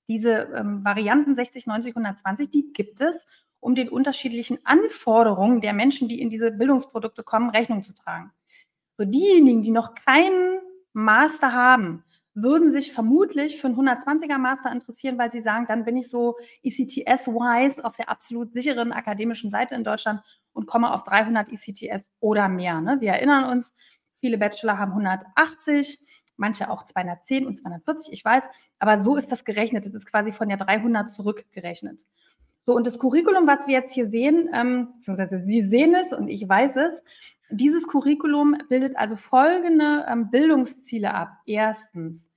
Diese 0.09 0.53
ähm, 0.55 0.85
Varianten 0.85 1.35
60, 1.35 1.67
90, 1.67 1.93
120, 1.97 2.51
die 2.51 2.73
gibt 2.73 3.01
es, 3.01 3.27
um 3.61 3.75
den 3.75 3.89
unterschiedlichen 3.89 4.59
Anforderungen 4.65 5.61
der 5.61 5.73
Menschen, 5.73 6.09
die 6.09 6.21
in 6.21 6.31
diese 6.31 6.51
Bildungsprodukte 6.51 7.23
kommen, 7.23 7.51
Rechnung 7.51 7.83
zu 7.83 7.95
tragen. 7.95 8.33
So 8.99 9.05
diejenigen, 9.05 9.63
die 9.63 9.71
noch 9.71 9.95
keinen 9.95 10.61
Master 10.93 11.53
haben, 11.53 12.05
würden 12.35 12.71
sich 12.71 12.93
vermutlich 12.93 13.59
für 13.59 13.67
einen 13.67 13.77
120er 13.77 14.39
Master 14.39 14.71
interessieren, 14.71 15.19
weil 15.19 15.31
sie 15.31 15.41
sagen, 15.41 15.67
dann 15.67 15.85
bin 15.85 15.97
ich 15.97 16.11
so 16.11 16.37
ECTS-wise 16.63 17.83
auf 17.83 17.97
der 17.97 18.11
absolut 18.11 18.53
sicheren 18.53 18.93
akademischen 18.93 19.51
Seite 19.51 19.75
in 19.75 19.85
Deutschland 19.85 20.21
und 20.53 20.67
komme 20.67 20.93
auf 20.93 21.03
300 21.03 21.49
ECTS 21.51 22.13
oder 22.21 22.49
mehr. 22.49 22.81
Ne? 22.81 22.99
Wir 23.01 23.13
erinnern 23.13 23.51
uns, 23.51 23.75
viele 24.21 24.37
Bachelor 24.37 24.79
haben 24.79 24.93
180, 24.93 25.99
manche 26.37 26.71
auch 26.71 26.85
210 26.85 27.47
und 27.47 27.57
240, 27.57 28.13
ich 28.13 28.25
weiß, 28.25 28.49
aber 28.79 29.03
so 29.03 29.17
ist 29.17 29.33
das 29.33 29.47
gerechnet. 29.47 29.87
Das 29.87 29.95
ist 29.95 30.07
quasi 30.07 30.33
von 30.33 30.49
der 30.49 30.59
300 30.59 31.15
zurückgerechnet. 31.15 32.05
So, 32.67 32.75
und 32.75 32.85
das 32.85 32.99
Curriculum, 32.99 33.47
was 33.47 33.69
wir 33.69 33.75
jetzt 33.75 33.95
hier 33.95 34.07
sehen, 34.07 34.51
ähm, 34.53 34.95
beziehungsweise 34.97 35.43
Sie 35.47 35.69
sehen 35.69 35.95
es 35.95 36.13
und 36.17 36.29
ich 36.29 36.49
weiß 36.49 36.73
es, 36.75 37.01
dieses 37.49 37.87
Curriculum 37.87 38.57
bildet 38.69 38.97
also 38.97 39.15
folgende 39.15 40.05
ähm, 40.09 40.31
Bildungsziele 40.31 41.15
ab. 41.15 41.29
Erstens, 41.47 42.29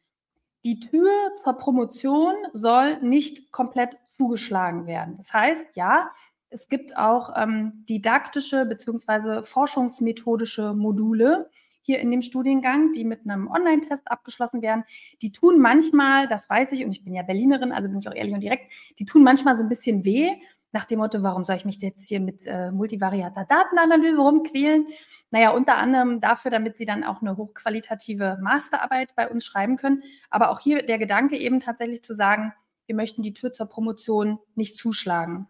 die 0.63 0.79
Tür 0.79 1.09
zur 1.43 1.53
Promotion 1.53 2.35
soll 2.53 3.01
nicht 3.01 3.51
komplett 3.51 3.97
zugeschlagen 4.17 4.85
werden. 4.85 5.15
Das 5.17 5.33
heißt, 5.33 5.75
ja, 5.75 6.11
es 6.51 6.67
gibt 6.67 6.95
auch 6.95 7.33
ähm, 7.35 7.85
didaktische 7.89 8.65
bzw. 8.65 9.43
forschungsmethodische 9.45 10.75
Module 10.75 11.49
hier 11.89 11.99
in 11.99 12.11
dem 12.11 12.21
Studiengang, 12.21 12.91
die 12.91 13.03
mit 13.03 13.21
einem 13.27 13.47
Online-Test 13.47 14.11
abgeschlossen 14.11 14.61
werden. 14.61 14.83
Die 15.23 15.31
tun 15.31 15.59
manchmal, 15.59 16.27
das 16.27 16.47
weiß 16.47 16.71
ich, 16.73 16.85
und 16.85 16.91
ich 16.91 17.03
bin 17.03 17.15
ja 17.15 17.23
Berlinerin, 17.23 17.71
also 17.71 17.89
bin 17.89 17.97
ich 17.97 18.07
auch 18.07 18.13
ehrlich 18.13 18.35
und 18.35 18.41
direkt, 18.41 18.71
die 18.99 19.05
tun 19.05 19.23
manchmal 19.23 19.55
so 19.55 19.63
ein 19.63 19.69
bisschen 19.69 20.05
weh, 20.05 20.35
nach 20.71 20.85
dem 20.85 20.99
Motto, 20.99 21.23
warum 21.23 21.43
soll 21.43 21.55
ich 21.55 21.65
mich 21.65 21.81
jetzt 21.81 22.07
hier 22.07 22.19
mit 22.19 22.45
äh, 22.45 22.69
multivariater 22.69 23.43
Datenanalyse 23.49 24.19
rumquälen? 24.19 24.85
Naja, 25.31 25.49
unter 25.49 25.77
anderem 25.77 26.21
dafür, 26.21 26.51
damit 26.51 26.77
Sie 26.77 26.85
dann 26.85 27.03
auch 27.03 27.23
eine 27.23 27.37
hochqualitative 27.37 28.37
Masterarbeit 28.39 29.15
bei 29.15 29.27
uns 29.27 29.43
schreiben 29.43 29.77
können. 29.77 30.03
Aber 30.29 30.51
auch 30.51 30.59
hier 30.59 30.85
der 30.85 30.99
Gedanke 30.99 31.37
eben 31.37 31.59
tatsächlich 31.59 32.03
zu 32.03 32.13
sagen, 32.13 32.53
wir 32.85 32.93
möchten 32.93 33.23
die 33.23 33.33
Tür 33.33 33.51
zur 33.51 33.65
Promotion 33.65 34.37
nicht 34.53 34.77
zuschlagen. 34.77 35.47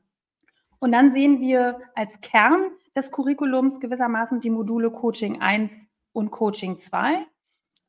Und 0.79 0.93
dann 0.93 1.11
sehen 1.11 1.41
wir 1.41 1.81
als 1.95 2.21
Kern 2.21 2.71
des 2.95 3.11
Curriculums 3.11 3.81
gewissermaßen 3.81 4.39
die 4.39 4.49
Module 4.49 4.89
Coaching 4.89 5.41
1 5.41 5.75
und 6.13 6.31
Coaching 6.31 6.77
2. 6.77 7.25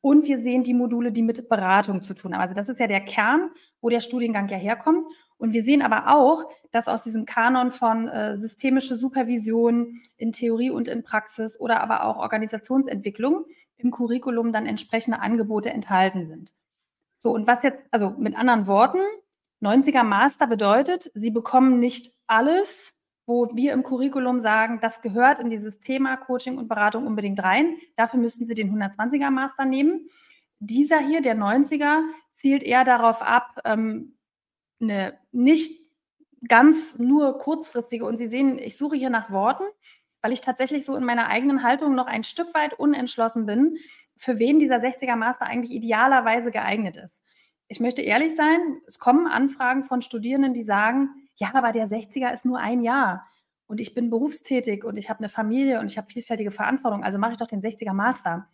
Und 0.01 0.25
wir 0.25 0.39
sehen 0.39 0.63
die 0.63 0.73
Module, 0.73 1.11
die 1.11 1.21
mit 1.21 1.47
Beratung 1.47 2.01
zu 2.01 2.13
tun 2.15 2.33
haben. 2.33 2.41
Also 2.41 2.55
das 2.55 2.69
ist 2.69 2.79
ja 2.79 2.87
der 2.87 3.01
Kern, 3.01 3.51
wo 3.81 3.89
der 3.89 3.99
Studiengang 3.99 4.49
ja 4.49 4.57
herkommt. 4.57 5.05
Und 5.37 5.53
wir 5.53 5.61
sehen 5.63 5.81
aber 5.81 6.15
auch, 6.15 6.51
dass 6.71 6.87
aus 6.87 7.03
diesem 7.03 7.25
Kanon 7.25 7.71
von 7.71 8.07
äh, 8.07 8.35
systemische 8.35 8.95
Supervision 8.95 10.01
in 10.17 10.31
Theorie 10.31 10.71
und 10.71 10.87
in 10.87 11.03
Praxis 11.03 11.59
oder 11.59 11.81
aber 11.81 12.05
auch 12.05 12.17
Organisationsentwicklung 12.17 13.45
im 13.77 13.91
Curriculum 13.91 14.53
dann 14.53 14.65
entsprechende 14.65 15.19
Angebote 15.19 15.69
enthalten 15.69 16.25
sind. 16.25 16.53
So, 17.19 17.31
und 17.31 17.45
was 17.47 17.61
jetzt, 17.63 17.81
also 17.91 18.11
mit 18.17 18.35
anderen 18.35 18.67
Worten, 18.67 18.99
90er 19.61 20.03
Master 20.03 20.47
bedeutet, 20.47 21.11
Sie 21.13 21.29
bekommen 21.29 21.79
nicht 21.79 22.13
alles, 22.27 22.93
wo 23.31 23.49
wir 23.53 23.71
im 23.71 23.83
Curriculum 23.83 24.41
sagen, 24.41 24.79
das 24.81 25.01
gehört 25.01 25.39
in 25.39 25.49
dieses 25.49 25.79
Thema 25.79 26.17
Coaching 26.17 26.57
und 26.57 26.67
Beratung 26.67 27.07
unbedingt 27.07 27.41
rein. 27.41 27.77
Dafür 27.95 28.19
müssten 28.19 28.43
Sie 28.43 28.55
den 28.55 28.77
120er 28.77 29.29
Master 29.29 29.63
nehmen. 29.63 30.09
Dieser 30.59 30.99
hier, 30.99 31.21
der 31.21 31.37
90er, 31.37 32.01
zielt 32.33 32.61
eher 32.61 32.83
darauf 32.83 33.21
ab, 33.21 33.61
ähm, 33.63 34.17
eine 34.81 35.17
nicht 35.31 35.79
ganz 36.45 36.99
nur 36.99 37.37
kurzfristige, 37.37 38.03
und 38.03 38.17
Sie 38.17 38.27
sehen, 38.27 38.59
ich 38.59 38.77
suche 38.77 38.97
hier 38.97 39.09
nach 39.09 39.31
Worten, 39.31 39.63
weil 40.21 40.33
ich 40.33 40.41
tatsächlich 40.41 40.83
so 40.83 40.97
in 40.97 41.05
meiner 41.05 41.27
eigenen 41.27 41.63
Haltung 41.63 41.95
noch 41.95 42.07
ein 42.07 42.25
Stück 42.25 42.53
weit 42.53 42.77
unentschlossen 42.77 43.45
bin, 43.45 43.77
für 44.17 44.39
wen 44.39 44.59
dieser 44.59 44.77
60er 44.77 45.15
Master 45.15 45.45
eigentlich 45.45 45.71
idealerweise 45.71 46.51
geeignet 46.51 46.97
ist. 46.97 47.23
ich 47.69 47.79
möchte 47.79 48.01
ehrlich 48.01 48.35
sein, 48.35 48.81
es 48.85 48.99
kommen 48.99 49.27
Anfragen 49.27 49.83
von 49.83 50.01
Studierenden, 50.01 50.53
die 50.53 50.63
sagen, 50.63 51.20
ja, 51.41 51.55
aber 51.55 51.71
der 51.71 51.87
60er 51.87 52.31
ist 52.31 52.45
nur 52.45 52.59
ein 52.59 52.81
Jahr 52.81 53.27
und 53.65 53.79
ich 53.79 53.95
bin 53.95 54.11
berufstätig 54.11 54.85
und 54.85 54.95
ich 54.95 55.09
habe 55.09 55.19
eine 55.19 55.29
Familie 55.29 55.79
und 55.79 55.89
ich 55.89 55.97
habe 55.97 56.05
vielfältige 56.05 56.51
Verantwortung, 56.51 57.03
also 57.03 57.17
mache 57.17 57.31
ich 57.31 57.37
doch 57.37 57.47
den 57.47 57.61
60er 57.61 57.93
Master. 57.93 58.47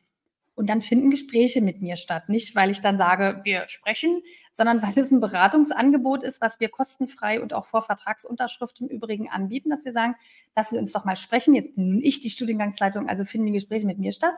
Und 0.56 0.70
dann 0.70 0.82
finden 0.82 1.12
Gespräche 1.12 1.62
mit 1.62 1.84
mir 1.84 1.98
statt. 1.98 2.30
Nicht, 2.30 2.56
weil 2.56 2.72
ich 2.72 2.82
dann 2.82 2.98
sage, 2.98 3.42
wir 3.44 3.68
sprechen, 3.68 4.24
sondern 4.52 4.82
weil 4.82 4.98
es 4.98 5.12
ein 5.12 5.20
Beratungsangebot 5.20 6.24
ist, 6.24 6.42
was 6.42 6.60
wir 6.60 6.70
kostenfrei 6.70 7.42
und 7.42 7.54
auch 7.54 7.66
vor 7.66 7.84
Vertragsunterschrift 7.84 8.80
im 8.82 8.88
Übrigen 8.88 9.30
anbieten, 9.30 9.70
dass 9.70 9.86
wir 9.86 9.92
sagen, 9.92 10.16
lassen 10.56 10.76
Sie 10.76 10.80
uns 10.80 10.94
doch 10.94 11.06
mal 11.06 11.16
sprechen. 11.16 11.54
Jetzt 11.54 11.76
bin 11.76 12.02
ich 12.02 12.22
die 12.22 12.32
Studiengangsleitung, 12.32 13.08
also 13.08 13.24
finden 13.24 13.48
die 13.48 13.54
Gespräche 13.54 13.86
mit 13.86 14.00
mir 14.00 14.14
statt. 14.14 14.34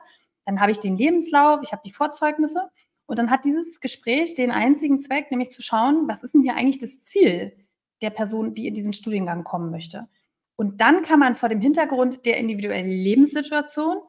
Dann 0.46 0.60
habe 0.60 0.72
ich 0.72 0.80
den 0.80 0.98
Lebenslauf, 0.98 1.62
ich 1.64 1.72
habe 1.72 1.84
die 1.86 1.94
Vorzeugnisse 1.94 2.70
und 3.06 3.20
dann 3.20 3.30
hat 3.30 3.46
dieses 3.46 3.80
Gespräch 3.80 4.34
den 4.34 4.52
einzigen 4.52 5.00
Zweck, 5.00 5.32
nämlich 5.32 5.52
zu 5.52 5.62
schauen, 5.62 6.08
was 6.08 6.24
ist 6.24 6.34
denn 6.34 6.42
hier 6.42 6.56
eigentlich 6.56 6.80
das 6.80 7.02
Ziel 7.04 7.54
der 8.02 8.10
Person, 8.10 8.54
die 8.54 8.68
in 8.68 8.74
diesen 8.74 8.94
Studiengang 8.94 9.44
kommen 9.44 9.72
möchte. 9.72 10.08
Und 10.56 10.82
dann 10.82 11.04
kann 11.04 11.20
man 11.20 11.36
vor 11.36 11.50
dem 11.50 11.62
Hintergrund 11.62 12.26
der 12.26 12.38
individuellen 12.38 12.90
Lebenssituation 12.90 14.00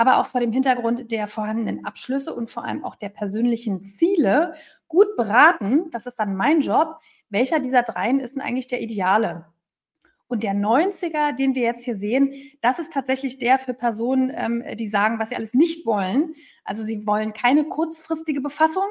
aber 0.00 0.16
auch 0.16 0.24
vor 0.24 0.40
dem 0.40 0.50
Hintergrund 0.50 1.12
der 1.12 1.28
vorhandenen 1.28 1.84
Abschlüsse 1.84 2.34
und 2.34 2.48
vor 2.48 2.64
allem 2.64 2.84
auch 2.84 2.96
der 2.96 3.10
persönlichen 3.10 3.82
Ziele 3.82 4.54
gut 4.88 5.14
beraten, 5.14 5.90
das 5.90 6.06
ist 6.06 6.14
dann 6.14 6.36
mein 6.36 6.62
Job, 6.62 7.00
welcher 7.28 7.60
dieser 7.60 7.82
dreien 7.82 8.18
ist 8.18 8.34
denn 8.34 8.40
eigentlich 8.40 8.66
der 8.66 8.80
ideale? 8.80 9.44
Und 10.26 10.42
der 10.42 10.54
90er, 10.54 11.36
den 11.36 11.54
wir 11.54 11.64
jetzt 11.64 11.84
hier 11.84 11.96
sehen, 11.96 12.32
das 12.62 12.78
ist 12.78 12.94
tatsächlich 12.94 13.36
der 13.36 13.58
für 13.58 13.74
Personen, 13.74 14.32
ähm, 14.34 14.64
die 14.78 14.88
sagen, 14.88 15.18
was 15.18 15.28
sie 15.28 15.36
alles 15.36 15.52
nicht 15.52 15.84
wollen. 15.84 16.32
Also 16.64 16.82
sie 16.82 17.06
wollen 17.06 17.34
keine 17.34 17.64
kurzfristige 17.64 18.40
Befassung 18.40 18.88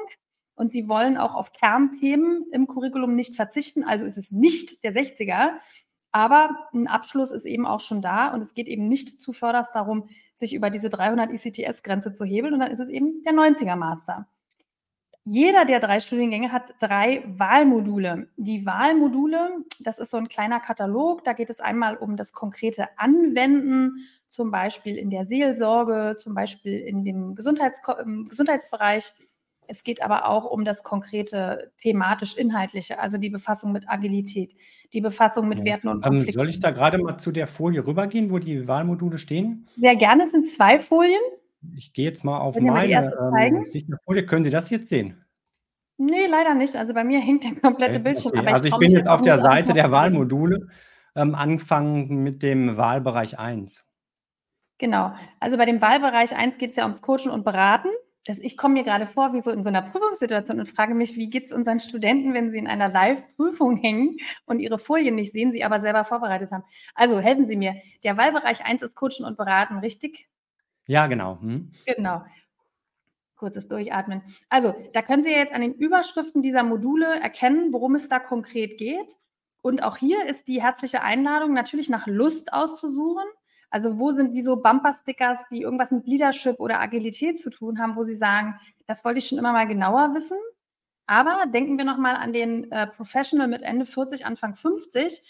und 0.60 0.70
sie 0.70 0.88
wollen 0.88 1.16
auch 1.16 1.34
auf 1.34 1.54
Kernthemen 1.54 2.44
im 2.52 2.66
Curriculum 2.66 3.14
nicht 3.14 3.34
verzichten. 3.34 3.82
Also 3.82 4.04
ist 4.04 4.18
es 4.18 4.30
nicht 4.30 4.84
der 4.84 4.92
60er, 4.92 5.52
aber 6.12 6.68
ein 6.74 6.86
Abschluss 6.86 7.32
ist 7.32 7.46
eben 7.46 7.64
auch 7.64 7.80
schon 7.80 8.02
da 8.02 8.28
und 8.28 8.42
es 8.42 8.52
geht 8.52 8.66
eben 8.66 8.86
nicht 8.86 9.22
zuvörderst 9.22 9.74
darum, 9.74 10.10
sich 10.34 10.54
über 10.54 10.68
diese 10.68 10.90
300 10.90 11.30
ECTS-Grenze 11.30 12.12
zu 12.12 12.26
hebeln 12.26 12.52
und 12.52 12.60
dann 12.60 12.70
ist 12.70 12.78
es 12.78 12.90
eben 12.90 13.22
der 13.22 13.32
90er 13.32 13.74
Master. 13.74 14.28
Jeder 15.24 15.64
der 15.64 15.80
drei 15.80 15.98
Studiengänge 15.98 16.52
hat 16.52 16.74
drei 16.78 17.24
Wahlmodule. 17.26 18.28
Die 18.36 18.66
Wahlmodule, 18.66 19.64
das 19.78 19.98
ist 19.98 20.10
so 20.10 20.18
ein 20.18 20.28
kleiner 20.28 20.60
Katalog, 20.60 21.24
da 21.24 21.32
geht 21.32 21.48
es 21.48 21.60
einmal 21.60 21.96
um 21.96 22.18
das 22.18 22.34
konkrete 22.34 22.86
Anwenden, 22.98 24.06
zum 24.28 24.50
Beispiel 24.50 24.98
in 24.98 25.08
der 25.08 25.24
Seelsorge, 25.24 26.16
zum 26.18 26.34
Beispiel 26.34 26.80
in 26.80 27.02
dem 27.02 27.34
Gesundheits 27.34 27.80
Gesundheitsbereich 28.28 29.14
es 29.70 29.84
geht 29.84 30.02
aber 30.02 30.28
auch 30.28 30.44
um 30.44 30.64
das 30.64 30.82
konkrete 30.82 31.72
thematisch-inhaltliche, 31.78 32.98
also 32.98 33.18
die 33.18 33.30
Befassung 33.30 33.70
mit 33.70 33.88
Agilität, 33.88 34.54
die 34.92 35.00
Befassung 35.00 35.48
mit 35.48 35.64
Werten 35.64 35.88
und 35.88 35.98
ähm, 35.98 36.02
Konflikten. 36.02 36.34
soll 36.34 36.48
ich 36.48 36.60
da 36.60 36.72
gerade 36.72 36.98
mal 36.98 37.18
zu 37.18 37.30
der 37.30 37.46
Folie 37.46 37.86
rübergehen, 37.86 38.30
wo 38.30 38.38
die 38.38 38.66
Wahlmodule 38.66 39.18
stehen? 39.18 39.68
Sehr 39.76 39.94
gerne, 39.96 40.24
es 40.24 40.32
sind 40.32 40.48
zwei 40.48 40.78
Folien. 40.78 41.20
Ich 41.76 41.92
gehe 41.92 42.06
jetzt 42.06 42.24
mal 42.24 42.38
auf 42.38 42.58
meine 42.58 42.92
ähm, 42.92 43.98
Folie. 44.04 44.26
Können 44.26 44.44
Sie 44.44 44.50
das 44.50 44.70
jetzt 44.70 44.88
sehen? 44.88 45.24
Nee, 45.98 46.26
leider 46.26 46.54
nicht. 46.54 46.74
Also 46.76 46.94
bei 46.94 47.04
mir 47.04 47.20
hängt 47.20 47.44
der 47.44 47.54
komplette 47.60 47.96
okay, 47.96 48.02
Bildschirm. 48.02 48.32
Okay. 48.34 48.46
also 48.48 48.68
ich 48.68 48.76
bin 48.78 48.90
jetzt 48.92 49.08
auf 49.08 49.22
der 49.22 49.38
Seite 49.38 49.72
der 49.72 49.90
Wahlmodule, 49.90 50.68
ähm, 51.14 51.34
angefangen 51.34 52.22
mit 52.22 52.42
dem 52.42 52.76
Wahlbereich 52.76 53.38
1. 53.38 53.84
Genau. 54.78 55.12
Also 55.38 55.58
bei 55.58 55.66
dem 55.66 55.80
Wahlbereich 55.80 56.34
1 56.34 56.56
geht 56.56 56.70
es 56.70 56.76
ja 56.76 56.84
ums 56.84 57.02
Coachen 57.02 57.30
und 57.30 57.44
Beraten 57.44 57.90
dass 58.26 58.38
ich 58.38 58.56
komme 58.56 58.74
mir 58.74 58.84
gerade 58.84 59.06
vor 59.06 59.32
wie 59.32 59.40
so 59.40 59.50
in 59.50 59.62
so 59.62 59.68
einer 59.68 59.82
Prüfungssituation 59.82 60.60
und 60.60 60.68
frage 60.68 60.94
mich, 60.94 61.16
wie 61.16 61.30
geht 61.30 61.46
es 61.46 61.52
unseren 61.52 61.80
Studenten, 61.80 62.34
wenn 62.34 62.50
sie 62.50 62.58
in 62.58 62.66
einer 62.66 62.88
Live-Prüfung 62.88 63.76
hängen 63.76 64.18
und 64.44 64.60
ihre 64.60 64.78
Folien 64.78 65.14
nicht 65.14 65.32
sehen, 65.32 65.52
sie 65.52 65.64
aber 65.64 65.80
selber 65.80 66.04
vorbereitet 66.04 66.50
haben. 66.50 66.64
Also 66.94 67.18
helfen 67.20 67.46
Sie 67.46 67.56
mir. 67.56 67.76
Der 68.04 68.16
Wahlbereich 68.16 68.64
1 68.64 68.82
ist 68.82 68.94
Coachen 68.94 69.24
und 69.24 69.36
Beraten, 69.36 69.78
richtig? 69.78 70.28
Ja, 70.86 71.06
genau. 71.06 71.40
Hm. 71.40 71.72
Genau. 71.86 72.22
Kurzes 73.36 73.68
Durchatmen. 73.68 74.22
Also, 74.50 74.74
da 74.92 75.00
können 75.00 75.22
Sie 75.22 75.30
jetzt 75.30 75.54
an 75.54 75.62
den 75.62 75.72
Überschriften 75.72 76.42
dieser 76.42 76.62
Module 76.62 77.06
erkennen, 77.20 77.72
worum 77.72 77.94
es 77.94 78.08
da 78.08 78.18
konkret 78.18 78.76
geht. 78.76 79.16
Und 79.62 79.82
auch 79.82 79.96
hier 79.96 80.26
ist 80.26 80.48
die 80.48 80.60
herzliche 80.60 81.02
Einladung, 81.02 81.54
natürlich 81.54 81.88
nach 81.88 82.06
Lust 82.06 82.52
auszusuchen. 82.52 83.24
Also 83.70 83.98
wo 83.98 84.10
sind 84.10 84.34
wie 84.34 84.42
so 84.42 84.56
Bumper-Stickers, 84.56 85.48
die 85.50 85.62
irgendwas 85.62 85.92
mit 85.92 86.06
Leadership 86.06 86.58
oder 86.58 86.80
Agilität 86.80 87.40
zu 87.40 87.50
tun 87.50 87.78
haben, 87.78 87.96
wo 87.96 88.02
Sie 88.02 88.16
sagen, 88.16 88.58
das 88.86 89.04
wollte 89.04 89.18
ich 89.18 89.28
schon 89.28 89.38
immer 89.38 89.52
mal 89.52 89.66
genauer 89.66 90.14
wissen. 90.14 90.38
Aber 91.06 91.44
denken 91.46 91.78
wir 91.78 91.84
nochmal 91.84 92.16
an 92.16 92.32
den 92.32 92.70
äh, 92.70 92.86
Professional 92.86 93.48
mit 93.48 93.62
Ende 93.62 93.84
40, 93.84 94.26
Anfang 94.26 94.54
50. 94.54 95.22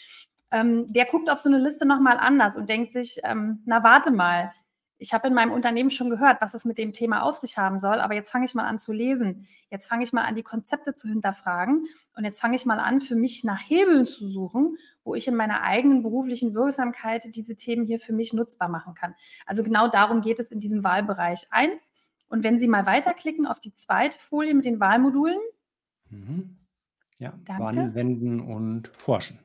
Ähm, 0.51 0.93
der 0.93 1.07
guckt 1.07 1.31
auf 1.31 1.39
so 1.39 1.49
eine 1.49 1.59
Liste 1.59 1.87
nochmal 1.87 2.19
anders 2.19 2.57
und 2.57 2.69
denkt 2.69 2.93
sich, 2.93 3.21
ähm, 3.25 3.63
na 3.67 3.83
warte 3.85 4.11
mal, 4.11 4.53
ich 5.01 5.15
habe 5.15 5.29
in 5.29 5.35
meinem 5.35 5.51
Unternehmen 5.51 5.91
schon 5.91 6.11
gehört, 6.11 6.43
was 6.43 6.53
es 6.53 6.67
mit 6.67 6.77
dem 6.77 6.93
Thema 6.93 7.23
auf 7.23 7.39
sich 7.39 7.57
haben 7.57 7.81
soll, 7.81 8.01
aber 8.01 8.15
jetzt 8.15 8.31
fange 8.31 8.45
ich 8.45 8.55
mal 8.55 8.67
an 8.67 8.79
zu 8.79 8.93
lesen. 8.93 9.49
Jetzt 9.71 9.89
fange 9.89 10.03
ich 10.03 10.13
mal 10.13 10.25
an, 10.25 10.35
die 10.35 10.43
Konzepte 10.43 10.95
zu 10.95 11.09
hinterfragen 11.09 11.87
und 12.15 12.25
jetzt 12.25 12.39
fange 12.39 12.55
ich 12.55 12.67
mal 12.67 12.79
an, 12.79 13.01
für 13.01 13.17
mich 13.17 13.43
nach 13.43 13.59
Hebeln 13.59 14.05
zu 14.05 14.29
suchen, 14.29 14.77
wo 15.03 15.15
ich 15.15 15.27
in 15.27 15.37
meiner 15.37 15.63
eigenen 15.63 16.03
beruflichen 16.03 16.55
Wirksamkeit 16.55 17.35
diese 17.35 17.57
Themen 17.57 17.87
hier 17.87 17.99
für 17.99 18.13
mich 18.13 18.35
nutzbar 18.35 18.69
machen 18.69 18.95
kann. 18.95 19.15
Also 19.47 19.65
genau 19.65 19.89
darum 19.89 20.21
geht 20.21 20.39
es 20.39 20.51
in 20.51 20.61
diesem 20.61 20.85
Wahlbereich 20.85 21.47
1. 21.51 21.81
Und 22.29 22.45
wenn 22.45 22.59
Sie 22.59 22.69
mal 22.69 22.85
weiterklicken 22.85 23.47
auf 23.47 23.59
die 23.59 23.73
zweite 23.73 24.19
Folie 24.19 24.55
mit 24.55 24.67
den 24.67 24.81
Wahlmodulen. 24.81 25.41
Mhm. 26.11 26.59
Ja, 27.17 27.33
Danke. 27.47 27.65
anwenden 27.65 28.41
und 28.41 28.89
forschen. 28.89 29.39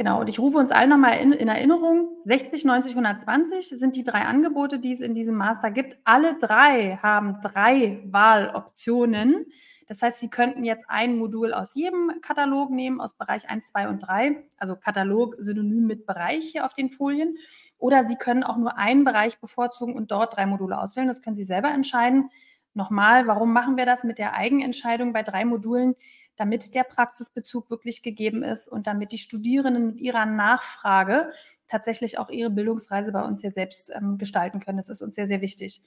Genau, 0.00 0.18
und 0.18 0.30
ich 0.30 0.38
rufe 0.38 0.56
uns 0.56 0.70
allen 0.70 0.88
nochmal 0.88 1.18
in, 1.18 1.30
in 1.32 1.48
Erinnerung, 1.48 2.08
60, 2.24 2.64
90, 2.64 2.92
120 2.92 3.68
sind 3.68 3.96
die 3.96 4.02
drei 4.02 4.22
Angebote, 4.22 4.78
die 4.78 4.94
es 4.94 5.00
in 5.00 5.12
diesem 5.12 5.34
Master 5.34 5.70
gibt. 5.70 5.98
Alle 6.04 6.38
drei 6.38 6.98
haben 7.02 7.38
drei 7.42 8.02
Wahloptionen. 8.06 9.44
Das 9.88 10.00
heißt, 10.00 10.20
Sie 10.20 10.30
könnten 10.30 10.64
jetzt 10.64 10.86
ein 10.88 11.18
Modul 11.18 11.52
aus 11.52 11.74
jedem 11.74 12.12
Katalog 12.22 12.70
nehmen, 12.70 12.98
aus 12.98 13.12
Bereich 13.18 13.50
1, 13.50 13.72
2 13.72 13.90
und 13.90 13.98
3, 13.98 14.42
also 14.56 14.74
Katalog 14.74 15.36
synonym 15.38 15.86
mit 15.86 16.06
Bereich 16.06 16.48
hier 16.48 16.64
auf 16.64 16.72
den 16.72 16.88
Folien. 16.88 17.36
Oder 17.76 18.02
Sie 18.02 18.16
können 18.16 18.42
auch 18.42 18.56
nur 18.56 18.78
einen 18.78 19.04
Bereich 19.04 19.38
bevorzugen 19.38 19.94
und 19.96 20.10
dort 20.10 20.34
drei 20.34 20.46
Module 20.46 20.78
auswählen. 20.78 21.08
Das 21.08 21.20
können 21.20 21.36
Sie 21.36 21.44
selber 21.44 21.68
entscheiden. 21.68 22.30
Nochmal, 22.72 23.26
warum 23.26 23.52
machen 23.52 23.76
wir 23.76 23.84
das 23.84 24.04
mit 24.04 24.16
der 24.16 24.34
Eigenentscheidung 24.34 25.12
bei 25.12 25.22
drei 25.22 25.44
Modulen? 25.44 25.94
Damit 26.40 26.74
der 26.74 26.84
Praxisbezug 26.84 27.70
wirklich 27.70 28.02
gegeben 28.02 28.42
ist 28.42 28.66
und 28.66 28.86
damit 28.86 29.12
die 29.12 29.18
Studierenden 29.18 29.86
mit 29.86 30.00
ihrer 30.00 30.24
Nachfrage 30.24 31.30
tatsächlich 31.68 32.18
auch 32.18 32.30
ihre 32.30 32.48
Bildungsreise 32.48 33.12
bei 33.12 33.22
uns 33.22 33.42
hier 33.42 33.50
selbst 33.50 33.92
ähm, 33.94 34.16
gestalten 34.16 34.58
können. 34.58 34.78
Das 34.78 34.88
ist 34.88 35.02
uns 35.02 35.14
sehr, 35.14 35.26
sehr 35.26 35.42
wichtig. 35.42 35.82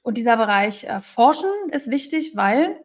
Und 0.00 0.16
dieser 0.16 0.38
Bereich 0.38 0.84
äh, 0.84 1.00
Forschen 1.00 1.50
ist 1.70 1.90
wichtig, 1.90 2.34
weil 2.34 2.82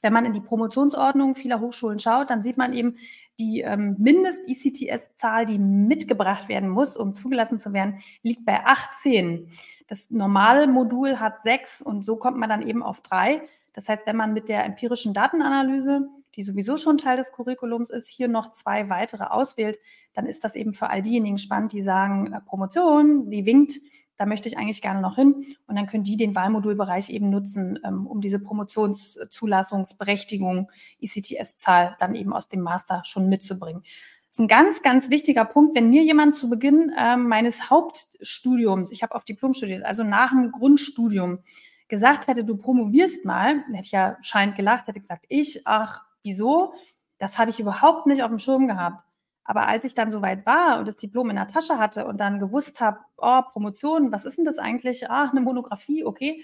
wenn 0.00 0.12
man 0.12 0.24
in 0.26 0.32
die 0.32 0.40
Promotionsordnung 0.40 1.34
vieler 1.34 1.60
Hochschulen 1.60 1.98
schaut, 1.98 2.30
dann 2.30 2.40
sieht 2.40 2.56
man 2.56 2.72
eben 2.72 2.98
die 3.40 3.62
ähm, 3.62 3.96
Mindest-ICTS-Zahl, 3.98 5.46
die 5.46 5.58
mitgebracht 5.58 6.48
werden 6.48 6.68
muss, 6.68 6.96
um 6.96 7.14
zugelassen 7.14 7.58
zu 7.58 7.72
werden, 7.72 7.98
liegt 8.22 8.44
bei 8.44 8.64
18. 8.64 9.48
Das 9.88 10.08
normale 10.10 10.68
Modul 10.68 11.18
hat 11.18 11.42
sechs 11.42 11.82
und 11.82 12.04
so 12.04 12.14
kommt 12.14 12.36
man 12.36 12.48
dann 12.48 12.62
eben 12.62 12.82
auf 12.82 13.00
drei. 13.00 13.42
Das 13.72 13.88
heißt, 13.88 14.06
wenn 14.06 14.16
man 14.16 14.32
mit 14.32 14.48
der 14.48 14.64
empirischen 14.64 15.14
Datenanalyse 15.14 16.08
die 16.36 16.42
sowieso 16.42 16.76
schon 16.76 16.98
Teil 16.98 17.16
des 17.16 17.32
Curriculums 17.32 17.90
ist, 17.90 18.08
hier 18.08 18.28
noch 18.28 18.50
zwei 18.50 18.88
weitere 18.88 19.24
auswählt, 19.24 19.78
dann 20.12 20.26
ist 20.26 20.44
das 20.44 20.54
eben 20.54 20.74
für 20.74 20.90
all 20.90 21.02
diejenigen 21.02 21.38
spannend, 21.38 21.72
die 21.72 21.82
sagen, 21.82 22.32
äh, 22.32 22.40
Promotion, 22.40 23.30
die 23.30 23.46
winkt, 23.46 23.72
da 24.16 24.26
möchte 24.26 24.48
ich 24.48 24.56
eigentlich 24.56 24.82
gerne 24.82 25.00
noch 25.00 25.16
hin. 25.16 25.56
Und 25.66 25.74
dann 25.76 25.86
können 25.86 26.04
die 26.04 26.16
den 26.16 26.34
Wahlmodulbereich 26.34 27.10
eben 27.10 27.30
nutzen, 27.30 27.78
ähm, 27.84 28.06
um 28.06 28.20
diese 28.20 28.38
Promotionszulassungsberechtigung, 28.38 30.70
ICTS-Zahl 31.00 31.96
dann 31.98 32.14
eben 32.14 32.32
aus 32.32 32.48
dem 32.48 32.60
Master 32.60 33.02
schon 33.04 33.28
mitzubringen. 33.28 33.82
Das 33.82 34.36
ist 34.36 34.40
ein 34.40 34.48
ganz, 34.48 34.82
ganz 34.82 35.10
wichtiger 35.10 35.44
Punkt. 35.44 35.76
Wenn 35.76 35.90
mir 35.90 36.02
jemand 36.02 36.34
zu 36.34 36.48
Beginn 36.48 36.90
äh, 36.96 37.16
meines 37.16 37.68
Hauptstudiums, 37.70 38.90
ich 38.92 39.02
habe 39.02 39.14
auf 39.14 39.24
Diplom 39.24 39.54
studiert, 39.54 39.84
also 39.84 40.04
nach 40.04 40.30
dem 40.30 40.52
Grundstudium, 40.52 41.40
gesagt 41.88 42.28
hätte, 42.28 42.44
du 42.44 42.56
promovierst 42.56 43.24
mal, 43.24 43.64
hätte 43.72 43.84
ich 43.84 43.92
ja 43.92 44.16
scheinend 44.22 44.56
gelacht, 44.56 44.86
hätte 44.86 45.00
gesagt, 45.00 45.24
ich, 45.28 45.66
ach, 45.66 46.02
Wieso? 46.24 46.74
Das 47.18 47.38
habe 47.38 47.50
ich 47.50 47.60
überhaupt 47.60 48.06
nicht 48.06 48.24
auf 48.24 48.30
dem 48.30 48.40
Schirm 48.40 48.66
gehabt. 48.66 49.04
Aber 49.44 49.68
als 49.68 49.84
ich 49.84 49.94
dann 49.94 50.10
soweit 50.10 50.46
war 50.46 50.78
und 50.78 50.88
das 50.88 50.96
Diplom 50.96 51.30
in 51.30 51.36
der 51.36 51.48
Tasche 51.48 51.78
hatte 51.78 52.06
und 52.06 52.18
dann 52.18 52.40
gewusst 52.40 52.80
habe, 52.80 52.98
oh, 53.18 53.42
Promotion, 53.52 54.10
was 54.10 54.24
ist 54.24 54.38
denn 54.38 54.46
das 54.46 54.58
eigentlich? 54.58 55.10
Ach, 55.10 55.30
eine 55.30 55.42
Monographie, 55.42 56.04
okay. 56.04 56.42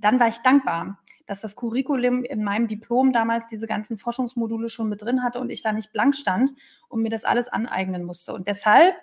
Dann 0.00 0.18
war 0.18 0.28
ich 0.28 0.38
dankbar, 0.38 0.98
dass 1.26 1.40
das 1.40 1.54
Curriculum 1.54 2.24
in 2.24 2.42
meinem 2.42 2.66
Diplom 2.66 3.12
damals 3.12 3.46
diese 3.46 3.66
ganzen 3.66 3.98
Forschungsmodule 3.98 4.70
schon 4.70 4.88
mit 4.88 5.02
drin 5.02 5.22
hatte 5.22 5.38
und 5.38 5.50
ich 5.50 5.62
da 5.62 5.72
nicht 5.72 5.92
blank 5.92 6.16
stand 6.16 6.52
und 6.88 7.02
mir 7.02 7.10
das 7.10 7.24
alles 7.24 7.48
aneignen 7.48 8.04
musste. 8.04 8.32
Und 8.32 8.48
deshalb, 8.48 8.94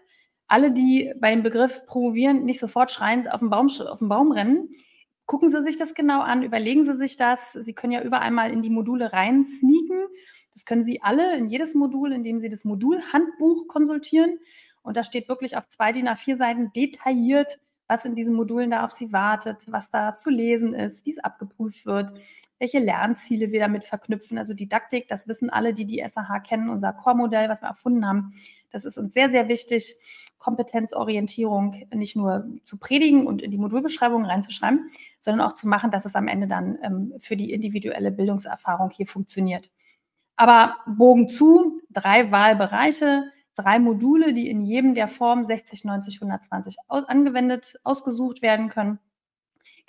alle, 0.47 0.71
die 0.71 1.13
bei 1.19 1.29
dem 1.29 1.43
Begriff 1.43 1.85
promovieren, 1.85 2.43
nicht 2.43 2.59
sofort 2.59 2.89
schreiend 2.89 3.31
auf 3.31 3.41
den 3.41 3.51
Baum, 3.51 3.67
auf 3.67 3.99
den 3.99 4.09
Baum 4.09 4.31
rennen, 4.31 4.69
gucken 5.27 5.49
Sie 5.49 5.61
sich 5.61 5.77
das 5.77 5.93
genau 5.93 6.21
an, 6.21 6.41
überlegen 6.41 6.83
Sie 6.83 6.95
sich 6.95 7.17
das. 7.17 7.53
Sie 7.53 7.73
können 7.73 7.93
ja 7.93 8.01
überall 8.01 8.31
mal 8.31 8.51
in 8.51 8.61
die 8.61 8.69
Module 8.69 9.13
rein 9.13 9.43
sneaken. 9.43 10.07
Das 10.53 10.65
können 10.65 10.83
Sie 10.83 11.03
alle 11.03 11.37
in 11.37 11.49
jedes 11.49 11.75
Modul, 11.75 12.11
indem 12.11 12.39
Sie 12.39 12.49
das 12.49 12.65
Modulhandbuch 12.65 13.67
konsultieren. 13.67 14.39
Und 14.81 14.97
da 14.97 15.03
steht 15.03 15.29
wirklich 15.29 15.55
auf 15.55 15.67
zwei 15.67 15.91
DIN 15.91 16.07
A4 16.07 16.37
Seiten 16.37 16.71
detailliert, 16.73 17.59
was 17.87 18.05
in 18.05 18.15
diesen 18.15 18.33
Modulen 18.33 18.71
da 18.71 18.85
auf 18.85 18.91
Sie 18.91 19.11
wartet, 19.11 19.57
was 19.67 19.89
da 19.89 20.15
zu 20.15 20.29
lesen 20.29 20.73
ist, 20.73 21.05
wie 21.05 21.11
es 21.11 21.19
abgeprüft 21.19 21.85
wird, 21.85 22.13
welche 22.59 22.79
Lernziele 22.79 23.51
wir 23.51 23.59
damit 23.59 23.83
verknüpfen. 23.83 24.37
Also 24.37 24.53
Didaktik, 24.53 25.07
das 25.07 25.27
wissen 25.27 25.49
alle, 25.49 25.73
die 25.73 25.85
die 25.85 26.03
SAH 26.07 26.39
kennen, 26.39 26.69
unser 26.69 26.93
Core-Modell, 26.93 27.49
was 27.49 27.61
wir 27.61 27.67
erfunden 27.67 28.05
haben. 28.07 28.33
Das 28.71 28.85
ist 28.85 28.97
uns 28.97 29.13
sehr, 29.13 29.29
sehr 29.29 29.47
wichtig, 29.47 29.95
Kompetenzorientierung 30.39 31.87
nicht 31.93 32.15
nur 32.15 32.47
zu 32.63 32.77
predigen 32.77 33.27
und 33.27 33.41
in 33.41 33.51
die 33.51 33.57
Modulbeschreibung 33.57 34.25
reinzuschreiben, 34.25 34.89
sondern 35.19 35.47
auch 35.47 35.53
zu 35.53 35.67
machen, 35.67 35.91
dass 35.91 36.05
es 36.05 36.15
am 36.15 36.27
Ende 36.27 36.47
dann 36.47 36.77
ähm, 36.83 37.13
für 37.17 37.35
die 37.35 37.51
individuelle 37.51 38.11
Bildungserfahrung 38.11 38.89
hier 38.89 39.07
funktioniert. 39.07 39.71
Aber 40.35 40.75
Bogen 40.85 41.29
zu, 41.29 41.81
drei 41.89 42.31
Wahlbereiche, 42.31 43.23
drei 43.55 43.79
Module, 43.79 44.33
die 44.33 44.49
in 44.49 44.61
jedem 44.61 44.93
der 44.93 45.07
Form 45.07 45.43
60, 45.43 45.83
90, 45.83 46.15
120 46.21 46.77
angewendet, 46.87 47.79
ausgesucht 47.83 48.41
werden 48.41 48.69
können 48.69 48.99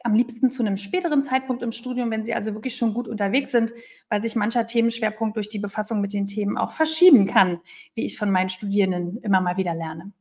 am 0.04 0.14
liebsten 0.14 0.50
zu 0.50 0.62
einem 0.62 0.76
späteren 0.76 1.22
Zeitpunkt 1.22 1.62
im 1.62 1.72
Studium, 1.72 2.10
wenn 2.10 2.22
Sie 2.22 2.34
also 2.34 2.54
wirklich 2.54 2.76
schon 2.76 2.94
gut 2.94 3.08
unterwegs 3.08 3.52
sind, 3.52 3.72
weil 4.08 4.22
sich 4.22 4.36
mancher 4.36 4.66
Themenschwerpunkt 4.66 5.36
durch 5.36 5.48
die 5.48 5.58
Befassung 5.58 6.00
mit 6.00 6.12
den 6.12 6.26
Themen 6.26 6.56
auch 6.56 6.72
verschieben 6.72 7.26
kann, 7.26 7.60
wie 7.94 8.04
ich 8.04 8.18
von 8.18 8.30
meinen 8.30 8.48
Studierenden 8.48 9.18
immer 9.18 9.40
mal 9.40 9.56
wieder 9.56 9.74
lerne. 9.74 10.12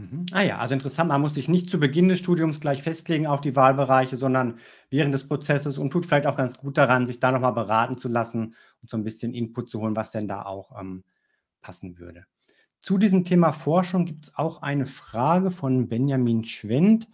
Mhm. 0.00 0.26
Ah 0.32 0.42
ja, 0.42 0.58
also 0.58 0.72
interessant, 0.72 1.08
man 1.08 1.20
muss 1.20 1.34
sich 1.34 1.48
nicht 1.48 1.68
zu 1.68 1.78
Beginn 1.78 2.08
des 2.08 2.18
Studiums 2.18 2.60
gleich 2.60 2.82
festlegen 2.82 3.26
auf 3.26 3.40
die 3.40 3.54
Wahlbereiche, 3.54 4.16
sondern 4.16 4.58
während 4.88 5.12
des 5.12 5.28
Prozesses 5.28 5.76
und 5.76 5.90
tut 5.90 6.06
vielleicht 6.06 6.26
auch 6.26 6.36
ganz 6.36 6.56
gut 6.56 6.78
daran, 6.78 7.06
sich 7.06 7.20
da 7.20 7.32
nochmal 7.32 7.52
beraten 7.52 7.98
zu 7.98 8.08
lassen 8.08 8.54
und 8.82 8.90
so 8.90 8.96
ein 8.96 9.04
bisschen 9.04 9.34
Input 9.34 9.68
zu 9.68 9.80
holen, 9.80 9.96
was 9.96 10.10
denn 10.10 10.26
da 10.28 10.42
auch 10.42 10.80
ähm, 10.80 11.04
passen 11.60 11.98
würde. 11.98 12.24
Zu 12.80 12.96
diesem 12.96 13.24
Thema 13.24 13.52
Forschung 13.52 14.06
gibt 14.06 14.24
es 14.24 14.34
auch 14.36 14.62
eine 14.62 14.86
Frage 14.86 15.50
von 15.50 15.88
Benjamin 15.88 16.44
Schwendt 16.44 17.08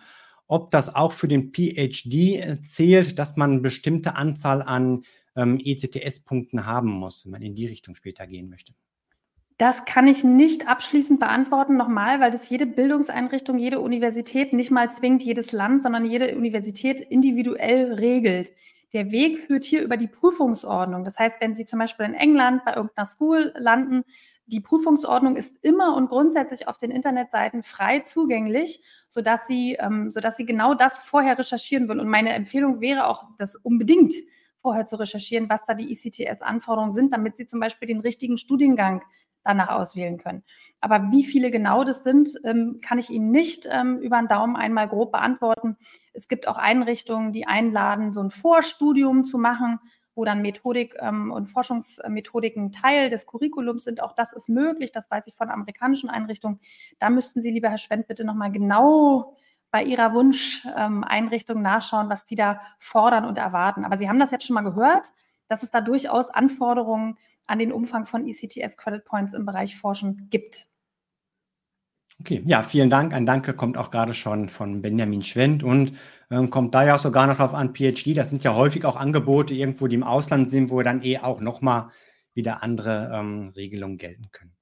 ob 0.49 0.71
das 0.71 0.95
auch 0.95 1.13
für 1.13 1.29
den 1.29 1.53
PhD 1.53 2.37
äh, 2.37 2.63
zählt, 2.63 3.19
dass 3.19 3.37
man 3.37 3.53
eine 3.53 3.61
bestimmte 3.61 4.15
Anzahl 4.15 4.63
an 4.63 5.03
ähm, 5.35 5.61
ECTS-Punkten 5.63 6.67
haben 6.67 6.91
muss, 6.91 7.25
wenn 7.25 7.33
man 7.33 7.43
in 7.43 7.55
die 7.55 7.67
Richtung 7.67 7.95
später 7.95 8.27
gehen 8.27 8.49
möchte. 8.49 8.73
Das 9.59 9.87
kann 9.87 10.07
ich 10.07 10.23
nicht 10.23 10.69
abschließend 10.69 11.19
beantworten, 11.19 11.77
nochmal, 11.77 12.21
weil 12.21 12.31
das 12.31 12.51
jede 12.51 12.67
Bildungseinrichtung, 12.67 13.57
jede 13.57 13.81
Universität, 13.81 14.53
nicht 14.53 14.71
mal 14.71 14.91
zwingt 14.91 15.23
jedes 15.23 15.53
Land, 15.53 15.81
sondern 15.81 16.05
jede 16.05 16.37
Universität 16.37 17.01
individuell 17.01 17.95
regelt. 17.95 18.53
Der 18.93 19.11
Weg 19.11 19.47
führt 19.47 19.65
hier 19.65 19.83
über 19.83 19.97
die 19.97 20.09
Prüfungsordnung. 20.09 21.05
Das 21.05 21.19
heißt, 21.19 21.41
wenn 21.41 21.55
Sie 21.55 21.65
zum 21.65 21.79
Beispiel 21.79 22.05
in 22.05 22.15
England 22.15 22.67
bei 22.67 22.75
irgendeiner 22.75 23.07
School 23.07 23.55
landen, 23.57 24.05
die 24.45 24.61
Prüfungsordnung 24.61 25.37
ist 25.37 25.57
immer 25.63 25.97
und 25.97 26.09
grundsätzlich 26.09 26.69
auf 26.69 26.77
den 26.77 26.91
Internetseiten 26.91 27.63
frei 27.63 28.01
zugänglich, 28.01 28.81
sodass 29.09 29.47
Sie, 29.47 29.75
ähm, 29.81 30.11
sodass 30.11 30.37
Sie 30.37 30.45
genau 30.45 30.75
das 30.75 31.01
vorher 31.01 31.39
recherchieren 31.39 31.89
würden. 31.89 32.01
Und 32.01 32.09
meine 32.09 32.35
Empfehlung 32.35 32.81
wäre 32.81 33.07
auch, 33.07 33.25
das 33.39 33.57
unbedingt 33.57 34.13
vorher 34.61 34.85
zu 34.85 34.97
recherchieren, 34.97 35.49
was 35.49 35.65
da 35.65 35.75
die 35.75 35.91
ICTS-Anforderungen 35.91 36.93
sind, 36.93 37.13
damit 37.13 37.37
Sie 37.37 37.47
zum 37.47 37.59
Beispiel 37.59 37.89
den 37.89 38.01
richtigen 38.01 38.39
Studiengang 38.39 39.03
danach 39.47 39.69
auswählen 39.69 40.19
können. 40.19 40.43
Aber 40.81 41.11
wie 41.11 41.25
viele 41.25 41.51
genau 41.51 41.85
das 41.85 42.05
sind, 42.05 42.31
ähm, 42.45 42.81
kann 42.83 42.99
ich 42.99 43.11
Ihnen 43.11 43.31
nicht 43.31 43.67
ähm, 43.71 43.99
über 44.01 44.19
den 44.19 44.29
Daumen 44.29 44.57
einmal 44.57 44.89
grob 44.89 45.13
beantworten. 45.13 45.77
Es 46.13 46.29
gibt 46.29 46.49
auch 46.49 46.57
Einrichtungen, 46.57 47.33
die 47.33 47.47
einladen, 47.47 48.13
so 48.13 48.21
ein 48.21 48.31
Vorstudium 48.31 49.25
zu 49.25 49.39
machen 49.39 49.81
wo 50.17 50.25
dann 50.25 50.43
Methodik 50.43 50.97
ähm, 50.99 51.31
und 51.31 51.47
Forschungsmethodiken 51.47 52.73
Teil 52.73 53.11
des 53.11 53.27
Curriculums 53.27 53.85
sind. 53.85 54.03
Auch 54.03 54.15
das 54.15 54.33
ist 54.33 54.49
möglich, 54.49 54.91
das 54.91 55.11
weiß 55.11 55.27
ich 55.29 55.35
von 55.35 55.51
amerikanischen 55.51 56.09
Einrichtungen. 56.09 56.59
Da 56.99 57.11
müssten 57.11 57.41
Sie, 57.41 57.51
lieber 57.51 57.69
Herr 57.69 57.79
Schwendt, 57.79 58.09
bitte 58.09 58.25
nochmal 58.25 58.51
genau 58.51 59.37
bei 59.71 59.85
Ihrer 59.85 60.15
Wunscheinrichtung 60.15 61.61
nachschauen, 61.61 62.09
was 62.09 62.25
die 62.25 62.35
da 62.35 62.61
fordern 62.79 63.27
und 63.27 63.37
erwarten. 63.37 63.85
Aber 63.85 63.99
Sie 63.99 64.09
haben 64.09 64.19
das 64.19 64.31
jetzt 64.31 64.47
schon 64.47 64.55
mal 64.55 64.63
gehört, 64.63 65.13
dass 65.49 65.63
es 65.63 65.71
da 65.71 65.83
durchaus 65.83 66.31
Anforderungen 66.31 67.19
an 67.47 67.59
den 67.59 67.73
Umfang 67.73 68.07
von 68.07 68.27
ECTS 68.27 68.77
Credit 68.77 69.05
Points 69.05 69.35
im 69.35 69.47
Bereich 69.47 69.77
Forschen 69.77 70.29
gibt. 70.31 70.67
Okay, 72.21 72.43
ja, 72.47 72.63
vielen 72.63 72.89
Dank. 72.89 73.13
Ein 73.13 73.27
Danke 73.27 73.53
kommt 73.53 73.77
auch 73.77 73.91
gerade 73.91 74.15
schon 74.15 74.49
von 74.49 74.81
Benjamin 74.81 75.23
Schwendt 75.23 75.63
und 75.63 75.93
ähm, 76.31 76.49
kommt 76.49 76.75
da 76.75 76.85
ja 76.85 76.95
auch 76.95 76.99
sogar 76.99 77.27
noch 77.27 77.41
auf 77.41 77.53
an 77.53 77.75
PhD. 77.75 78.17
Das 78.17 78.31
sind 78.31 78.43
ja 78.43 78.55
häufig 78.55 78.85
auch 78.87 78.97
Angebote 78.97 79.55
irgendwo, 79.55 79.87
die 79.87 79.97
im 79.97 80.03
Ausland 80.03 80.49
sind, 80.49 80.71
wo 80.71 80.83
dann 80.83 81.03
eh 81.03 81.19
auch 81.19 81.41
nochmal 81.41 81.91
wieder 82.33 82.63
andere 82.63 83.11
ähm, 83.13 83.53
Regelungen 83.55 83.99
gelten 83.99 84.31
können. 84.33 84.57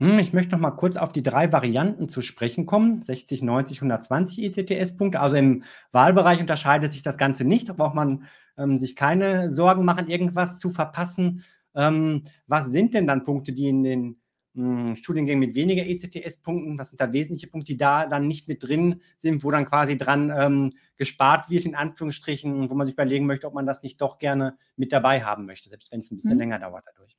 Hm, 0.00 0.18
ich 0.18 0.32
möchte 0.32 0.52
noch 0.52 0.60
mal 0.60 0.72
kurz 0.72 0.96
auf 0.96 1.12
die 1.12 1.22
drei 1.22 1.50
Varianten 1.52 2.08
zu 2.08 2.20
sprechen 2.20 2.66
kommen. 2.66 3.00
60, 3.00 3.42
90, 3.42 3.78
120 3.78 4.42
ECTS-Punkte. 4.42 5.20
Also 5.20 5.36
im 5.36 5.62
Wahlbereich 5.92 6.40
unterscheidet 6.40 6.92
sich 6.92 7.02
das 7.02 7.16
Ganze 7.16 7.44
nicht. 7.44 7.68
Da 7.68 7.72
braucht 7.72 7.94
man 7.94 8.24
ähm, 8.58 8.78
sich 8.78 8.96
keine 8.96 9.50
Sorgen 9.50 9.84
machen, 9.84 10.08
irgendwas 10.10 10.58
zu 10.58 10.70
verpassen. 10.70 11.44
Ähm, 11.74 12.24
was 12.46 12.66
sind 12.66 12.94
denn 12.94 13.06
dann 13.06 13.24
Punkte, 13.24 13.52
die 13.52 13.68
in 13.68 13.82
den 13.82 14.16
hm, 14.54 14.96
Studiengängen 14.96 15.40
mit 15.40 15.56
weniger 15.56 15.84
ECTS-Punkten, 15.84 16.78
was 16.78 16.90
sind 16.90 17.00
da 17.00 17.12
wesentliche 17.12 17.48
Punkte, 17.48 17.72
die 17.72 17.76
da 17.76 18.06
dann 18.06 18.28
nicht 18.28 18.46
mit 18.46 18.62
drin 18.62 19.00
sind, 19.16 19.42
wo 19.42 19.50
dann 19.50 19.66
quasi 19.66 19.98
dran 19.98 20.32
ähm, 20.36 20.72
gespart 20.96 21.50
wird, 21.50 21.64
in 21.64 21.74
Anführungsstrichen, 21.74 22.70
wo 22.70 22.74
man 22.74 22.86
sich 22.86 22.94
überlegen 22.94 23.26
möchte, 23.26 23.48
ob 23.48 23.54
man 23.54 23.66
das 23.66 23.82
nicht 23.82 24.00
doch 24.00 24.18
gerne 24.18 24.56
mit 24.76 24.92
dabei 24.92 25.24
haben 25.24 25.46
möchte, 25.46 25.68
selbst 25.68 25.90
wenn 25.90 26.00
es 26.00 26.10
ein 26.10 26.16
bisschen 26.16 26.34
mhm. 26.34 26.40
länger 26.40 26.58
dauert 26.60 26.84
dadurch. 26.86 27.16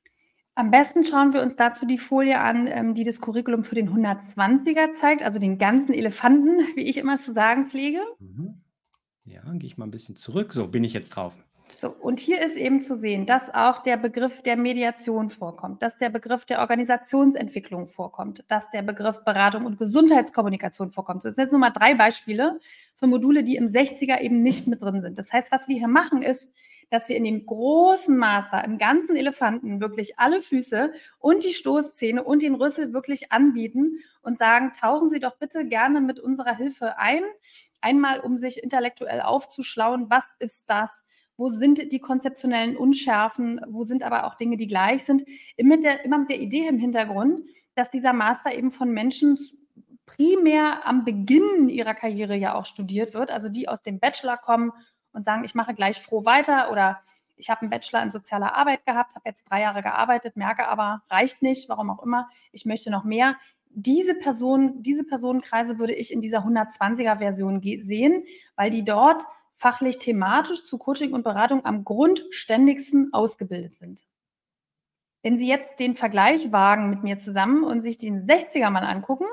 Am 0.54 0.70
besten 0.70 1.04
schauen 1.04 1.34
wir 1.34 1.42
uns 1.42 1.54
dazu 1.54 1.84
die 1.84 1.98
Folie 1.98 2.40
an, 2.40 2.66
ähm, 2.66 2.94
die 2.94 3.04
das 3.04 3.20
Curriculum 3.20 3.62
für 3.62 3.74
den 3.74 3.90
120er 3.90 4.98
zeigt, 4.98 5.22
also 5.22 5.38
den 5.38 5.58
ganzen 5.58 5.92
Elefanten, 5.92 6.60
wie 6.76 6.88
ich 6.88 6.96
immer 6.96 7.18
zu 7.18 7.34
sagen 7.34 7.66
pflege. 7.66 8.00
Mhm. 8.18 8.62
Ja, 9.26 9.42
gehe 9.52 9.66
ich 9.66 9.76
mal 9.76 9.86
ein 9.86 9.90
bisschen 9.90 10.16
zurück. 10.16 10.54
So, 10.54 10.68
bin 10.68 10.84
ich 10.84 10.94
jetzt 10.94 11.10
drauf. 11.10 11.36
So, 11.74 11.90
und 11.90 12.20
hier 12.20 12.40
ist 12.40 12.56
eben 12.56 12.80
zu 12.80 12.96
sehen, 12.96 13.26
dass 13.26 13.52
auch 13.54 13.82
der 13.82 13.96
Begriff 13.96 14.40
der 14.40 14.56
Mediation 14.56 15.28
vorkommt, 15.28 15.82
dass 15.82 15.98
der 15.98 16.08
Begriff 16.08 16.44
der 16.46 16.60
Organisationsentwicklung 16.60 17.86
vorkommt, 17.86 18.44
dass 18.48 18.70
der 18.70 18.82
Begriff 18.82 19.24
Beratung 19.24 19.66
und 19.66 19.76
Gesundheitskommunikation 19.76 20.90
vorkommt. 20.90 21.22
So, 21.22 21.28
das 21.28 21.34
sind 21.34 21.44
jetzt 21.44 21.52
nur 21.52 21.60
mal 21.60 21.70
drei 21.70 21.94
Beispiele 21.94 22.60
für 22.94 23.06
Module, 23.06 23.42
die 23.42 23.56
im 23.56 23.66
60er 23.66 24.20
eben 24.20 24.42
nicht 24.42 24.66
mit 24.68 24.80
drin 24.80 25.00
sind. 25.00 25.18
Das 25.18 25.32
heißt, 25.32 25.52
was 25.52 25.68
wir 25.68 25.76
hier 25.76 25.88
machen, 25.88 26.22
ist, 26.22 26.50
dass 26.88 27.08
wir 27.08 27.16
in 27.16 27.24
dem 27.24 27.44
großen 27.44 28.16
Master, 28.16 28.64
im 28.64 28.78
ganzen 28.78 29.16
Elefanten 29.16 29.80
wirklich 29.80 30.18
alle 30.18 30.40
Füße 30.40 30.92
und 31.18 31.44
die 31.44 31.52
Stoßzähne 31.52 32.22
und 32.22 32.42
den 32.42 32.54
Rüssel 32.54 32.92
wirklich 32.92 33.32
anbieten 33.32 33.98
und 34.22 34.38
sagen, 34.38 34.72
tauchen 34.80 35.08
Sie 35.08 35.20
doch 35.20 35.36
bitte 35.36 35.66
gerne 35.66 36.00
mit 36.00 36.20
unserer 36.20 36.56
Hilfe 36.56 36.96
ein. 36.98 37.22
Einmal, 37.80 38.20
um 38.20 38.38
sich 38.38 38.62
intellektuell 38.62 39.20
aufzuschlauen, 39.20 40.06
was 40.08 40.34
ist 40.38 40.70
das? 40.70 41.04
Wo 41.36 41.48
sind 41.48 41.92
die 41.92 41.98
konzeptionellen 41.98 42.76
Unschärfen, 42.76 43.60
wo 43.68 43.84
sind 43.84 44.02
aber 44.02 44.24
auch 44.24 44.36
Dinge, 44.36 44.56
die 44.56 44.66
gleich 44.66 45.04
sind, 45.04 45.24
immer 45.56 45.76
mit 45.76 45.84
der, 45.84 46.04
immer 46.04 46.18
mit 46.18 46.30
der 46.30 46.40
Idee 46.40 46.66
im 46.66 46.78
Hintergrund, 46.78 47.42
dass 47.74 47.90
dieser 47.90 48.12
Master 48.12 48.54
eben 48.54 48.70
von 48.70 48.90
Menschen 48.90 49.38
primär 50.06 50.86
am 50.86 51.04
Beginn 51.04 51.68
ihrer 51.68 51.94
Karriere 51.94 52.36
ja 52.36 52.54
auch 52.54 52.64
studiert 52.64 53.12
wird, 53.12 53.30
also 53.30 53.48
die 53.48 53.68
aus 53.68 53.82
dem 53.82 53.98
Bachelor 53.98 54.36
kommen 54.36 54.72
und 55.12 55.24
sagen, 55.24 55.44
ich 55.44 55.54
mache 55.54 55.74
gleich 55.74 56.00
froh 56.00 56.24
weiter 56.24 56.70
oder 56.70 57.00
ich 57.36 57.50
habe 57.50 57.62
einen 57.62 57.70
Bachelor 57.70 58.02
in 58.02 58.10
sozialer 58.10 58.54
Arbeit 58.54 58.86
gehabt, 58.86 59.14
habe 59.14 59.28
jetzt 59.28 59.50
drei 59.50 59.60
Jahre 59.60 59.82
gearbeitet, 59.82 60.36
merke 60.36 60.68
aber, 60.68 61.02
reicht 61.10 61.42
nicht, 61.42 61.68
warum 61.68 61.90
auch 61.90 62.02
immer, 62.02 62.28
ich 62.52 62.64
möchte 62.64 62.90
noch 62.90 63.04
mehr. 63.04 63.36
Diese 63.68 64.14
Person, 64.14 64.82
diese 64.82 65.04
Personenkreise 65.04 65.78
würde 65.78 65.92
ich 65.92 66.12
in 66.12 66.22
dieser 66.22 66.46
120er 66.46 67.18
Version 67.18 67.60
sehen, 67.82 68.24
weil 68.54 68.70
die 68.70 68.84
dort 68.84 69.24
fachlich 69.56 69.98
thematisch 69.98 70.64
zu 70.64 70.78
Coaching 70.78 71.12
und 71.12 71.22
Beratung 71.22 71.64
am 71.64 71.84
grundständigsten 71.84 73.12
ausgebildet 73.12 73.76
sind. 73.76 74.04
Wenn 75.22 75.38
Sie 75.38 75.48
jetzt 75.48 75.80
den 75.80 75.96
Vergleich 75.96 76.52
wagen 76.52 76.90
mit 76.90 77.02
mir 77.02 77.16
zusammen 77.16 77.64
und 77.64 77.80
sich 77.80 77.96
den 77.96 78.26
60er 78.26 78.70
mal 78.70 78.84
angucken, 78.84 79.26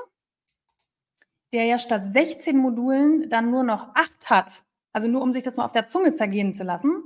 der 1.52 1.66
ja 1.66 1.78
statt 1.78 2.04
16 2.04 2.56
Modulen 2.56 3.28
dann 3.28 3.50
nur 3.50 3.62
noch 3.62 3.94
8 3.94 4.30
hat, 4.30 4.64
also 4.92 5.06
nur 5.06 5.22
um 5.22 5.32
sich 5.32 5.44
das 5.44 5.56
mal 5.56 5.64
auf 5.64 5.72
der 5.72 5.86
Zunge 5.86 6.14
zergehen 6.14 6.52
zu 6.52 6.64
lassen. 6.64 7.04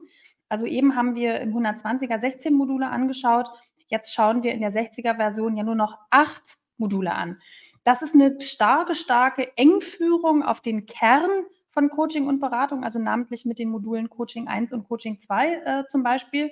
Also 0.48 0.64
eben 0.64 0.96
haben 0.96 1.14
wir 1.14 1.40
im 1.40 1.54
120er 1.54 2.18
16 2.18 2.54
Module 2.54 2.88
angeschaut, 2.88 3.48
jetzt 3.88 4.14
schauen 4.14 4.42
wir 4.42 4.52
in 4.52 4.60
der 4.60 4.72
60er 4.72 5.16
Version 5.16 5.56
ja 5.56 5.64
nur 5.64 5.74
noch 5.74 5.98
8 6.10 6.56
Module 6.78 7.12
an. 7.12 7.40
Das 7.84 8.02
ist 8.02 8.14
eine 8.14 8.40
starke, 8.40 8.94
starke 8.94 9.56
Engführung 9.56 10.42
auf 10.42 10.60
den 10.60 10.86
Kern 10.86 11.30
von 11.78 11.90
Coaching 11.90 12.26
und 12.26 12.40
Beratung, 12.40 12.82
also 12.82 12.98
namentlich 12.98 13.44
mit 13.44 13.60
den 13.60 13.68
Modulen 13.68 14.10
Coaching 14.10 14.48
1 14.48 14.72
und 14.72 14.88
Coaching 14.88 15.20
2 15.20 15.52
äh, 15.54 15.84
zum 15.86 16.02
Beispiel, 16.02 16.50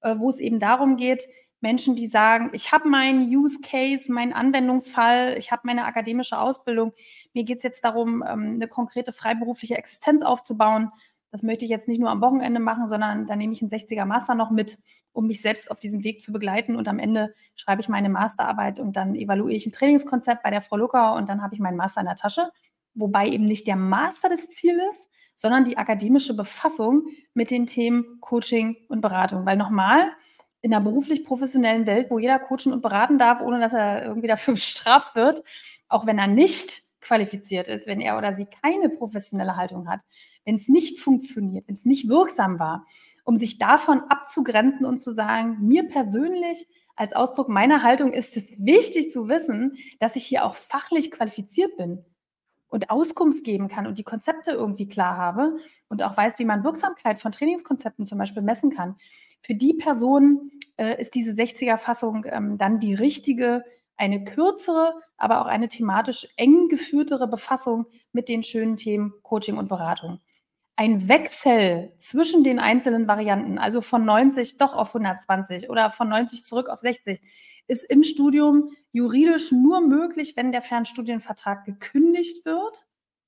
äh, 0.00 0.16
wo 0.18 0.28
es 0.28 0.40
eben 0.40 0.58
darum 0.58 0.96
geht, 0.96 1.28
Menschen, 1.60 1.94
die 1.94 2.08
sagen, 2.08 2.50
ich 2.52 2.72
habe 2.72 2.88
meinen 2.88 3.28
Use 3.28 3.60
Case, 3.62 4.12
meinen 4.12 4.32
Anwendungsfall, 4.32 5.36
ich 5.38 5.52
habe 5.52 5.62
meine 5.64 5.84
akademische 5.84 6.40
Ausbildung. 6.40 6.92
Mir 7.34 7.44
geht 7.44 7.58
es 7.58 7.62
jetzt 7.62 7.84
darum, 7.84 8.24
ähm, 8.26 8.54
eine 8.54 8.66
konkrete 8.66 9.12
freiberufliche 9.12 9.78
Existenz 9.78 10.22
aufzubauen. 10.22 10.90
Das 11.30 11.44
möchte 11.44 11.64
ich 11.64 11.70
jetzt 11.70 11.86
nicht 11.86 12.00
nur 12.00 12.10
am 12.10 12.20
Wochenende 12.20 12.58
machen, 12.58 12.88
sondern 12.88 13.28
da 13.28 13.36
nehme 13.36 13.52
ich 13.52 13.62
einen 13.62 13.70
60er 13.70 14.06
Master 14.06 14.34
noch 14.34 14.50
mit, 14.50 14.80
um 15.12 15.28
mich 15.28 15.40
selbst 15.40 15.70
auf 15.70 15.78
diesem 15.78 16.02
Weg 16.02 16.20
zu 16.20 16.32
begleiten. 16.32 16.74
Und 16.74 16.88
am 16.88 16.98
Ende 16.98 17.32
schreibe 17.54 17.80
ich 17.80 17.88
meine 17.88 18.08
Masterarbeit 18.08 18.80
und 18.80 18.96
dann 18.96 19.14
evaluiere 19.14 19.56
ich 19.56 19.66
ein 19.66 19.72
Trainingskonzept 19.72 20.42
bei 20.42 20.50
der 20.50 20.62
Frau 20.62 20.76
Lucker 20.78 21.14
und 21.14 21.28
dann 21.28 21.42
habe 21.42 21.54
ich 21.54 21.60
meinen 21.60 21.76
Master 21.76 22.00
in 22.00 22.08
der 22.08 22.16
Tasche. 22.16 22.50
Wobei 22.94 23.28
eben 23.28 23.44
nicht 23.44 23.66
der 23.66 23.76
Master 23.76 24.28
das 24.28 24.48
Ziel 24.50 24.80
ist, 24.90 25.10
sondern 25.34 25.64
die 25.64 25.76
akademische 25.76 26.34
Befassung 26.34 27.08
mit 27.34 27.50
den 27.50 27.66
Themen 27.66 28.18
Coaching 28.20 28.76
und 28.88 29.00
Beratung. 29.00 29.44
Weil 29.46 29.56
nochmal, 29.56 30.12
in 30.60 30.72
einer 30.72 30.82
beruflich 30.82 31.24
professionellen 31.24 31.86
Welt, 31.86 32.10
wo 32.10 32.18
jeder 32.18 32.38
coachen 32.38 32.72
und 32.72 32.80
beraten 32.80 33.18
darf, 33.18 33.42
ohne 33.42 33.60
dass 33.60 33.74
er 33.74 34.04
irgendwie 34.04 34.28
dafür 34.28 34.54
bestraft 34.54 35.14
wird, 35.14 35.42
auch 35.88 36.06
wenn 36.06 36.18
er 36.18 36.26
nicht 36.26 36.82
qualifiziert 37.02 37.68
ist, 37.68 37.86
wenn 37.86 38.00
er 38.00 38.16
oder 38.16 38.32
sie 38.32 38.46
keine 38.46 38.88
professionelle 38.88 39.56
Haltung 39.56 39.88
hat, 39.88 40.00
wenn 40.46 40.54
es 40.54 40.68
nicht 40.68 41.00
funktioniert, 41.00 41.68
wenn 41.68 41.74
es 41.74 41.84
nicht 41.84 42.08
wirksam 42.08 42.58
war, 42.58 42.86
um 43.24 43.36
sich 43.36 43.58
davon 43.58 44.00
abzugrenzen 44.08 44.86
und 44.86 44.98
zu 44.98 45.12
sagen, 45.12 45.58
mir 45.60 45.86
persönlich 45.86 46.66
als 46.96 47.12
Ausdruck 47.12 47.48
meiner 47.48 47.82
Haltung 47.82 48.12
ist 48.12 48.36
es 48.36 48.46
wichtig 48.56 49.10
zu 49.10 49.28
wissen, 49.28 49.76
dass 49.98 50.16
ich 50.16 50.24
hier 50.24 50.46
auch 50.46 50.54
fachlich 50.54 51.10
qualifiziert 51.10 51.76
bin 51.76 52.04
und 52.74 52.90
Auskunft 52.90 53.44
geben 53.44 53.68
kann 53.68 53.86
und 53.86 53.98
die 53.98 54.02
Konzepte 54.02 54.50
irgendwie 54.50 54.88
klar 54.88 55.16
habe 55.16 55.58
und 55.88 56.02
auch 56.02 56.16
weiß, 56.16 56.40
wie 56.40 56.44
man 56.44 56.64
Wirksamkeit 56.64 57.20
von 57.20 57.30
Trainingskonzepten 57.30 58.04
zum 58.04 58.18
Beispiel 58.18 58.42
messen 58.42 58.70
kann. 58.70 58.96
Für 59.42 59.54
die 59.54 59.74
Person 59.74 60.50
äh, 60.76 61.00
ist 61.00 61.14
diese 61.14 61.30
60er-Fassung 61.30 62.26
ähm, 62.28 62.58
dann 62.58 62.80
die 62.80 62.94
richtige, 62.94 63.62
eine 63.96 64.24
kürzere, 64.24 64.92
aber 65.16 65.40
auch 65.40 65.46
eine 65.46 65.68
thematisch 65.68 66.26
eng 66.36 66.66
geführtere 66.68 67.28
Befassung 67.28 67.86
mit 68.12 68.28
den 68.28 68.42
schönen 68.42 68.74
Themen 68.74 69.14
Coaching 69.22 69.56
und 69.56 69.68
Beratung. 69.68 70.18
Ein 70.76 71.08
Wechsel 71.08 71.92
zwischen 71.98 72.42
den 72.42 72.58
einzelnen 72.58 73.06
Varianten, 73.06 73.58
also 73.58 73.80
von 73.80 74.04
90 74.04 74.58
doch 74.58 74.74
auf 74.74 74.88
120 74.88 75.70
oder 75.70 75.90
von 75.90 76.08
90 76.08 76.44
zurück 76.44 76.68
auf 76.68 76.80
60, 76.80 77.20
ist 77.68 77.84
im 77.84 78.02
Studium 78.02 78.70
juridisch 78.92 79.52
nur 79.52 79.80
möglich, 79.80 80.36
wenn 80.36 80.52
der 80.52 80.62
Fernstudienvertrag 80.62 81.64
gekündigt 81.64 82.44
wird. 82.44 82.86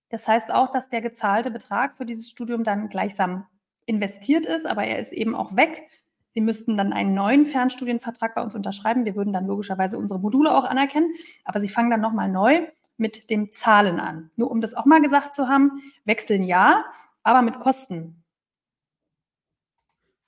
Das 0.08 0.28
heißt 0.28 0.52
auch, 0.52 0.70
dass 0.70 0.88
der 0.88 1.00
gezahlte 1.00 1.50
Betrag 1.50 1.96
für 1.96 2.04
dieses 2.04 2.28
Studium 2.30 2.64
dann 2.64 2.88
gleichsam 2.88 3.46
investiert 3.86 4.46
ist, 4.46 4.66
aber 4.66 4.84
er 4.84 4.98
ist 4.98 5.12
eben 5.12 5.34
auch 5.34 5.54
weg. 5.56 5.88
Sie 6.34 6.40
müssten 6.40 6.76
dann 6.76 6.92
einen 6.92 7.14
neuen 7.14 7.46
Fernstudienvertrag 7.46 8.34
bei 8.34 8.42
uns 8.42 8.54
unterschreiben. 8.54 9.04
Wir 9.04 9.16
würden 9.16 9.32
dann 9.32 9.46
logischerweise 9.46 9.98
unsere 9.98 10.20
Module 10.20 10.54
auch 10.54 10.64
anerkennen, 10.64 11.14
aber 11.44 11.60
Sie 11.60 11.68
fangen 11.68 11.90
dann 11.90 12.00
nochmal 12.00 12.28
neu 12.28 12.66
mit 12.98 13.30
dem 13.30 13.50
Zahlen 13.50 14.00
an. 14.00 14.30
Nur 14.36 14.50
um 14.50 14.60
das 14.60 14.74
auch 14.74 14.84
mal 14.84 15.00
gesagt 15.00 15.34
zu 15.34 15.48
haben, 15.48 15.82
wechseln 16.04 16.42
ja, 16.42 16.84
aber 17.26 17.42
mit 17.42 17.58
Kosten. 17.58 18.22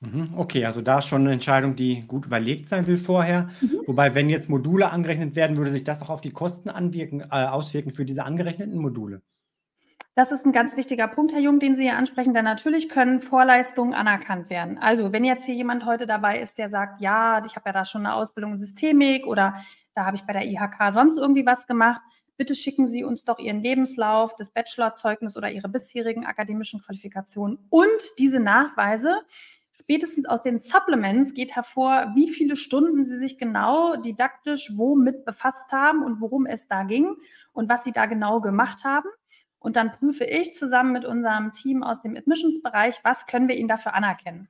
Mhm, 0.00 0.34
okay, 0.36 0.64
also 0.64 0.80
da 0.80 0.98
ist 0.98 1.06
schon 1.06 1.22
eine 1.22 1.32
Entscheidung, 1.32 1.74
die 1.74 2.06
gut 2.06 2.26
überlegt 2.26 2.66
sein 2.66 2.86
will 2.86 2.96
vorher. 2.96 3.48
Mhm. 3.60 3.82
Wobei, 3.86 4.14
wenn 4.14 4.28
jetzt 4.28 4.48
Module 4.48 4.90
angerechnet 4.90 5.34
werden, 5.34 5.56
würde 5.56 5.70
sich 5.70 5.84
das 5.84 6.02
auch 6.02 6.10
auf 6.10 6.20
die 6.20 6.30
Kosten 6.30 6.70
anwirken, 6.70 7.20
äh, 7.20 7.46
auswirken 7.46 7.92
für 7.92 8.04
diese 8.04 8.24
angerechneten 8.24 8.78
Module? 8.80 9.22
Das 10.14 10.32
ist 10.32 10.44
ein 10.44 10.52
ganz 10.52 10.76
wichtiger 10.76 11.06
Punkt, 11.06 11.32
Herr 11.32 11.40
Jung, 11.40 11.60
den 11.60 11.76
Sie 11.76 11.84
hier 11.84 11.96
ansprechen, 11.96 12.34
denn 12.34 12.44
natürlich 12.44 12.88
können 12.88 13.20
Vorleistungen 13.20 13.94
anerkannt 13.94 14.50
werden. 14.50 14.78
Also 14.78 15.12
wenn 15.12 15.24
jetzt 15.24 15.46
hier 15.46 15.54
jemand 15.54 15.84
heute 15.84 16.06
dabei 16.06 16.40
ist, 16.40 16.58
der 16.58 16.68
sagt, 16.68 17.00
ja, 17.00 17.44
ich 17.44 17.54
habe 17.54 17.68
ja 17.68 17.72
da 17.72 17.84
schon 17.84 18.04
eine 18.04 18.14
Ausbildung 18.14 18.52
in 18.52 18.58
Systemik 18.58 19.26
oder 19.26 19.56
da 19.94 20.04
habe 20.04 20.16
ich 20.16 20.24
bei 20.24 20.32
der 20.32 20.46
IHK 20.46 20.92
sonst 20.92 21.16
irgendwie 21.16 21.46
was 21.46 21.68
gemacht, 21.68 22.02
bitte 22.38 22.54
schicken 22.54 22.88
Sie 22.88 23.04
uns 23.04 23.24
doch 23.24 23.38
Ihren 23.38 23.60
Lebenslauf, 23.60 24.34
das 24.36 24.50
Bachelorzeugnis 24.50 25.36
oder 25.36 25.50
Ihre 25.50 25.68
bisherigen 25.68 26.24
akademischen 26.24 26.80
Qualifikationen 26.80 27.58
und 27.68 28.00
diese 28.18 28.40
Nachweise 28.40 29.20
spätestens 29.78 30.26
aus 30.26 30.42
den 30.42 30.58
Supplements 30.58 31.34
geht 31.34 31.54
hervor, 31.54 32.12
wie 32.14 32.32
viele 32.32 32.56
Stunden 32.56 33.04
Sie 33.04 33.16
sich 33.16 33.38
genau 33.38 33.96
didaktisch 33.96 34.72
womit 34.76 35.24
befasst 35.24 35.70
haben 35.72 36.02
und 36.02 36.20
worum 36.20 36.46
es 36.46 36.68
da 36.68 36.84
ging 36.84 37.16
und 37.52 37.68
was 37.68 37.84
Sie 37.84 37.92
da 37.92 38.06
genau 38.06 38.40
gemacht 38.40 38.84
haben. 38.84 39.08
Und 39.60 39.76
dann 39.76 39.92
prüfe 39.92 40.24
ich 40.24 40.54
zusammen 40.54 40.92
mit 40.92 41.04
unserem 41.04 41.52
Team 41.52 41.82
aus 41.82 42.02
dem 42.02 42.16
Admissions-Bereich, 42.16 43.00
was 43.02 43.26
können 43.26 43.48
wir 43.48 43.56
Ihnen 43.56 43.68
dafür 43.68 43.94
anerkennen. 43.94 44.48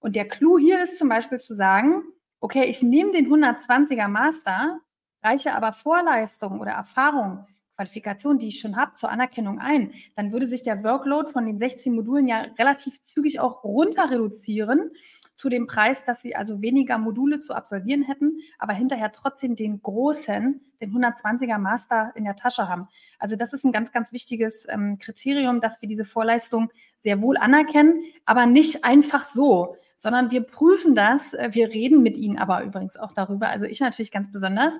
Und 0.00 0.16
der 0.16 0.26
Clou 0.26 0.58
hier 0.58 0.82
ist 0.82 0.98
zum 0.98 1.08
Beispiel 1.08 1.38
zu 1.38 1.54
sagen, 1.54 2.02
okay, 2.40 2.64
ich 2.64 2.82
nehme 2.82 3.12
den 3.12 3.28
120er 3.28 4.08
Master, 4.08 4.80
reiche 5.22 5.54
aber 5.54 5.72
Vorleistungen 5.72 6.60
oder 6.60 6.72
Erfahrungen 6.72 7.46
Qualifikation, 7.76 8.38
die 8.38 8.48
ich 8.48 8.60
schon 8.60 8.76
habe, 8.76 8.94
zur 8.94 9.10
Anerkennung 9.10 9.58
ein, 9.58 9.92
dann 10.14 10.32
würde 10.32 10.46
sich 10.46 10.62
der 10.62 10.84
Workload 10.84 11.32
von 11.32 11.46
den 11.46 11.58
16 11.58 11.94
Modulen 11.94 12.28
ja 12.28 12.46
relativ 12.58 13.02
zügig 13.02 13.40
auch 13.40 13.64
runter 13.64 14.10
reduzieren 14.10 14.90
zu 15.34 15.48
dem 15.48 15.66
Preis, 15.66 16.04
dass 16.04 16.22
sie 16.22 16.36
also 16.36 16.60
weniger 16.60 16.98
Module 16.98 17.40
zu 17.40 17.54
absolvieren 17.54 18.02
hätten, 18.02 18.38
aber 18.58 18.74
hinterher 18.74 19.10
trotzdem 19.10 19.56
den 19.56 19.82
großen, 19.82 20.60
den 20.80 20.92
120er 20.92 21.58
Master 21.58 22.12
in 22.14 22.24
der 22.24 22.36
Tasche 22.36 22.68
haben. 22.68 22.86
Also 23.18 23.34
das 23.34 23.52
ist 23.52 23.64
ein 23.64 23.72
ganz, 23.72 23.90
ganz 23.90 24.12
wichtiges 24.12 24.66
ähm, 24.68 24.98
Kriterium, 24.98 25.60
dass 25.60 25.80
wir 25.80 25.88
diese 25.88 26.04
Vorleistung 26.04 26.70
sehr 26.96 27.20
wohl 27.22 27.36
anerkennen, 27.38 28.04
aber 28.26 28.46
nicht 28.46 28.84
einfach 28.84 29.24
so, 29.24 29.76
sondern 29.96 30.30
wir 30.30 30.42
prüfen 30.42 30.94
das. 30.94 31.32
Äh, 31.32 31.48
wir 31.52 31.70
reden 31.70 32.02
mit 32.02 32.16
ihnen 32.16 32.38
aber 32.38 32.62
übrigens 32.62 32.96
auch 32.96 33.14
darüber. 33.14 33.48
Also 33.48 33.64
ich 33.64 33.80
natürlich 33.80 34.12
ganz 34.12 34.30
besonders 34.30 34.78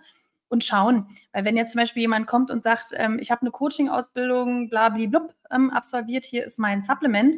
und 0.53 0.63
schauen. 0.63 1.07
Weil 1.33 1.45
wenn 1.45 1.57
jetzt 1.57 1.73
zum 1.73 1.81
Beispiel 1.81 2.03
jemand 2.03 2.27
kommt 2.27 2.51
und 2.51 2.63
sagt, 2.63 2.93
ähm, 2.95 3.19
ich 3.19 3.31
habe 3.31 3.41
eine 3.41 3.51
Coaching-Ausbildung, 3.51 4.69
blablablub, 4.69 5.35
ähm, 5.51 5.71
absolviert, 5.71 6.25
hier 6.25 6.45
ist 6.45 6.59
mein 6.59 6.83
Supplement, 6.83 7.35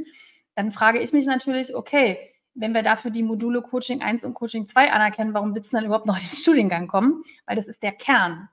dann 0.56 0.72
frage 0.72 0.98
ich 0.98 1.12
mich 1.12 1.24
natürlich, 1.26 1.74
okay, 1.74 2.18
wenn 2.54 2.74
wir 2.74 2.82
dafür 2.82 3.10
die 3.10 3.22
Module 3.22 3.62
Coaching 3.62 4.02
1 4.02 4.24
und 4.24 4.34
Coaching 4.34 4.68
2 4.68 4.92
anerkennen, 4.92 5.32
warum 5.32 5.54
du 5.54 5.60
dann 5.60 5.84
überhaupt 5.84 6.06
noch 6.06 6.16
in 6.16 6.22
den 6.22 6.28
Studiengang 6.28 6.88
kommen? 6.88 7.24
Weil 7.46 7.56
das 7.56 7.68
ist 7.68 7.82
der 7.82 7.92
Kern. 7.92 8.48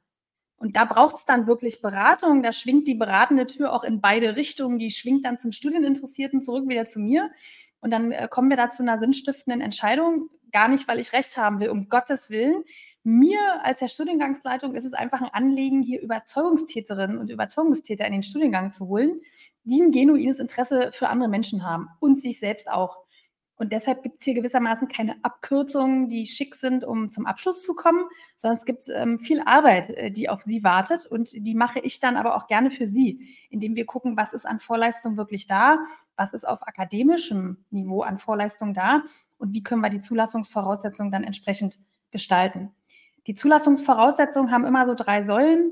Und 0.57 0.75
da 0.75 0.85
braucht 0.85 1.15
es 1.15 1.25
dann 1.25 1.47
wirklich 1.47 1.81
Beratung. 1.81 2.43
Da 2.43 2.51
schwingt 2.51 2.87
die 2.87 2.93
beratende 2.93 3.47
Tür 3.47 3.73
auch 3.73 3.83
in 3.83 3.99
beide 3.99 4.35
Richtungen. 4.35 4.77
Die 4.77 4.91
schwingt 4.91 5.25
dann 5.25 5.39
zum 5.39 5.51
Studieninteressierten 5.51 6.41
zurück 6.41 6.69
wieder 6.69 6.85
zu 6.85 6.99
mir. 6.99 7.31
Und 7.79 7.89
dann 7.91 8.11
äh, 8.11 8.27
kommen 8.29 8.49
wir 8.49 8.57
da 8.57 8.69
zu 8.69 8.83
einer 8.83 8.99
sinnstiftenden 8.99 9.59
Entscheidung. 9.59 10.29
Gar 10.51 10.67
nicht, 10.67 10.87
weil 10.87 10.99
ich 10.99 11.13
recht 11.13 11.35
haben 11.37 11.59
will, 11.59 11.69
um 11.69 11.89
Gottes 11.89 12.29
Willen. 12.29 12.63
Mir 13.03 13.39
als 13.63 13.79
der 13.79 13.87
Studiengangsleitung 13.87 14.75
ist 14.75 14.85
es 14.85 14.93
einfach 14.93 15.21
ein 15.21 15.29
Anliegen, 15.29 15.81
hier 15.81 16.01
Überzeugungstäterinnen 16.01 17.17
und 17.17 17.31
Überzeugungstäter 17.31 18.05
in 18.05 18.13
den 18.13 18.23
Studiengang 18.23 18.71
zu 18.71 18.87
holen, 18.87 19.21
die 19.63 19.81
ein 19.81 19.91
genuines 19.91 20.39
Interesse 20.39 20.91
für 20.91 21.09
andere 21.09 21.29
Menschen 21.29 21.65
haben 21.65 21.87
und 21.99 22.21
sich 22.21 22.39
selbst 22.39 22.69
auch. 22.69 22.99
Und 23.55 23.71
deshalb 23.71 24.01
gibt 24.01 24.19
es 24.19 24.25
hier 24.25 24.33
gewissermaßen 24.33 24.87
keine 24.87 25.23
Abkürzungen, 25.23 26.09
die 26.09 26.25
schick 26.25 26.55
sind, 26.55 26.83
um 26.83 27.11
zum 27.11 27.27
Abschluss 27.27 27.63
zu 27.63 27.75
kommen, 27.75 28.05
sondern 28.35 28.57
es 28.57 28.65
gibt 28.65 28.85
ähm, 28.91 29.19
viel 29.19 29.39
Arbeit, 29.45 29.89
äh, 29.91 30.09
die 30.09 30.29
auf 30.29 30.41
Sie 30.41 30.63
wartet. 30.63 31.05
Und 31.05 31.31
die 31.31 31.53
mache 31.53 31.79
ich 31.79 31.99
dann 31.99 32.17
aber 32.17 32.35
auch 32.35 32.47
gerne 32.47 32.71
für 32.71 32.87
Sie, 32.87 33.35
indem 33.51 33.75
wir 33.75 33.85
gucken, 33.85 34.17
was 34.17 34.33
ist 34.33 34.45
an 34.45 34.57
Vorleistung 34.57 35.15
wirklich 35.15 35.45
da, 35.45 35.77
was 36.15 36.33
ist 36.33 36.47
auf 36.47 36.67
akademischem 36.67 37.63
Niveau 37.69 38.01
an 38.01 38.17
Vorleistung 38.17 38.73
da 38.73 39.03
und 39.37 39.53
wie 39.53 39.61
können 39.61 39.81
wir 39.81 39.89
die 39.89 40.01
Zulassungsvoraussetzungen 40.01 41.11
dann 41.11 41.23
entsprechend 41.23 41.77
gestalten. 42.09 42.71
Die 43.27 43.33
Zulassungsvoraussetzungen 43.33 44.51
haben 44.51 44.65
immer 44.65 44.85
so 44.85 44.95
drei 44.95 45.23
Säulen. 45.23 45.71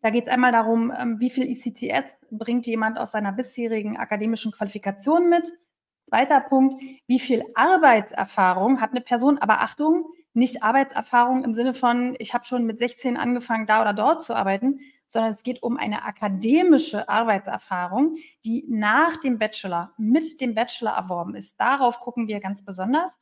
Da 0.00 0.10
geht 0.10 0.24
es 0.24 0.32
einmal 0.32 0.52
darum, 0.52 0.92
ähm, 0.96 1.20
wie 1.20 1.30
viel 1.30 1.44
ICTS 1.44 2.06
bringt 2.30 2.66
jemand 2.66 2.98
aus 2.98 3.12
seiner 3.12 3.32
bisherigen 3.32 3.96
akademischen 3.96 4.52
Qualifikation 4.52 5.28
mit. 5.28 5.48
Zweiter 6.08 6.40
Punkt, 6.40 6.82
wie 7.06 7.20
viel 7.20 7.44
Arbeitserfahrung 7.54 8.80
hat 8.80 8.92
eine 8.92 9.02
Person? 9.02 9.38
Aber 9.38 9.60
Achtung, 9.60 10.06
nicht 10.32 10.62
Arbeitserfahrung 10.62 11.44
im 11.44 11.52
Sinne 11.52 11.74
von, 11.74 12.14
ich 12.18 12.32
habe 12.32 12.44
schon 12.44 12.64
mit 12.64 12.78
16 12.78 13.16
angefangen, 13.16 13.66
da 13.66 13.82
oder 13.82 13.92
dort 13.92 14.22
zu 14.22 14.34
arbeiten, 14.34 14.80
sondern 15.04 15.32
es 15.32 15.42
geht 15.42 15.62
um 15.62 15.76
eine 15.76 16.04
akademische 16.04 17.08
Arbeitserfahrung, 17.08 18.16
die 18.44 18.64
nach 18.68 19.16
dem 19.18 19.38
Bachelor, 19.38 19.92
mit 19.98 20.40
dem 20.40 20.54
Bachelor 20.54 20.92
erworben 20.92 21.34
ist. 21.34 21.60
Darauf 21.60 22.00
gucken 22.00 22.28
wir 22.28 22.40
ganz 22.40 22.64
besonders. 22.64 23.18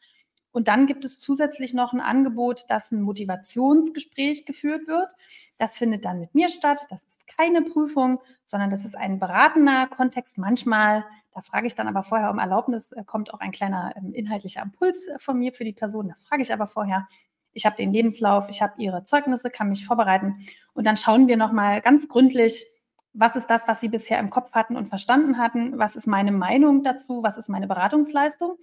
Und 0.56 0.68
dann 0.68 0.86
gibt 0.86 1.04
es 1.04 1.20
zusätzlich 1.20 1.74
noch 1.74 1.92
ein 1.92 2.00
Angebot, 2.00 2.64
dass 2.68 2.90
ein 2.90 3.02
Motivationsgespräch 3.02 4.46
geführt 4.46 4.88
wird. 4.88 5.12
Das 5.58 5.76
findet 5.76 6.06
dann 6.06 6.18
mit 6.18 6.34
mir 6.34 6.48
statt. 6.48 6.86
Das 6.88 7.02
ist 7.02 7.26
keine 7.26 7.60
Prüfung, 7.60 8.20
sondern 8.46 8.70
das 8.70 8.86
ist 8.86 8.96
ein 8.96 9.18
beratender 9.18 9.86
Kontext. 9.86 10.38
Manchmal, 10.38 11.04
da 11.34 11.42
frage 11.42 11.66
ich 11.66 11.74
dann 11.74 11.88
aber 11.88 12.02
vorher 12.02 12.30
um 12.30 12.38
Erlaubnis, 12.38 12.92
äh, 12.92 13.04
kommt 13.04 13.34
auch 13.34 13.40
ein 13.40 13.52
kleiner 13.52 13.92
ähm, 13.96 14.14
inhaltlicher 14.14 14.62
Impuls 14.62 15.06
äh, 15.08 15.18
von 15.18 15.38
mir 15.38 15.52
für 15.52 15.64
die 15.64 15.74
Person. 15.74 16.08
Das 16.08 16.22
frage 16.22 16.40
ich 16.40 16.50
aber 16.54 16.66
vorher. 16.66 17.06
Ich 17.52 17.66
habe 17.66 17.76
den 17.76 17.92
Lebenslauf, 17.92 18.46
ich 18.48 18.62
habe 18.62 18.80
ihre 18.80 19.04
Zeugnisse, 19.04 19.50
kann 19.50 19.68
mich 19.68 19.84
vorbereiten. 19.84 20.36
Und 20.72 20.86
dann 20.86 20.96
schauen 20.96 21.28
wir 21.28 21.36
nochmal 21.36 21.82
ganz 21.82 22.08
gründlich, 22.08 22.64
was 23.12 23.36
ist 23.36 23.48
das, 23.48 23.68
was 23.68 23.80
Sie 23.80 23.90
bisher 23.90 24.18
im 24.20 24.30
Kopf 24.30 24.52
hatten 24.52 24.76
und 24.76 24.88
verstanden 24.88 25.36
hatten? 25.36 25.78
Was 25.78 25.96
ist 25.96 26.06
meine 26.06 26.32
Meinung 26.32 26.82
dazu? 26.82 27.22
Was 27.22 27.36
ist 27.36 27.50
meine 27.50 27.66
Beratungsleistung? 27.66 28.56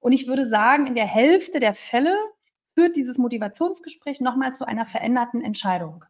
Und 0.00 0.12
ich 0.12 0.26
würde 0.26 0.44
sagen, 0.44 0.86
in 0.86 0.94
der 0.94 1.06
Hälfte 1.06 1.60
der 1.60 1.74
Fälle, 1.74 2.16
führt 2.76 2.94
dieses 2.94 3.16
Motivationsgespräch 3.16 4.20
nochmal 4.20 4.54
zu 4.54 4.66
einer 4.66 4.84
veränderten 4.84 5.40
Entscheidung. 5.40 6.04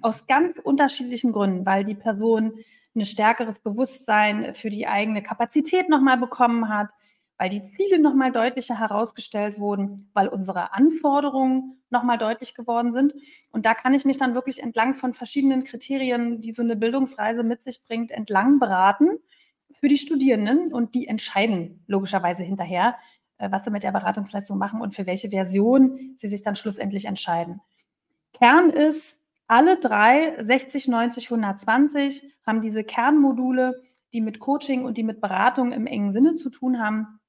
Aus 0.00 0.26
ganz 0.26 0.58
unterschiedlichen 0.60 1.32
Gründen, 1.32 1.66
weil 1.66 1.84
die 1.84 1.96
Person 1.96 2.54
ein 2.94 3.04
stärkeres 3.04 3.58
Bewusstsein 3.58 4.54
für 4.54 4.70
die 4.70 4.86
eigene 4.86 5.22
Kapazität 5.22 5.88
nochmal 5.88 6.16
bekommen 6.16 6.68
hat, 6.68 6.90
weil 7.36 7.48
die 7.48 7.64
Ziele 7.76 7.98
nochmal 7.98 8.30
deutlicher 8.30 8.78
herausgestellt 8.78 9.58
wurden, 9.58 10.08
weil 10.14 10.28
unsere 10.28 10.72
Anforderungen 10.72 11.82
nochmal 11.90 12.16
deutlich 12.16 12.54
geworden 12.54 12.92
sind. 12.92 13.12
Und 13.50 13.66
da 13.66 13.74
kann 13.74 13.92
ich 13.92 14.04
mich 14.04 14.16
dann 14.16 14.36
wirklich 14.36 14.62
entlang 14.62 14.94
von 14.94 15.14
verschiedenen 15.14 15.64
Kriterien, 15.64 16.40
die 16.40 16.52
so 16.52 16.62
eine 16.62 16.76
Bildungsreise 16.76 17.42
mit 17.42 17.60
sich 17.60 17.82
bringt, 17.82 18.12
entlang 18.12 18.60
beraten 18.60 19.18
für 19.80 19.88
die 19.88 19.96
Studierenden 19.96 20.72
und 20.72 20.94
die 20.94 21.08
entscheiden 21.08 21.82
logischerweise 21.88 22.44
hinterher, 22.44 22.96
was 23.38 23.64
sie 23.64 23.70
mit 23.70 23.82
der 23.82 23.92
Beratungsleistung 23.92 24.58
machen 24.58 24.80
und 24.80 24.94
für 24.94 25.06
welche 25.06 25.30
Version 25.30 26.14
sie 26.16 26.28
sich 26.28 26.42
dann 26.42 26.56
schlussendlich 26.56 27.06
entscheiden. 27.06 27.60
Kern 28.32 28.70
ist, 28.70 29.22
alle 29.46 29.78
drei, 29.78 30.34
60, 30.42 30.88
90, 30.88 31.30
120, 31.30 32.32
haben 32.46 32.62
diese 32.62 32.84
Kernmodule, 32.84 33.82
die 34.12 34.20
mit 34.20 34.38
Coaching 34.40 34.84
und 34.84 34.96
die 34.96 35.02
mit 35.02 35.20
Beratung 35.20 35.72
im 35.72 35.86
engen 35.86 36.12
Sinne 36.12 36.34
zu 36.34 36.50
tun 36.50 36.80
haben. 36.80 37.20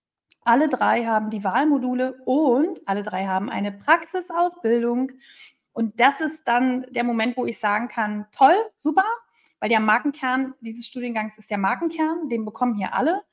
Alle 0.42 0.70
drei 0.70 1.06
haben 1.06 1.32
die 1.32 1.44
Wahlmodule 1.44 2.22
und 2.26 2.80
alle 2.88 3.04
drei 3.04 3.26
haben 3.26 3.50
eine 3.50 3.72
Praxisausbildung. 3.72 5.12
Und 5.74 6.00
das 6.00 6.22
ist 6.22 6.42
dann 6.46 6.86
der 6.92 7.04
Moment, 7.04 7.36
wo 7.36 7.46
ich 7.46 7.60
sagen 7.60 7.88
kann, 7.88 8.28
toll, 8.32 8.56
super, 8.78 9.06
weil 9.60 9.70
der 9.70 9.80
Markenkern 9.80 10.54
dieses 10.62 10.86
Studiengangs 10.86 11.38
ist 11.38 11.50
der 11.50 11.58
Markenkern, 11.58 12.30
den 12.30 12.46
bekommen 12.46 12.76
hier 12.76 12.94
alle. 12.94 13.24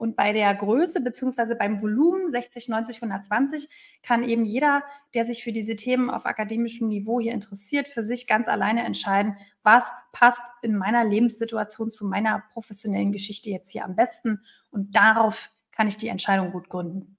Und 0.00 0.16
bei 0.16 0.32
der 0.32 0.54
Größe 0.54 1.02
beziehungsweise 1.02 1.54
beim 1.56 1.82
Volumen 1.82 2.30
60, 2.30 2.70
90, 2.70 3.02
120 3.02 3.68
kann 4.02 4.24
eben 4.24 4.46
jeder, 4.46 4.82
der 5.12 5.26
sich 5.26 5.44
für 5.44 5.52
diese 5.52 5.76
Themen 5.76 6.08
auf 6.08 6.24
akademischem 6.24 6.88
Niveau 6.88 7.20
hier 7.20 7.34
interessiert, 7.34 7.86
für 7.86 8.02
sich 8.02 8.26
ganz 8.26 8.48
alleine 8.48 8.82
entscheiden, 8.82 9.36
was 9.62 9.84
passt 10.12 10.40
in 10.62 10.74
meiner 10.74 11.04
Lebenssituation 11.04 11.90
zu 11.90 12.06
meiner 12.06 12.42
professionellen 12.54 13.12
Geschichte 13.12 13.50
jetzt 13.50 13.72
hier 13.72 13.84
am 13.84 13.94
besten. 13.94 14.40
Und 14.70 14.96
darauf 14.96 15.52
kann 15.70 15.86
ich 15.86 15.98
die 15.98 16.08
Entscheidung 16.08 16.50
gut 16.50 16.70
gründen. 16.70 17.18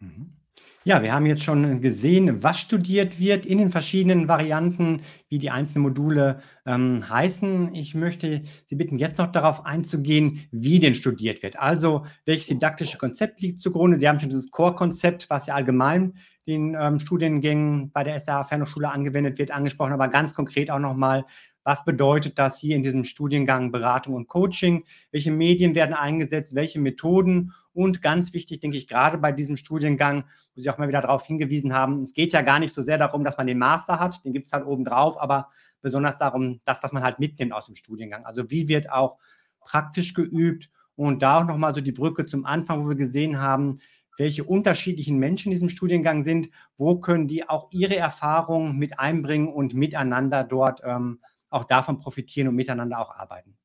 Mhm. 0.00 0.41
Ja, 0.84 1.00
wir 1.00 1.14
haben 1.14 1.26
jetzt 1.26 1.44
schon 1.44 1.80
gesehen, 1.80 2.42
was 2.42 2.58
studiert 2.58 3.20
wird 3.20 3.46
in 3.46 3.58
den 3.58 3.70
verschiedenen 3.70 4.26
Varianten, 4.26 5.02
wie 5.28 5.38
die 5.38 5.50
einzelnen 5.50 5.84
Module 5.84 6.40
ähm, 6.66 7.08
heißen. 7.08 7.72
Ich 7.76 7.94
möchte 7.94 8.42
Sie 8.64 8.74
bitten, 8.74 8.98
jetzt 8.98 9.18
noch 9.18 9.30
darauf 9.30 9.64
einzugehen, 9.64 10.48
wie 10.50 10.80
denn 10.80 10.96
studiert 10.96 11.44
wird. 11.44 11.56
Also, 11.56 12.04
welches 12.24 12.48
didaktische 12.48 12.98
Konzept 12.98 13.40
liegt 13.40 13.60
zugrunde? 13.60 13.96
Sie 13.96 14.08
haben 14.08 14.18
schon 14.18 14.30
dieses 14.30 14.50
Core-Konzept, 14.50 15.30
was 15.30 15.46
ja 15.46 15.54
allgemein 15.54 16.14
den 16.48 16.76
ähm, 16.78 16.98
Studiengängen 16.98 17.92
bei 17.92 18.02
der 18.02 18.18
SAH 18.18 18.44
Fernhochschule 18.44 18.90
angewendet 18.90 19.38
wird, 19.38 19.52
angesprochen, 19.52 19.92
aber 19.92 20.08
ganz 20.08 20.34
konkret 20.34 20.68
auch 20.72 20.80
nochmal, 20.80 21.24
was 21.64 21.84
bedeutet 21.84 22.38
das 22.38 22.58
hier 22.58 22.76
in 22.76 22.82
diesem 22.82 23.04
Studiengang 23.04 23.72
Beratung 23.72 24.14
und 24.14 24.28
Coaching? 24.28 24.84
Welche 25.10 25.30
Medien 25.30 25.74
werden 25.74 25.94
eingesetzt? 25.94 26.54
Welche 26.54 26.80
Methoden? 26.80 27.52
Und 27.72 28.02
ganz 28.02 28.32
wichtig, 28.32 28.60
denke 28.60 28.76
ich, 28.76 28.88
gerade 28.88 29.18
bei 29.18 29.32
diesem 29.32 29.56
Studiengang, 29.56 30.24
wo 30.54 30.60
Sie 30.60 30.68
auch 30.68 30.78
mal 30.78 30.88
wieder 30.88 31.00
darauf 31.00 31.24
hingewiesen 31.24 31.72
haben, 31.72 32.02
es 32.02 32.12
geht 32.12 32.32
ja 32.32 32.42
gar 32.42 32.58
nicht 32.58 32.74
so 32.74 32.82
sehr 32.82 32.98
darum, 32.98 33.24
dass 33.24 33.38
man 33.38 33.46
den 33.46 33.58
Master 33.58 33.98
hat, 33.98 34.24
den 34.24 34.32
gibt 34.32 34.46
es 34.46 34.52
halt 34.52 34.66
oben 34.66 34.84
drauf, 34.84 35.20
aber 35.20 35.48
besonders 35.80 36.16
darum, 36.16 36.60
das, 36.64 36.82
was 36.82 36.92
man 36.92 37.02
halt 37.02 37.18
mitnimmt 37.18 37.52
aus 37.52 37.66
dem 37.66 37.76
Studiengang. 37.76 38.24
Also 38.26 38.50
wie 38.50 38.68
wird 38.68 38.90
auch 38.90 39.18
praktisch 39.60 40.14
geübt 40.14 40.70
und 40.96 41.22
da 41.22 41.40
auch 41.40 41.46
nochmal 41.46 41.74
so 41.74 41.80
die 41.80 41.92
Brücke 41.92 42.26
zum 42.26 42.44
Anfang, 42.44 42.84
wo 42.84 42.88
wir 42.88 42.96
gesehen 42.96 43.40
haben, 43.40 43.80
welche 44.18 44.44
unterschiedlichen 44.44 45.18
Menschen 45.18 45.48
in 45.48 45.52
diesem 45.52 45.70
Studiengang 45.70 46.22
sind, 46.22 46.50
wo 46.76 46.96
können 47.00 47.28
die 47.28 47.48
auch 47.48 47.68
ihre 47.72 47.96
Erfahrungen 47.96 48.78
mit 48.78 48.98
einbringen 48.98 49.48
und 49.48 49.74
miteinander 49.74 50.44
dort 50.44 50.82
ähm, 50.84 51.20
auch 51.52 51.64
davon 51.64 51.98
profitieren 51.98 52.48
und 52.48 52.54
miteinander 52.54 52.98
auch 52.98 53.14
arbeiten. 53.14 53.56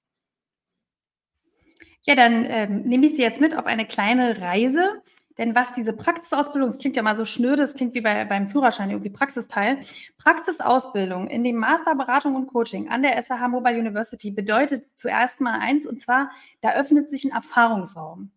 Ja, 2.03 2.15
dann 2.15 2.45
ähm, 2.47 2.81
nehme 2.83 3.05
ich 3.05 3.15
Sie 3.15 3.21
jetzt 3.21 3.41
mit 3.41 3.57
auf 3.57 3.65
eine 3.65 3.85
kleine 3.85 4.39
Reise. 4.39 5.01
Denn 5.37 5.53
was 5.53 5.73
diese 5.73 5.93
Praxisausbildung, 5.93 6.69
das 6.69 6.79
klingt 6.79 6.95
ja 6.95 7.03
mal 7.03 7.15
so 7.15 7.25
schnöde, 7.25 7.57
das 7.57 7.75
klingt 7.75 7.93
wie 7.93 8.01
bei, 8.01 8.25
beim 8.25 8.47
Führerschein 8.47 8.89
irgendwie 8.89 9.11
Praxisteil. 9.11 9.79
Praxisausbildung 10.17 11.27
in 11.27 11.43
dem 11.43 11.57
Master 11.57 11.93
Beratung 11.95 12.35
und 12.35 12.47
Coaching 12.47 12.89
an 12.89 13.03
der 13.03 13.21
SAH 13.21 13.47
Mobile 13.47 13.77
University 13.77 14.31
bedeutet 14.31 14.85
zuerst 14.97 15.39
mal 15.41 15.59
eins, 15.59 15.85
und 15.85 16.01
zwar, 16.01 16.31
da 16.61 16.73
öffnet 16.73 17.09
sich 17.09 17.23
ein 17.23 17.31
Erfahrungsraum. 17.31 18.31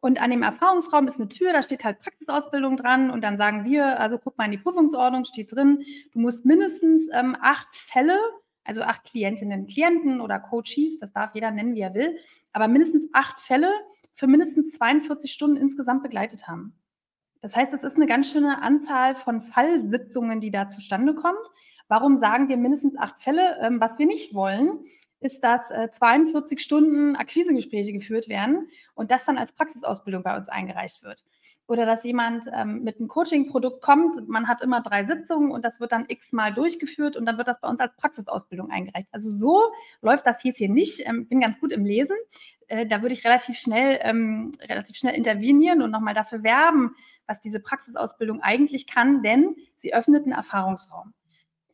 Und 0.00 0.20
an 0.20 0.30
dem 0.30 0.42
Erfahrungsraum 0.42 1.08
ist 1.08 1.18
eine 1.18 1.28
Tür, 1.28 1.52
da 1.54 1.62
steht 1.62 1.84
halt 1.84 2.00
Praxisausbildung 2.00 2.76
dran 2.76 3.10
und 3.10 3.22
dann 3.22 3.38
sagen 3.38 3.64
wir, 3.64 3.98
also 3.98 4.18
guck 4.18 4.36
mal 4.36 4.44
in 4.44 4.52
die 4.52 4.58
Prüfungsordnung, 4.58 5.24
steht 5.24 5.52
drin, 5.52 5.84
du 6.12 6.18
musst 6.18 6.44
mindestens 6.44 7.08
ähm, 7.14 7.34
acht 7.40 7.74
Fälle 7.74 8.18
also 8.66 8.82
acht 8.82 9.04
Klientinnen, 9.04 9.66
Klienten 9.66 10.20
oder 10.20 10.40
Coaches, 10.40 10.98
das 11.00 11.12
darf 11.12 11.34
jeder 11.34 11.50
nennen, 11.50 11.74
wie 11.74 11.80
er 11.80 11.94
will, 11.94 12.16
aber 12.52 12.68
mindestens 12.68 13.08
acht 13.12 13.40
Fälle 13.40 13.70
für 14.12 14.26
mindestens 14.26 14.76
42 14.76 15.30
Stunden 15.30 15.56
insgesamt 15.56 16.02
begleitet 16.02 16.48
haben. 16.48 16.74
Das 17.40 17.54
heißt, 17.54 17.72
es 17.72 17.84
ist 17.84 17.96
eine 17.96 18.06
ganz 18.06 18.30
schöne 18.30 18.62
Anzahl 18.62 19.14
von 19.14 19.42
Fallsitzungen, 19.42 20.40
die 20.40 20.50
da 20.50 20.68
zustande 20.68 21.14
kommt. 21.14 21.38
Warum 21.88 22.16
sagen 22.16 22.48
wir 22.48 22.56
mindestens 22.56 22.96
acht 22.96 23.22
Fälle? 23.22 23.58
Ähm, 23.60 23.80
was 23.80 23.98
wir 23.98 24.06
nicht 24.06 24.34
wollen, 24.34 24.84
ist, 25.26 25.42
dass 25.42 25.70
äh, 25.70 25.90
42 25.90 26.60
Stunden 26.60 27.16
Akquisegespräche 27.16 27.92
geführt 27.92 28.28
werden 28.28 28.68
und 28.94 29.10
das 29.10 29.24
dann 29.24 29.36
als 29.36 29.52
Praxisausbildung 29.52 30.22
bei 30.22 30.36
uns 30.36 30.48
eingereicht 30.48 31.02
wird. 31.02 31.24
Oder 31.66 31.84
dass 31.84 32.04
jemand 32.04 32.44
ähm, 32.54 32.84
mit 32.84 32.98
einem 32.98 33.08
Coaching-Produkt 33.08 33.82
kommt, 33.82 34.28
man 34.28 34.46
hat 34.46 34.62
immer 34.62 34.80
drei 34.80 35.04
Sitzungen 35.04 35.50
und 35.50 35.64
das 35.64 35.80
wird 35.80 35.90
dann 35.90 36.04
x-mal 36.08 36.54
durchgeführt 36.54 37.16
und 37.16 37.26
dann 37.26 37.38
wird 37.38 37.48
das 37.48 37.60
bei 37.60 37.68
uns 37.68 37.80
als 37.80 37.96
Praxisausbildung 37.96 38.70
eingereicht. 38.70 39.08
Also 39.10 39.30
so 39.30 39.62
läuft 40.00 40.26
das 40.26 40.40
hier 40.40 40.68
nicht. 40.68 41.06
Ähm, 41.06 41.26
bin 41.26 41.40
ganz 41.40 41.58
gut 41.58 41.72
im 41.72 41.84
Lesen. 41.84 42.16
Äh, 42.68 42.86
da 42.86 43.02
würde 43.02 43.12
ich 43.12 43.24
relativ 43.24 43.58
schnell, 43.58 43.98
ähm, 44.02 44.52
relativ 44.60 44.96
schnell 44.96 45.14
intervenieren 45.14 45.82
und 45.82 45.90
nochmal 45.90 46.14
dafür 46.14 46.44
werben, 46.44 46.94
was 47.26 47.40
diese 47.40 47.58
Praxisausbildung 47.58 48.40
eigentlich 48.40 48.86
kann, 48.86 49.22
denn 49.22 49.56
sie 49.74 49.92
öffnet 49.92 50.24
einen 50.24 50.32
Erfahrungsraum. 50.32 51.12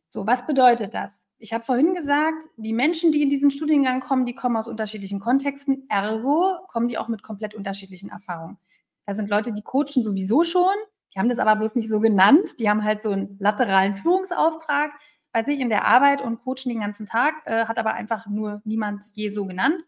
So, 0.07 0.27
was 0.27 0.45
bedeutet 0.45 0.93
das? 0.93 1.27
Ich 1.43 1.51
habe 1.51 1.65
vorhin 1.65 1.93
gesagt, 1.93 2.47
die 2.55 2.71
Menschen, 2.71 3.11
die 3.11 3.21
in 3.21 3.27
diesen 3.27 3.51
Studiengang 3.51 3.99
kommen, 3.99 4.25
die 4.25 4.33
kommen 4.33 4.55
aus 4.55 4.69
unterschiedlichen 4.69 5.19
Kontexten. 5.19 5.83
Ergo 5.89 6.55
kommen 6.69 6.87
die 6.87 6.97
auch 6.97 7.09
mit 7.09 7.21
komplett 7.21 7.53
unterschiedlichen 7.53 8.09
Erfahrungen. 8.09 8.57
Da 9.05 9.13
sind 9.13 9.29
Leute, 9.29 9.51
die 9.51 9.61
coachen 9.61 10.03
sowieso 10.03 10.45
schon, 10.45 10.73
die 11.13 11.19
haben 11.19 11.27
das 11.27 11.39
aber 11.39 11.57
bloß 11.57 11.75
nicht 11.75 11.89
so 11.89 11.99
genannt. 11.99 12.61
Die 12.61 12.69
haben 12.69 12.85
halt 12.85 13.01
so 13.01 13.09
einen 13.09 13.35
lateralen 13.41 13.97
Führungsauftrag 13.97 14.91
bei 15.33 15.43
sich 15.43 15.59
in 15.59 15.67
der 15.67 15.83
Arbeit 15.83 16.21
und 16.21 16.41
coachen 16.45 16.69
den 16.69 16.79
ganzen 16.79 17.07
Tag, 17.07 17.33
äh, 17.43 17.65
hat 17.65 17.77
aber 17.77 17.93
einfach 17.93 18.25
nur 18.25 18.61
niemand 18.63 19.03
je 19.11 19.29
so 19.29 19.45
genannt. 19.45 19.83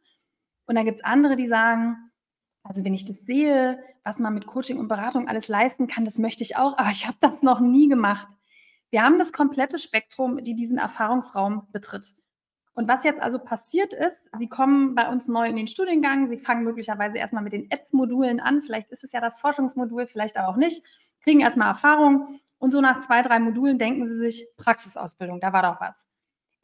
Und 0.66 0.76
dann 0.76 0.84
gibt 0.84 0.98
es 0.98 1.06
andere, 1.06 1.38
die 1.38 1.48
sagen, 1.48 1.96
also 2.64 2.84
wenn 2.84 2.94
ich 2.94 3.06
das 3.06 3.16
sehe, 3.26 3.80
was 4.04 4.20
man 4.20 4.34
mit 4.34 4.46
Coaching 4.46 4.78
und 4.78 4.90
Beratung 4.90 5.30
alles 5.30 5.48
leisten 5.48 5.88
kann, 5.88 6.04
das 6.04 6.18
möchte 6.18 6.44
ich 6.44 6.58
auch, 6.58 6.78
aber 6.78 6.92
ich 6.92 7.08
habe 7.08 7.18
das 7.22 7.42
noch 7.42 7.62
nie 7.62 7.88
gemacht. 7.88 8.28
Wir 8.96 9.04
haben 9.04 9.20
das 9.20 9.34
komplette 9.34 9.78
Spektrum, 9.78 10.42
die 10.42 10.56
diesen 10.56 10.78
Erfahrungsraum 10.78 11.68
betritt. 11.74 12.16
Und 12.76 12.88
was 12.88 13.04
jetzt 13.04 13.22
also 13.22 13.40
passiert 13.40 13.94
ist, 13.94 14.30
Sie 14.40 14.48
kommen 14.48 14.96
bei 14.96 15.10
uns 15.10 15.28
neu 15.28 15.50
in 15.50 15.58
den 15.58 15.68
Studiengang, 15.68 16.28
Sie 16.28 16.38
fangen 16.38 16.64
möglicherweise 16.64 17.18
erstmal 17.18 17.44
mit 17.44 17.52
den 17.52 17.68
Ads-Modulen 17.70 18.40
an, 18.40 18.62
vielleicht 18.62 18.90
ist 18.92 19.04
es 19.04 19.12
ja 19.12 19.20
das 19.20 19.38
Forschungsmodul, 19.38 20.08
vielleicht 20.08 20.38
aber 20.38 20.48
auch 20.48 20.56
nicht, 20.56 20.82
kriegen 21.20 21.42
erstmal 21.42 21.68
Erfahrung 21.68 22.40
und 22.58 22.72
so 22.72 22.80
nach 22.80 23.02
zwei, 23.02 23.22
drei 23.22 23.38
Modulen 23.38 23.78
denken 23.78 24.08
Sie 24.08 24.18
sich, 24.18 24.48
Praxisausbildung, 24.56 25.42
da 25.42 25.52
war 25.52 25.64
doch 25.64 25.82
was. 25.82 26.08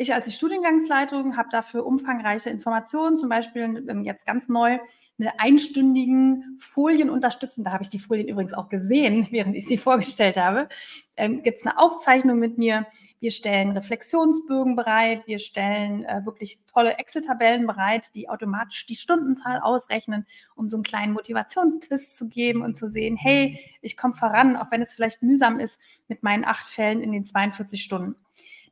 Ich 0.01 0.15
als 0.15 0.25
die 0.25 0.31
Studiengangsleitung 0.31 1.37
habe 1.37 1.49
dafür 1.51 1.85
umfangreiche 1.85 2.49
Informationen, 2.49 3.19
zum 3.19 3.29
Beispiel 3.29 3.85
ähm, 3.87 4.03
jetzt 4.03 4.25
ganz 4.25 4.49
neu 4.49 4.79
eine 5.19 5.39
einstündigen 5.39 6.57
Folien 6.59 7.11
unterstützen. 7.11 7.63
Da 7.63 7.71
habe 7.71 7.83
ich 7.83 7.89
die 7.89 7.99
Folien 7.99 8.27
übrigens 8.27 8.55
auch 8.55 8.67
gesehen, 8.67 9.27
während 9.31 9.55
ich 9.55 9.67
sie 9.67 9.77
vorgestellt 9.77 10.37
habe. 10.37 10.69
Ähm, 11.17 11.43
Gibt 11.43 11.59
es 11.59 11.65
eine 11.67 11.77
Aufzeichnung 11.77 12.39
mit 12.39 12.57
mir? 12.57 12.87
Wir 13.19 13.29
stellen 13.29 13.69
Reflexionsbögen 13.73 14.75
bereit. 14.75 15.21
Wir 15.27 15.37
stellen 15.37 16.03
äh, 16.05 16.25
wirklich 16.25 16.65
tolle 16.65 16.97
Excel-Tabellen 16.97 17.67
bereit, 17.67 18.07
die 18.15 18.27
automatisch 18.27 18.87
die 18.87 18.95
Stundenzahl 18.95 19.59
ausrechnen, 19.59 20.25
um 20.55 20.67
so 20.67 20.77
einen 20.77 20.83
kleinen 20.83 21.13
Motivationstwist 21.13 22.17
zu 22.17 22.27
geben 22.27 22.63
und 22.63 22.73
zu 22.73 22.87
sehen, 22.87 23.17
hey, 23.17 23.59
ich 23.83 23.97
komme 23.97 24.15
voran, 24.15 24.57
auch 24.57 24.71
wenn 24.71 24.81
es 24.81 24.95
vielleicht 24.95 25.21
mühsam 25.21 25.59
ist 25.59 25.79
mit 26.07 26.23
meinen 26.23 26.43
acht 26.43 26.65
Fällen 26.65 27.01
in 27.01 27.11
den 27.11 27.23
42 27.23 27.83
Stunden. 27.83 28.15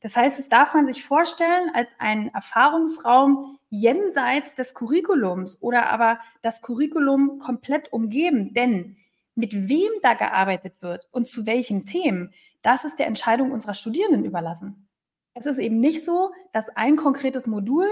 Das 0.02 0.16
heißt, 0.16 0.40
es 0.40 0.48
darf 0.48 0.74
man 0.74 0.86
sich 0.86 1.04
vorstellen 1.04 1.72
als 1.74 1.94
einen 2.00 2.30
Erfahrungsraum 2.30 3.60
jenseits 3.70 4.56
des 4.56 4.74
Curriculums 4.74 5.62
oder 5.62 5.90
aber 5.90 6.20
das 6.42 6.62
Curriculum 6.62 7.40
komplett 7.40 7.92
umgeben. 7.92 8.54
Denn 8.54 8.98
mit 9.36 9.70
wem 9.70 9.92
da 10.02 10.14
gearbeitet 10.14 10.82
wird 10.82 11.08
und 11.12 11.28
zu 11.28 11.46
welchen 11.46 11.86
Themen, 11.86 12.34
das 12.62 12.86
ist 12.86 13.00
der 13.00 13.08
Entscheidung 13.08 13.52
unserer 13.52 13.74
Studierenden 13.74 14.26
überlassen. 14.26 14.90
Es 15.34 15.46
ist 15.46 15.58
eben 15.60 15.80
nicht 15.80 16.04
so, 16.04 16.32
dass 16.52 16.70
ein 16.70 16.96
konkretes 16.96 17.48
Modul 17.48 17.86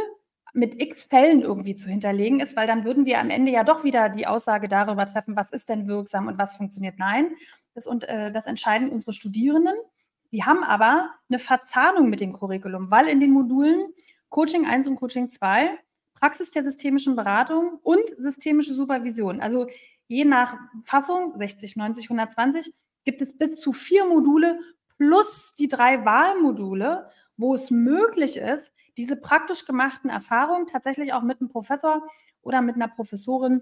mit 0.53 0.81
x 0.81 1.03
Fällen 1.03 1.41
irgendwie 1.41 1.75
zu 1.75 1.89
hinterlegen 1.89 2.39
ist, 2.39 2.55
weil 2.55 2.67
dann 2.67 2.83
würden 2.83 3.05
wir 3.05 3.19
am 3.19 3.29
Ende 3.29 3.51
ja 3.51 3.63
doch 3.63 3.83
wieder 3.83 4.09
die 4.09 4.27
Aussage 4.27 4.67
darüber 4.67 5.05
treffen, 5.05 5.35
was 5.35 5.51
ist 5.51 5.69
denn 5.69 5.87
wirksam 5.87 6.27
und 6.27 6.37
was 6.37 6.57
funktioniert. 6.57 6.97
Nein, 6.97 7.35
Das, 7.75 7.85
und, 7.85 8.05
äh, 8.05 8.31
das 8.31 8.47
entscheiden 8.47 8.89
unsere 8.89 9.13
Studierenden. 9.13 9.75
Die 10.31 10.43
haben 10.43 10.63
aber 10.63 11.11
eine 11.29 11.39
Verzahnung 11.39 12.09
mit 12.09 12.19
dem 12.19 12.33
Curriculum, 12.33 12.91
weil 12.91 13.07
in 13.07 13.19
den 13.19 13.31
Modulen 13.31 13.93
Coaching 14.29 14.65
1 14.65 14.87
und 14.87 14.95
Coaching 14.97 15.29
2 15.29 15.77
Praxis 16.19 16.51
der 16.51 16.63
systemischen 16.63 17.15
Beratung 17.15 17.79
und 17.83 18.03
systemische 18.17 18.73
Supervision. 18.73 19.39
Also 19.39 19.67
je 20.07 20.25
nach 20.25 20.57
Fassung, 20.83 21.33
60, 21.35 21.75
90, 21.75 22.05
120, 22.05 22.73
gibt 23.05 23.21
es 23.21 23.37
bis 23.37 23.55
zu 23.55 23.71
vier 23.71 24.05
Module 24.05 24.59
plus 24.97 25.53
die 25.57 25.67
drei 25.67 26.03
Wahlmodule, 26.05 27.09
wo 27.37 27.53
es 27.53 27.69
möglich 27.69 28.37
ist, 28.37 28.73
diese 28.97 29.15
praktisch 29.15 29.65
gemachten 29.65 30.09
Erfahrungen 30.09 30.65
tatsächlich 30.65 31.13
auch 31.13 31.21
mit 31.21 31.39
einem 31.39 31.49
Professor 31.49 32.07
oder 32.41 32.61
mit 32.61 32.75
einer 32.75 32.87
Professorin 32.87 33.61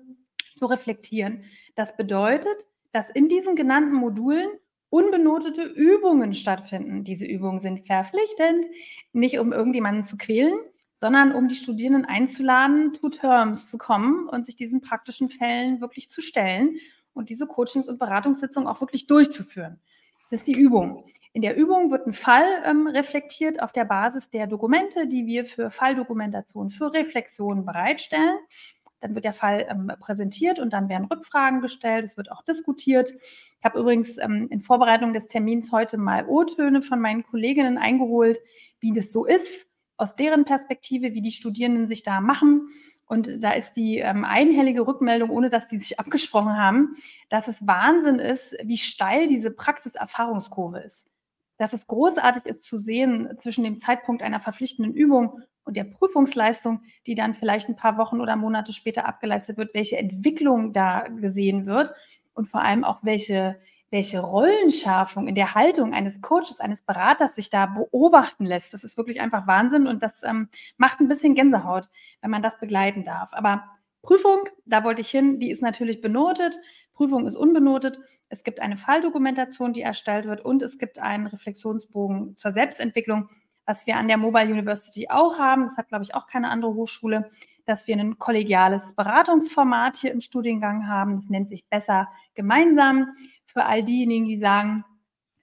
zu 0.55 0.65
reflektieren. 0.65 1.43
Das 1.75 1.97
bedeutet, 1.97 2.67
dass 2.93 3.09
in 3.09 3.27
diesen 3.27 3.55
genannten 3.57 3.93
Modulen 3.93 4.49
unbenotete 4.95 5.63
Übungen 5.63 6.33
stattfinden. 6.33 7.03
Diese 7.03 7.25
Übungen 7.25 7.59
sind 7.59 7.85
verpflichtend, 7.85 8.65
nicht 9.11 9.39
um 9.39 9.51
irgendjemanden 9.51 10.05
zu 10.05 10.15
quälen, 10.15 10.53
sondern 11.01 11.35
um 11.35 11.49
die 11.49 11.55
Studierenden 11.55 12.05
einzuladen, 12.05 12.93
to 12.93 13.09
terms 13.09 13.69
zu 13.69 13.77
kommen 13.77 14.29
und 14.29 14.45
sich 14.45 14.55
diesen 14.55 14.79
praktischen 14.79 15.27
Fällen 15.27 15.81
wirklich 15.81 16.09
zu 16.09 16.21
stellen 16.21 16.77
und 17.13 17.29
diese 17.29 17.45
Coachings- 17.45 17.89
und 17.89 17.99
Beratungssitzungen 17.99 18.69
auch 18.69 18.79
wirklich 18.79 19.05
durchzuführen. 19.05 19.81
Das 20.31 20.39
ist 20.39 20.47
die 20.47 20.57
Übung. 20.57 21.03
In 21.33 21.41
der 21.41 21.57
Übung 21.57 21.91
wird 21.91 22.07
ein 22.07 22.13
Fall 22.13 22.45
ähm, 22.63 22.87
reflektiert 22.87 23.61
auf 23.61 23.73
der 23.73 23.83
Basis 23.83 24.29
der 24.29 24.47
Dokumente, 24.47 25.07
die 25.07 25.25
wir 25.25 25.43
für 25.43 25.71
Falldokumentation, 25.71 26.69
für 26.69 26.93
Reflexionen 26.93 27.65
bereitstellen. 27.65 28.37
Dann 29.05 29.13
wird 29.13 29.25
der 29.25 29.33
Fall 29.33 29.67
ähm, 29.69 29.91
präsentiert 29.99 30.57
und 30.57 30.73
dann 30.73 30.89
werden 30.89 31.05
Rückfragen 31.05 31.61
gestellt. 31.61 32.03
Es 32.03 32.17
wird 32.17 32.31
auch 32.31 32.41
diskutiert. 32.41 33.11
Ich 33.11 33.63
habe 33.63 33.77
übrigens 33.77 34.17
ähm, 34.17 34.47
in 34.49 34.61
Vorbereitung 34.61 35.13
des 35.13 35.27
Termins 35.27 35.71
heute 35.71 35.99
mal 35.99 36.25
O-Töne 36.27 36.81
von 36.81 36.99
meinen 36.99 37.21
Kolleginnen 37.21 37.77
eingeholt, 37.77 38.39
wie 38.79 38.93
das 38.93 39.13
so 39.13 39.23
ist, 39.23 39.67
aus 39.97 40.15
deren 40.15 40.43
Perspektive, 40.43 41.13
wie 41.13 41.21
die 41.21 41.29
Studierenden 41.29 41.85
sich 41.85 42.01
da 42.01 42.19
machen. 42.19 42.69
Und 43.05 43.43
da 43.43 43.51
ist 43.51 43.73
die 43.73 43.99
ähm, 43.99 44.25
einhellige 44.25 44.87
Rückmeldung, 44.87 45.29
ohne 45.29 45.49
dass 45.49 45.67
die 45.67 45.77
sich 45.77 45.99
abgesprochen 45.99 46.57
haben, 46.57 46.95
dass 47.29 47.47
es 47.47 47.67
Wahnsinn 47.67 48.17
ist, 48.17 48.57
wie 48.63 48.77
steil 48.77 49.27
diese 49.27 49.51
Praxiserfahrungskurve 49.51 50.79
ist. 50.79 51.05
Dass 51.59 51.73
es 51.73 51.85
großartig 51.85 52.47
ist 52.47 52.63
zu 52.63 52.79
sehen 52.79 53.29
zwischen 53.39 53.65
dem 53.65 53.77
Zeitpunkt 53.77 54.23
einer 54.23 54.39
verpflichtenden 54.39 54.95
Übung 54.95 55.43
und 55.65 55.75
der 55.75 55.83
Prüfungsleistung, 55.83 56.81
die 57.05 57.15
dann 57.15 57.33
vielleicht 57.33 57.67
ein 57.67 57.75
paar 57.75 57.97
Wochen 57.97 58.21
oder 58.21 58.35
Monate 58.35 58.71
später 58.71 59.05
abgeleistet 59.05 59.57
wird, 59.57 59.73
welche 59.73 59.97
Entwicklung 59.97 60.71
da 60.71 61.01
gesehen 61.01 61.65
wird 61.65 61.91
und 62.33 62.47
vor 62.47 62.61
allem 62.61 62.83
auch 62.83 62.99
welche, 63.01 63.59
welche 63.89 64.19
Rollenschärfung 64.19 65.27
in 65.27 65.35
der 65.35 65.55
Haltung 65.55 65.93
eines 65.93 66.21
Coaches, 66.21 66.59
eines 66.59 66.83
Beraters 66.83 67.35
sich 67.35 67.49
da 67.49 67.65
beobachten 67.65 68.45
lässt. 68.45 68.73
Das 68.73 68.83
ist 68.83 68.95
wirklich 68.95 69.19
einfach 69.19 69.47
Wahnsinn 69.47 69.87
und 69.87 70.01
das 70.01 70.23
ähm, 70.23 70.49
macht 70.77 70.99
ein 70.99 71.07
bisschen 71.07 71.35
Gänsehaut, 71.35 71.89
wenn 72.21 72.31
man 72.31 72.43
das 72.43 72.59
begleiten 72.59 73.03
darf. 73.03 73.29
Aber 73.33 73.65
Prüfung, 74.03 74.47
da 74.65 74.83
wollte 74.83 75.01
ich 75.01 75.09
hin, 75.09 75.39
die 75.39 75.49
ist 75.49 75.63
natürlich 75.63 75.99
benotet. 75.99 76.59
Prüfung 76.93 77.25
ist 77.25 77.35
unbenotet. 77.35 77.99
Es 78.29 78.43
gibt 78.43 78.59
eine 78.59 78.77
Falldokumentation, 78.77 79.73
die 79.73 79.81
erstellt 79.81 80.25
wird 80.25 80.41
und 80.41 80.61
es 80.61 80.77
gibt 80.77 80.99
einen 80.99 81.25
Reflexionsbogen 81.25 82.35
zur 82.37 82.51
Selbstentwicklung 82.51 83.29
was 83.65 83.87
wir 83.87 83.97
an 83.97 84.07
der 84.07 84.17
Mobile 84.17 84.51
University 84.51 85.07
auch 85.09 85.39
haben, 85.39 85.63
das 85.63 85.77
hat, 85.77 85.87
glaube 85.87 86.03
ich, 86.03 86.15
auch 86.15 86.27
keine 86.27 86.49
andere 86.49 86.73
Hochschule, 86.73 87.29
dass 87.65 87.87
wir 87.87 87.97
ein 87.97 88.19
kollegiales 88.19 88.93
Beratungsformat 88.93 89.97
hier 89.97 90.11
im 90.11 90.21
Studiengang 90.21 90.87
haben. 90.87 91.15
Das 91.15 91.29
nennt 91.29 91.49
sich 91.49 91.67
Besser 91.67 92.07
gemeinsam. 92.35 93.09
Für 93.45 93.65
all 93.65 93.83
diejenigen, 93.83 94.27
die 94.27 94.37
sagen, 94.37 94.85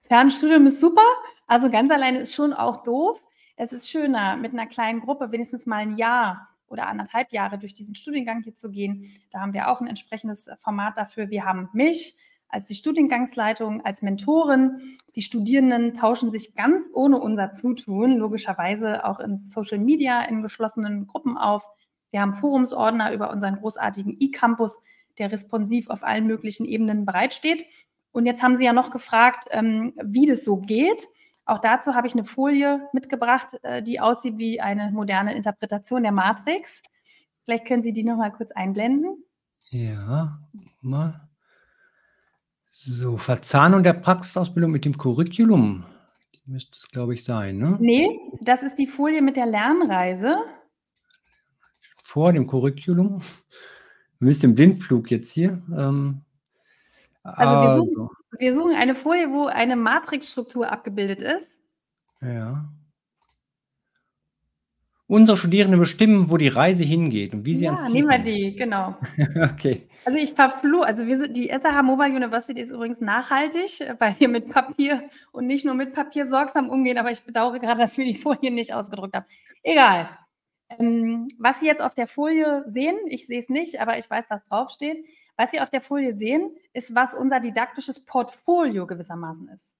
Fernstudium 0.03 0.67
ist 0.67 0.81
super, 0.81 1.03
also 1.47 1.71
ganz 1.71 1.91
alleine 1.91 2.21
ist 2.21 2.35
schon 2.35 2.53
auch 2.53 2.83
doof. 2.83 3.23
Es 3.57 3.73
ist 3.73 3.91
schöner, 3.91 4.37
mit 4.37 4.53
einer 4.53 4.67
kleinen 4.67 5.01
Gruppe 5.01 5.33
wenigstens 5.33 5.67
mal 5.67 5.79
ein 5.79 5.97
Jahr 5.97 6.49
oder 6.67 6.87
anderthalb 6.87 7.33
Jahre 7.33 7.59
durch 7.59 7.75
diesen 7.75 7.95
Studiengang 7.95 8.43
hier 8.43 8.55
zu 8.55 8.71
gehen. 8.71 9.11
Da 9.31 9.41
haben 9.41 9.53
wir 9.53 9.69
auch 9.69 9.81
ein 9.81 9.87
entsprechendes 9.87 10.49
Format 10.59 10.97
dafür. 10.97 11.31
Wir 11.31 11.45
haben 11.45 11.69
mich, 11.73 12.17
als 12.53 12.69
die 12.69 12.75
Studiengangsleitung, 12.75 13.85
als 13.85 14.03
Mentorin. 14.03 14.99
Die 15.17 15.23
Studierenden 15.23 15.95
tauschen 15.95 16.31
sich 16.31 16.55
ganz 16.55 16.83
ohne 16.93 17.19
unser 17.19 17.53
Zutun, 17.53 18.19
logischerweise 18.19 19.05
auch 19.05 19.19
in 19.19 19.37
Social 19.37 19.79
Media, 19.79 20.23
in 20.23 20.43
geschlossenen 20.43 21.07
Gruppen 21.07 21.37
auf. 21.37 21.67
Wir 22.11 22.21
haben 22.21 22.35
Forumsordner 22.35 23.13
über 23.13 23.31
unseren 23.31 23.57
großartigen 23.57 24.17
E-Campus, 24.21 24.79
der 25.19 25.33
responsiv 25.33 25.89
auf 25.89 26.05
allen 26.05 26.27
möglichen 26.27 26.67
Ebenen 26.67 27.07
bereitsteht. 27.07 27.65
Und 28.13 28.27
jetzt 28.27 28.43
haben 28.43 28.59
Sie 28.59 28.65
ja 28.65 28.75
noch 28.75 28.91
gefragt, 28.91 29.49
ähm, 29.51 29.95
wie 30.03 30.27
das 30.27 30.45
so 30.45 30.59
geht. 30.59 31.09
Auch 31.47 31.59
dazu 31.59 31.95
habe 31.95 32.07
ich 32.07 32.13
eine 32.13 32.25
Folie 32.25 32.87
mitgebracht, 32.93 33.59
äh, 33.63 33.83
die 33.83 33.99
aussieht 33.99 34.39
wie 34.39 34.61
eine 34.61 34.91
moderne 34.93 35.35
Interpretation 35.35 36.03
der 36.03 36.13
Matrix. 36.13 36.83
Vielleicht 37.45 37.67
können 37.67 37.83
Sie 37.83 37.93
die 37.93 38.05
noch 38.05 38.19
mal 38.19 38.31
kurz 38.31 38.53
einblenden. 38.53 39.25
Ja, 39.71 40.39
mal. 40.83 41.32
So, 42.85 43.17
Verzahnung 43.17 43.85
der 43.85 43.93
Praxisausbildung 43.93 44.73
mit 44.73 44.85
dem 44.85 44.99
Curriculum. 44.99 45.85
Die 46.35 46.51
müsste 46.51 46.73
es, 46.73 46.89
glaube 46.89 47.15
ich, 47.15 47.23
sein, 47.23 47.59
ne? 47.59 47.77
Nee, 47.79 48.09
das 48.41 48.65
ist 48.65 48.77
die 48.77 48.89
Folie 48.89 49.23
mit 49.23 49.37
der 49.37 49.47
Lernreise. 49.47 50.37
Vor 52.03 52.33
dem 52.33 52.45
Curriculum. 52.47 53.23
Wir 54.19 54.27
müssen 54.27 54.47
im 54.47 54.55
Blindflug 54.57 55.13
jetzt 55.13 55.31
hier. 55.33 55.63
Ähm, 55.77 56.23
also, 57.23 57.53
wir 57.55 57.75
suchen, 57.77 58.01
also. 58.01 58.11
wir 58.39 58.55
suchen 58.55 58.75
eine 58.75 58.97
Folie, 58.97 59.31
wo 59.31 59.47
eine 59.47 59.77
Matrixstruktur 59.77 60.71
abgebildet 60.71 61.23
ist. 61.23 61.53
Ja. 62.21 62.69
Unsere 65.09 65.37
Studierenden 65.37 65.79
bestimmen, 65.79 66.31
wo 66.31 66.37
die 66.37 66.49
Reise 66.49 66.85
hingeht 66.85 67.35
und 67.35 67.45
wie 67.45 67.55
sie 67.55 67.65
ja, 67.65 67.73
ans 67.73 67.87
Ziel 67.87 68.05
nehmen 68.05 68.09
wir 68.09 68.19
die, 68.19 68.57
genau. 68.57 68.97
okay. 69.53 69.89
Also 70.05 70.19
ich 70.19 70.33
verfluche, 70.33 70.87
also 70.87 71.07
wir 71.07 71.19
sind, 71.19 71.37
die 71.37 71.49
SAH 71.49 71.83
Mobile 71.83 72.17
University 72.17 72.61
ist 72.61 72.71
übrigens 72.71 73.01
nachhaltig, 73.01 73.81
weil 73.99 74.15
wir 74.19 74.29
mit 74.29 74.49
Papier 74.49 75.09
und 75.33 75.47
nicht 75.47 75.65
nur 75.65 75.75
mit 75.75 75.93
Papier 75.93 76.27
sorgsam 76.27 76.71
umgehen, 76.71 76.99
aber 76.99 77.11
ich 77.11 77.23
bedauere 77.23 77.59
gerade, 77.59 77.81
dass 77.81 77.99
wir 77.99 78.05
die 78.05 78.17
Folie 78.17 78.51
nicht 78.51 78.73
ausgedruckt 78.73 79.15
haben. 79.15 79.27
Egal. 79.63 80.09
Ähm, 80.79 81.29
was 81.39 81.61
Sie 81.61 81.67
jetzt 81.67 81.83
auf 81.83 81.95
der 81.95 82.07
Folie 82.07 82.63
sehen, 82.67 82.97
ich 83.07 83.27
sehe 83.27 83.41
es 83.41 83.49
nicht, 83.49 83.81
aber 83.81 83.99
ich 83.99 84.09
weiß, 84.09 84.27
was 84.31 84.45
draufsteht. 84.47 85.05
Was 85.37 85.51
Sie 85.51 85.61
auf 85.61 85.71
der 85.71 85.81
Folie 85.81 86.15
sehen, 86.15 86.57
ist, 86.73 86.95
was 86.95 87.15
unser 87.15 87.41
didaktisches 87.41 88.05
Portfolio 88.05 88.87
gewissermaßen 88.87 89.49
ist. 89.49 89.75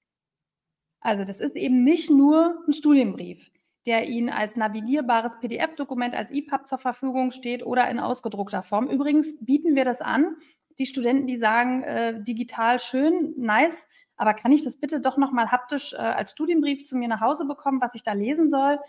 Also 0.99 1.25
das 1.25 1.39
ist 1.39 1.55
eben 1.55 1.83
nicht 1.83 2.09
nur 2.09 2.63
ein 2.67 2.73
Studienbrief 2.73 3.51
der 3.85 4.07
Ihnen 4.07 4.29
als 4.29 4.55
navigierbares 4.55 5.39
PDF-Dokument, 5.39 6.15
als 6.15 6.31
EPUB 6.31 6.65
zur 6.65 6.77
Verfügung 6.77 7.31
steht 7.31 7.65
oder 7.65 7.89
in 7.89 7.99
ausgedruckter 7.99 8.63
Form. 8.63 8.87
Übrigens 8.87 9.35
bieten 9.41 9.75
wir 9.75 9.85
das 9.85 10.01
an. 10.01 10.37
Die 10.79 10.85
Studenten, 10.85 11.27
die 11.27 11.37
sagen, 11.37 11.83
äh, 11.83 12.23
digital 12.23 12.79
schön, 12.79 13.33
nice, 13.37 13.87
aber 14.15 14.33
kann 14.33 14.51
ich 14.51 14.63
das 14.63 14.77
bitte 14.77 15.01
doch 15.01 15.17
nochmal 15.17 15.51
haptisch 15.51 15.93
äh, 15.93 15.97
als 15.97 16.31
Studienbrief 16.31 16.85
zu 16.85 16.95
mir 16.95 17.07
nach 17.07 17.21
Hause 17.21 17.45
bekommen, 17.45 17.81
was 17.81 17.95
ich 17.95 18.03
da 18.03 18.13
lesen 18.13 18.49
soll? 18.49 18.79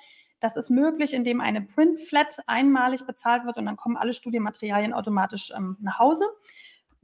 Das 0.40 0.57
ist 0.57 0.70
möglich, 0.70 1.14
indem 1.14 1.40
eine 1.40 1.62
Print-Flat 1.62 2.40
einmalig 2.47 3.07
bezahlt 3.07 3.47
wird 3.47 3.57
und 3.57 3.66
dann 3.66 3.76
kommen 3.76 3.97
alle 3.97 4.12
Studienmaterialien 4.12 4.92
automatisch 4.92 5.53
ähm, 5.57 5.76
nach 5.80 5.99
Hause, 5.99 6.24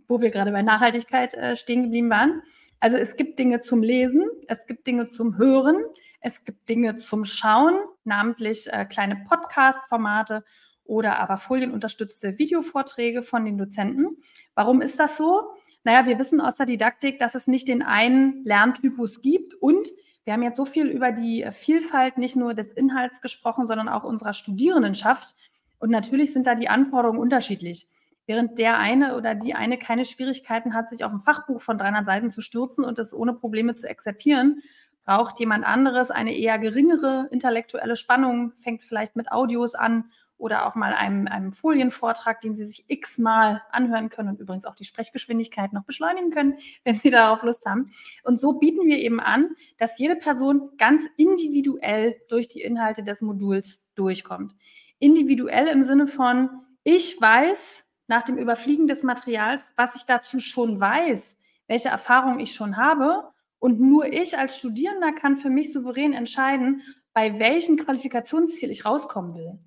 wo 0.08 0.20
wir 0.20 0.30
gerade 0.30 0.52
bei 0.52 0.62
Nachhaltigkeit 0.62 1.34
äh, 1.34 1.56
stehen 1.56 1.84
geblieben 1.84 2.10
waren. 2.10 2.42
Also 2.80 2.96
es 2.96 3.16
gibt 3.16 3.38
Dinge 3.38 3.60
zum 3.60 3.82
Lesen, 3.82 4.28
es 4.48 4.66
gibt 4.66 4.86
Dinge 4.86 5.08
zum 5.08 5.36
Hören, 5.38 5.82
es 6.20 6.44
gibt 6.44 6.68
Dinge 6.68 6.96
zum 6.96 7.24
Schauen, 7.24 7.78
namentlich 8.04 8.72
äh, 8.72 8.84
kleine 8.84 9.16
Podcast-Formate 9.28 10.44
oder 10.84 11.18
aber 11.18 11.36
folienunterstützte 11.36 12.38
Videovorträge 12.38 13.22
von 13.22 13.44
den 13.44 13.56
Dozenten. 13.56 14.18
Warum 14.54 14.82
ist 14.82 14.98
das 14.98 15.16
so? 15.16 15.50
Naja, 15.82 16.06
wir 16.06 16.18
wissen 16.18 16.40
aus 16.40 16.56
der 16.56 16.66
Didaktik, 16.66 17.18
dass 17.18 17.34
es 17.34 17.46
nicht 17.46 17.68
den 17.68 17.82
einen 17.82 18.44
Lerntypus 18.44 19.22
gibt 19.22 19.54
und 19.54 19.88
wir 20.24 20.34
haben 20.34 20.42
jetzt 20.42 20.58
so 20.58 20.66
viel 20.66 20.86
über 20.86 21.12
die 21.12 21.46
Vielfalt 21.50 22.18
nicht 22.18 22.36
nur 22.36 22.52
des 22.52 22.72
Inhalts 22.72 23.22
gesprochen, 23.22 23.64
sondern 23.64 23.88
auch 23.88 24.04
unserer 24.04 24.34
Studierendenschaft. 24.34 25.34
Und 25.78 25.90
natürlich 25.90 26.32
sind 26.32 26.46
da 26.46 26.54
die 26.54 26.68
Anforderungen 26.68 27.18
unterschiedlich. 27.18 27.88
Während 28.26 28.58
der 28.58 28.78
eine 28.78 29.16
oder 29.16 29.34
die 29.34 29.54
eine 29.54 29.78
keine 29.78 30.04
Schwierigkeiten 30.04 30.74
hat, 30.74 30.88
sich 30.88 31.04
auf 31.04 31.10
ein 31.10 31.20
Fachbuch 31.20 31.62
von 31.62 31.78
300 31.78 32.04
Seiten 32.04 32.30
zu 32.30 32.42
stürzen 32.42 32.84
und 32.84 32.98
es 32.98 33.14
ohne 33.14 33.32
Probleme 33.32 33.74
zu 33.74 33.88
exerpieren, 33.88 34.62
braucht 35.04 35.38
jemand 35.40 35.64
anderes 35.64 36.10
eine 36.10 36.36
eher 36.36 36.58
geringere 36.58 37.28
intellektuelle 37.30 37.96
Spannung, 37.96 38.52
fängt 38.56 38.82
vielleicht 38.82 39.16
mit 39.16 39.32
Audios 39.32 39.74
an 39.74 40.10
oder 40.40 40.66
auch 40.66 40.74
mal 40.74 40.94
einem, 40.94 41.28
einem 41.28 41.52
Folienvortrag, 41.52 42.40
den 42.40 42.54
Sie 42.54 42.64
sich 42.64 42.84
x-mal 42.88 43.62
anhören 43.70 44.08
können 44.08 44.30
und 44.30 44.40
übrigens 44.40 44.64
auch 44.64 44.74
die 44.74 44.84
Sprechgeschwindigkeit 44.84 45.72
noch 45.72 45.84
beschleunigen 45.84 46.30
können, 46.30 46.56
wenn 46.84 46.96
Sie 46.96 47.10
darauf 47.10 47.42
Lust 47.42 47.66
haben. 47.66 47.92
Und 48.24 48.40
so 48.40 48.54
bieten 48.54 48.86
wir 48.86 48.98
eben 48.98 49.20
an, 49.20 49.50
dass 49.78 49.98
jede 49.98 50.16
Person 50.16 50.70
ganz 50.78 51.04
individuell 51.16 52.16
durch 52.28 52.48
die 52.48 52.62
Inhalte 52.62 53.04
des 53.04 53.20
Moduls 53.20 53.84
durchkommt. 53.94 54.54
Individuell 54.98 55.68
im 55.68 55.84
Sinne 55.84 56.06
von, 56.06 56.50
ich 56.84 57.20
weiß 57.20 57.86
nach 58.06 58.22
dem 58.22 58.38
Überfliegen 58.38 58.86
des 58.86 59.02
Materials, 59.02 59.72
was 59.76 59.94
ich 59.94 60.02
dazu 60.02 60.40
schon 60.40 60.80
weiß, 60.80 61.36
welche 61.68 61.90
Erfahrungen 61.90 62.40
ich 62.40 62.54
schon 62.54 62.76
habe. 62.76 63.30
Und 63.60 63.80
nur 63.80 64.12
ich 64.12 64.36
als 64.36 64.56
Studierender 64.56 65.12
kann 65.12 65.36
für 65.36 65.50
mich 65.50 65.72
souverän 65.72 66.12
entscheiden, 66.12 66.82
bei 67.12 67.38
welchem 67.38 67.76
Qualifikationsziel 67.76 68.70
ich 68.70 68.84
rauskommen 68.84 69.34
will. 69.34 69.58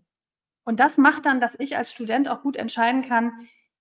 Und 0.66 0.80
das 0.80 0.98
macht 0.98 1.26
dann, 1.26 1.39
dass 1.39 1.58
ich 1.60 1.78
als 1.78 1.91
Student 1.91 2.28
auch 2.28 2.41
gut 2.41 2.58
entscheiden 2.58 3.04
kann, 3.04 3.34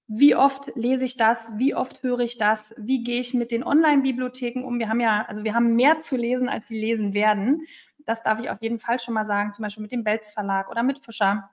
wie 0.09 0.37
oft 0.37 0.71
lese 0.75 1.05
ich 1.05 1.17
das, 1.17 1.53
wie 1.57 1.75
oft 1.75 2.03
höre 2.03 2.21
ich 2.21 2.37
das, 2.37 2.75
wie 2.77 3.03
gehe 3.03 3.21
ich 3.21 3.35
mit 3.35 3.51
den 3.51 3.65
Online-Bibliotheken 3.65 4.65
um. 4.65 4.79
Wir 4.79 4.89
haben 4.89 5.01
ja, 5.01 5.25
also 5.27 5.45
wir 5.45 5.55
haben 5.55 5.75
mehr 5.75 6.01
zu 6.01 6.17
lesen, 6.17 6.49
als 6.49 6.69
sie 6.69 6.79
lesen 6.79 7.15
werden. 7.15 7.67
Das 8.05 8.23
darf 8.23 8.39
ich 8.41 8.51
auf 8.51 8.61
jeden 8.61 8.79
Fall 8.79 8.99
schon 8.99 9.15
mal 9.15 9.25
sagen, 9.25 9.53
zum 9.53 9.63
Beispiel 9.63 9.83
mit 9.83 9.93
dem 9.93 10.05
Belz 10.05 10.31
Verlag 10.31 10.71
oder 10.71 10.83
mit 10.83 10.99
Fischer, 10.99 11.51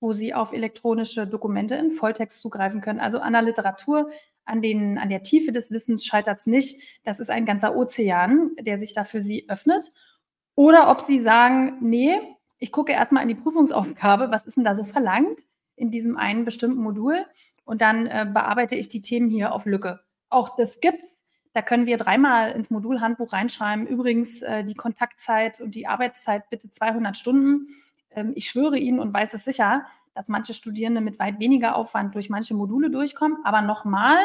wo 0.00 0.12
sie 0.12 0.32
auf 0.32 0.52
elektronische 0.52 1.26
Dokumente 1.26 1.74
in 1.74 1.90
Volltext 1.90 2.40
zugreifen 2.40 2.80
können. 2.80 3.00
Also 3.00 3.18
an 3.18 3.32
der 3.32 3.42
Literatur, 3.42 4.10
an, 4.44 4.62
den, 4.62 4.98
an 4.98 5.08
der 5.08 5.22
Tiefe 5.22 5.52
des 5.52 5.70
Wissens 5.70 6.04
scheitert 6.04 6.38
es 6.38 6.46
nicht. 6.46 6.80
Das 7.04 7.20
ist 7.20 7.30
ein 7.30 7.44
ganzer 7.44 7.76
Ozean, 7.76 8.50
der 8.60 8.78
sich 8.78 8.92
da 8.92 9.04
für 9.04 9.20
sie 9.20 9.48
öffnet. 9.48 9.92
Oder 10.54 10.90
ob 10.90 11.00
sie 11.00 11.20
sagen, 11.20 11.78
nee, 11.80 12.18
ich 12.58 12.72
gucke 12.72 12.92
erstmal 12.92 13.22
in 13.22 13.28
die 13.28 13.34
Prüfungsaufgabe, 13.34 14.30
was 14.30 14.46
ist 14.46 14.56
denn 14.56 14.64
da 14.64 14.74
so 14.74 14.84
verlangt 14.84 15.40
in 15.76 15.90
diesem 15.90 16.16
einen 16.16 16.44
bestimmten 16.44 16.80
Modul 16.80 17.26
und 17.64 17.80
dann 17.80 18.06
äh, 18.06 18.26
bearbeite 18.32 18.76
ich 18.76 18.88
die 18.88 19.00
Themen 19.00 19.28
hier 19.28 19.52
auf 19.52 19.66
Lücke. 19.66 20.00
Auch 20.28 20.56
das 20.56 20.80
gibt's. 20.80 21.18
Da 21.52 21.62
können 21.62 21.86
wir 21.86 21.96
dreimal 21.96 22.50
ins 22.52 22.70
Modulhandbuch 22.70 23.32
reinschreiben. 23.32 23.86
Übrigens 23.86 24.42
äh, 24.42 24.64
die 24.64 24.74
Kontaktzeit 24.74 25.60
und 25.60 25.74
die 25.74 25.86
Arbeitszeit 25.86 26.50
bitte 26.50 26.68
200 26.68 27.16
Stunden. 27.16 27.68
Ähm, 28.10 28.32
ich 28.34 28.48
schwöre 28.48 28.78
Ihnen 28.78 28.98
und 28.98 29.14
weiß 29.14 29.34
es 29.34 29.44
sicher, 29.44 29.86
dass 30.14 30.28
manche 30.28 30.54
Studierende 30.54 31.00
mit 31.00 31.18
weit 31.18 31.40
weniger 31.40 31.76
Aufwand 31.76 32.14
durch 32.14 32.30
manche 32.30 32.54
Module 32.54 32.90
durchkommen. 32.90 33.38
Aber 33.44 33.60
nochmal, 33.60 34.18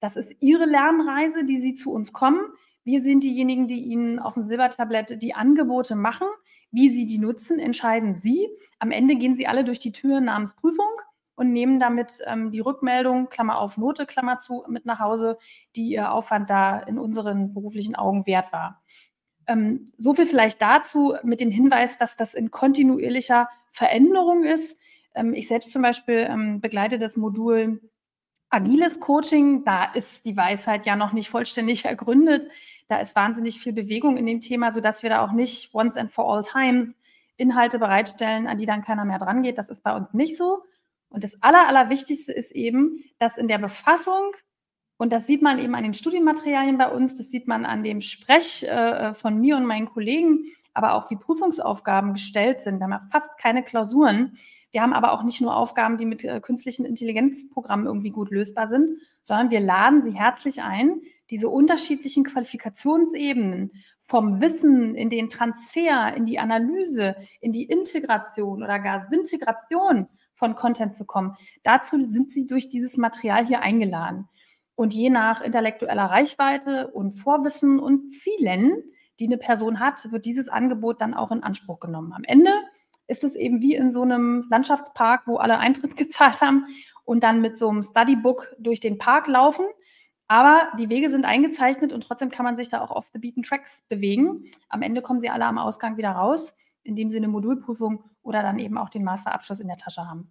das 0.00 0.16
ist 0.16 0.30
Ihre 0.40 0.64
Lernreise, 0.64 1.44
die 1.44 1.60
Sie 1.60 1.74
zu 1.74 1.92
uns 1.92 2.12
kommen. 2.12 2.40
Wir 2.84 3.00
sind 3.00 3.24
diejenigen, 3.24 3.66
die 3.66 3.82
Ihnen 3.82 4.18
auf 4.18 4.34
dem 4.34 4.42
Silbertablett 4.42 5.22
die 5.22 5.34
Angebote 5.34 5.96
machen. 5.96 6.28
Wie 6.70 6.90
Sie 6.90 7.06
die 7.06 7.18
nutzen, 7.18 7.58
entscheiden 7.58 8.14
Sie. 8.14 8.48
Am 8.78 8.90
Ende 8.90 9.16
gehen 9.16 9.34
Sie 9.34 9.46
alle 9.46 9.64
durch 9.64 9.78
die 9.78 9.92
Tür 9.92 10.20
namens 10.20 10.56
Prüfung 10.56 10.88
und 11.36 11.52
nehmen 11.52 11.80
damit 11.80 12.18
ähm, 12.26 12.52
die 12.52 12.60
Rückmeldung, 12.60 13.28
Klammer 13.28 13.58
auf 13.58 13.76
Note, 13.78 14.06
Klammer 14.06 14.38
zu, 14.38 14.64
mit 14.68 14.86
nach 14.86 15.00
Hause, 15.00 15.38
die 15.74 15.88
Ihr 15.88 16.12
Aufwand 16.12 16.50
da 16.50 16.78
in 16.80 16.98
unseren 16.98 17.54
beruflichen 17.54 17.96
Augen 17.96 18.26
wert 18.26 18.52
war. 18.52 18.82
Ähm, 19.46 19.92
so 19.98 20.14
viel 20.14 20.26
vielleicht 20.26 20.62
dazu 20.62 21.14
mit 21.22 21.40
dem 21.40 21.50
Hinweis, 21.50 21.98
dass 21.98 22.16
das 22.16 22.34
in 22.34 22.50
kontinuierlicher 22.50 23.48
Veränderung 23.72 24.44
ist. 24.44 24.78
Ähm, 25.14 25.34
ich 25.34 25.48
selbst 25.48 25.72
zum 25.72 25.82
Beispiel 25.82 26.26
ähm, 26.28 26.60
begleite 26.60 26.98
das 26.98 27.16
Modul 27.16 27.80
Agiles 28.50 29.00
Coaching. 29.00 29.64
Da 29.64 29.84
ist 29.92 30.24
die 30.24 30.36
Weisheit 30.36 30.86
ja 30.86 30.96
noch 30.96 31.12
nicht 31.12 31.28
vollständig 31.28 31.84
ergründet. 31.86 32.50
Da 32.88 32.98
ist 32.98 33.16
wahnsinnig 33.16 33.60
viel 33.60 33.72
Bewegung 33.72 34.16
in 34.16 34.26
dem 34.26 34.40
Thema, 34.40 34.70
sodass 34.70 35.02
wir 35.02 35.10
da 35.10 35.24
auch 35.24 35.32
nicht 35.32 35.74
once 35.74 35.96
and 35.96 36.12
for 36.12 36.30
all 36.30 36.42
times 36.42 36.96
Inhalte 37.36 37.78
bereitstellen, 37.78 38.46
an 38.46 38.58
die 38.58 38.66
dann 38.66 38.84
keiner 38.84 39.04
mehr 39.04 39.18
dran 39.18 39.42
geht. 39.42 39.58
Das 39.58 39.70
ist 39.70 39.82
bei 39.82 39.96
uns 39.96 40.12
nicht 40.12 40.36
so. 40.36 40.62
Und 41.08 41.24
das 41.24 41.42
Aller, 41.42 41.68
Allerwichtigste 41.68 42.32
ist 42.32 42.52
eben, 42.52 43.04
dass 43.18 43.36
in 43.36 43.48
der 43.48 43.58
Befassung, 43.58 44.32
und 44.96 45.12
das 45.12 45.26
sieht 45.26 45.42
man 45.42 45.58
eben 45.58 45.74
an 45.74 45.84
den 45.84 45.94
Studienmaterialien 45.94 46.76
bei 46.76 46.90
uns, 46.90 47.14
das 47.14 47.30
sieht 47.30 47.48
man 47.48 47.64
an 47.64 47.82
dem 47.82 48.00
Sprech 48.00 48.64
äh, 48.64 49.14
von 49.14 49.40
mir 49.40 49.56
und 49.56 49.64
meinen 49.64 49.86
Kollegen, 49.86 50.44
aber 50.72 50.94
auch 50.94 51.10
wie 51.10 51.16
Prüfungsaufgaben 51.16 52.14
gestellt 52.14 52.58
sind. 52.64 52.78
Wir 52.78 52.84
haben 52.84 52.90
ja 52.90 53.08
fast 53.10 53.38
keine 53.38 53.62
Klausuren. 53.62 54.36
Wir 54.74 54.82
haben 54.82 54.92
aber 54.92 55.12
auch 55.12 55.22
nicht 55.22 55.40
nur 55.40 55.56
Aufgaben, 55.56 55.98
die 55.98 56.04
mit 56.04 56.24
äh, 56.24 56.40
künstlichen 56.40 56.84
Intelligenzprogrammen 56.84 57.86
irgendwie 57.86 58.10
gut 58.10 58.32
lösbar 58.32 58.66
sind, 58.66 58.98
sondern 59.22 59.50
wir 59.50 59.60
laden 59.60 60.02
sie 60.02 60.10
herzlich 60.10 60.62
ein, 60.62 61.00
diese 61.30 61.48
unterschiedlichen 61.48 62.24
Qualifikationsebenen 62.24 63.70
vom 64.02 64.40
Wissen 64.40 64.96
in 64.96 65.10
den 65.10 65.30
Transfer, 65.30 66.12
in 66.16 66.26
die 66.26 66.40
Analyse, 66.40 67.14
in 67.40 67.52
die 67.52 67.62
Integration 67.62 68.64
oder 68.64 68.80
gar 68.80 69.00
Sintegration 69.00 70.08
von 70.34 70.56
Content 70.56 70.96
zu 70.96 71.04
kommen. 71.04 71.36
Dazu 71.62 72.04
sind 72.06 72.32
sie 72.32 72.48
durch 72.48 72.68
dieses 72.68 72.96
Material 72.96 73.46
hier 73.46 73.60
eingeladen. 73.60 74.28
Und 74.74 74.92
je 74.92 75.08
nach 75.08 75.40
intellektueller 75.40 76.06
Reichweite 76.06 76.88
und 76.88 77.12
Vorwissen 77.12 77.78
und 77.78 78.12
Zielen, 78.12 78.82
die 79.20 79.26
eine 79.26 79.38
Person 79.38 79.78
hat, 79.78 80.10
wird 80.10 80.24
dieses 80.24 80.48
Angebot 80.48 81.00
dann 81.00 81.14
auch 81.14 81.30
in 81.30 81.44
Anspruch 81.44 81.78
genommen. 81.78 82.12
Am 82.12 82.24
Ende 82.24 82.50
ist 83.06 83.24
es 83.24 83.34
eben 83.34 83.60
wie 83.60 83.74
in 83.74 83.92
so 83.92 84.02
einem 84.02 84.46
Landschaftspark, 84.50 85.26
wo 85.26 85.36
alle 85.36 85.58
Eintritt 85.58 85.96
gezahlt 85.96 86.40
haben 86.40 86.66
und 87.04 87.22
dann 87.22 87.40
mit 87.40 87.56
so 87.56 87.68
einem 87.68 87.82
Studybook 87.82 88.54
durch 88.58 88.80
den 88.80 88.98
Park 88.98 89.26
laufen. 89.28 89.66
Aber 90.26 90.68
die 90.78 90.88
Wege 90.88 91.10
sind 91.10 91.26
eingezeichnet 91.26 91.92
und 91.92 92.02
trotzdem 92.02 92.30
kann 92.30 92.44
man 92.44 92.56
sich 92.56 92.70
da 92.70 92.80
auch 92.80 92.90
auf 92.90 93.06
the 93.12 93.18
beaten 93.18 93.42
tracks 93.42 93.82
bewegen. 93.88 94.50
Am 94.68 94.80
Ende 94.82 95.02
kommen 95.02 95.20
sie 95.20 95.28
alle 95.28 95.44
am 95.44 95.58
Ausgang 95.58 95.98
wieder 95.98 96.12
raus, 96.12 96.54
indem 96.82 97.10
sie 97.10 97.18
eine 97.18 97.28
Modulprüfung 97.28 98.04
oder 98.22 98.42
dann 98.42 98.58
eben 98.58 98.78
auch 98.78 98.88
den 98.88 99.04
Masterabschluss 99.04 99.60
in 99.60 99.68
der 99.68 99.76
Tasche 99.76 100.08
haben. 100.08 100.30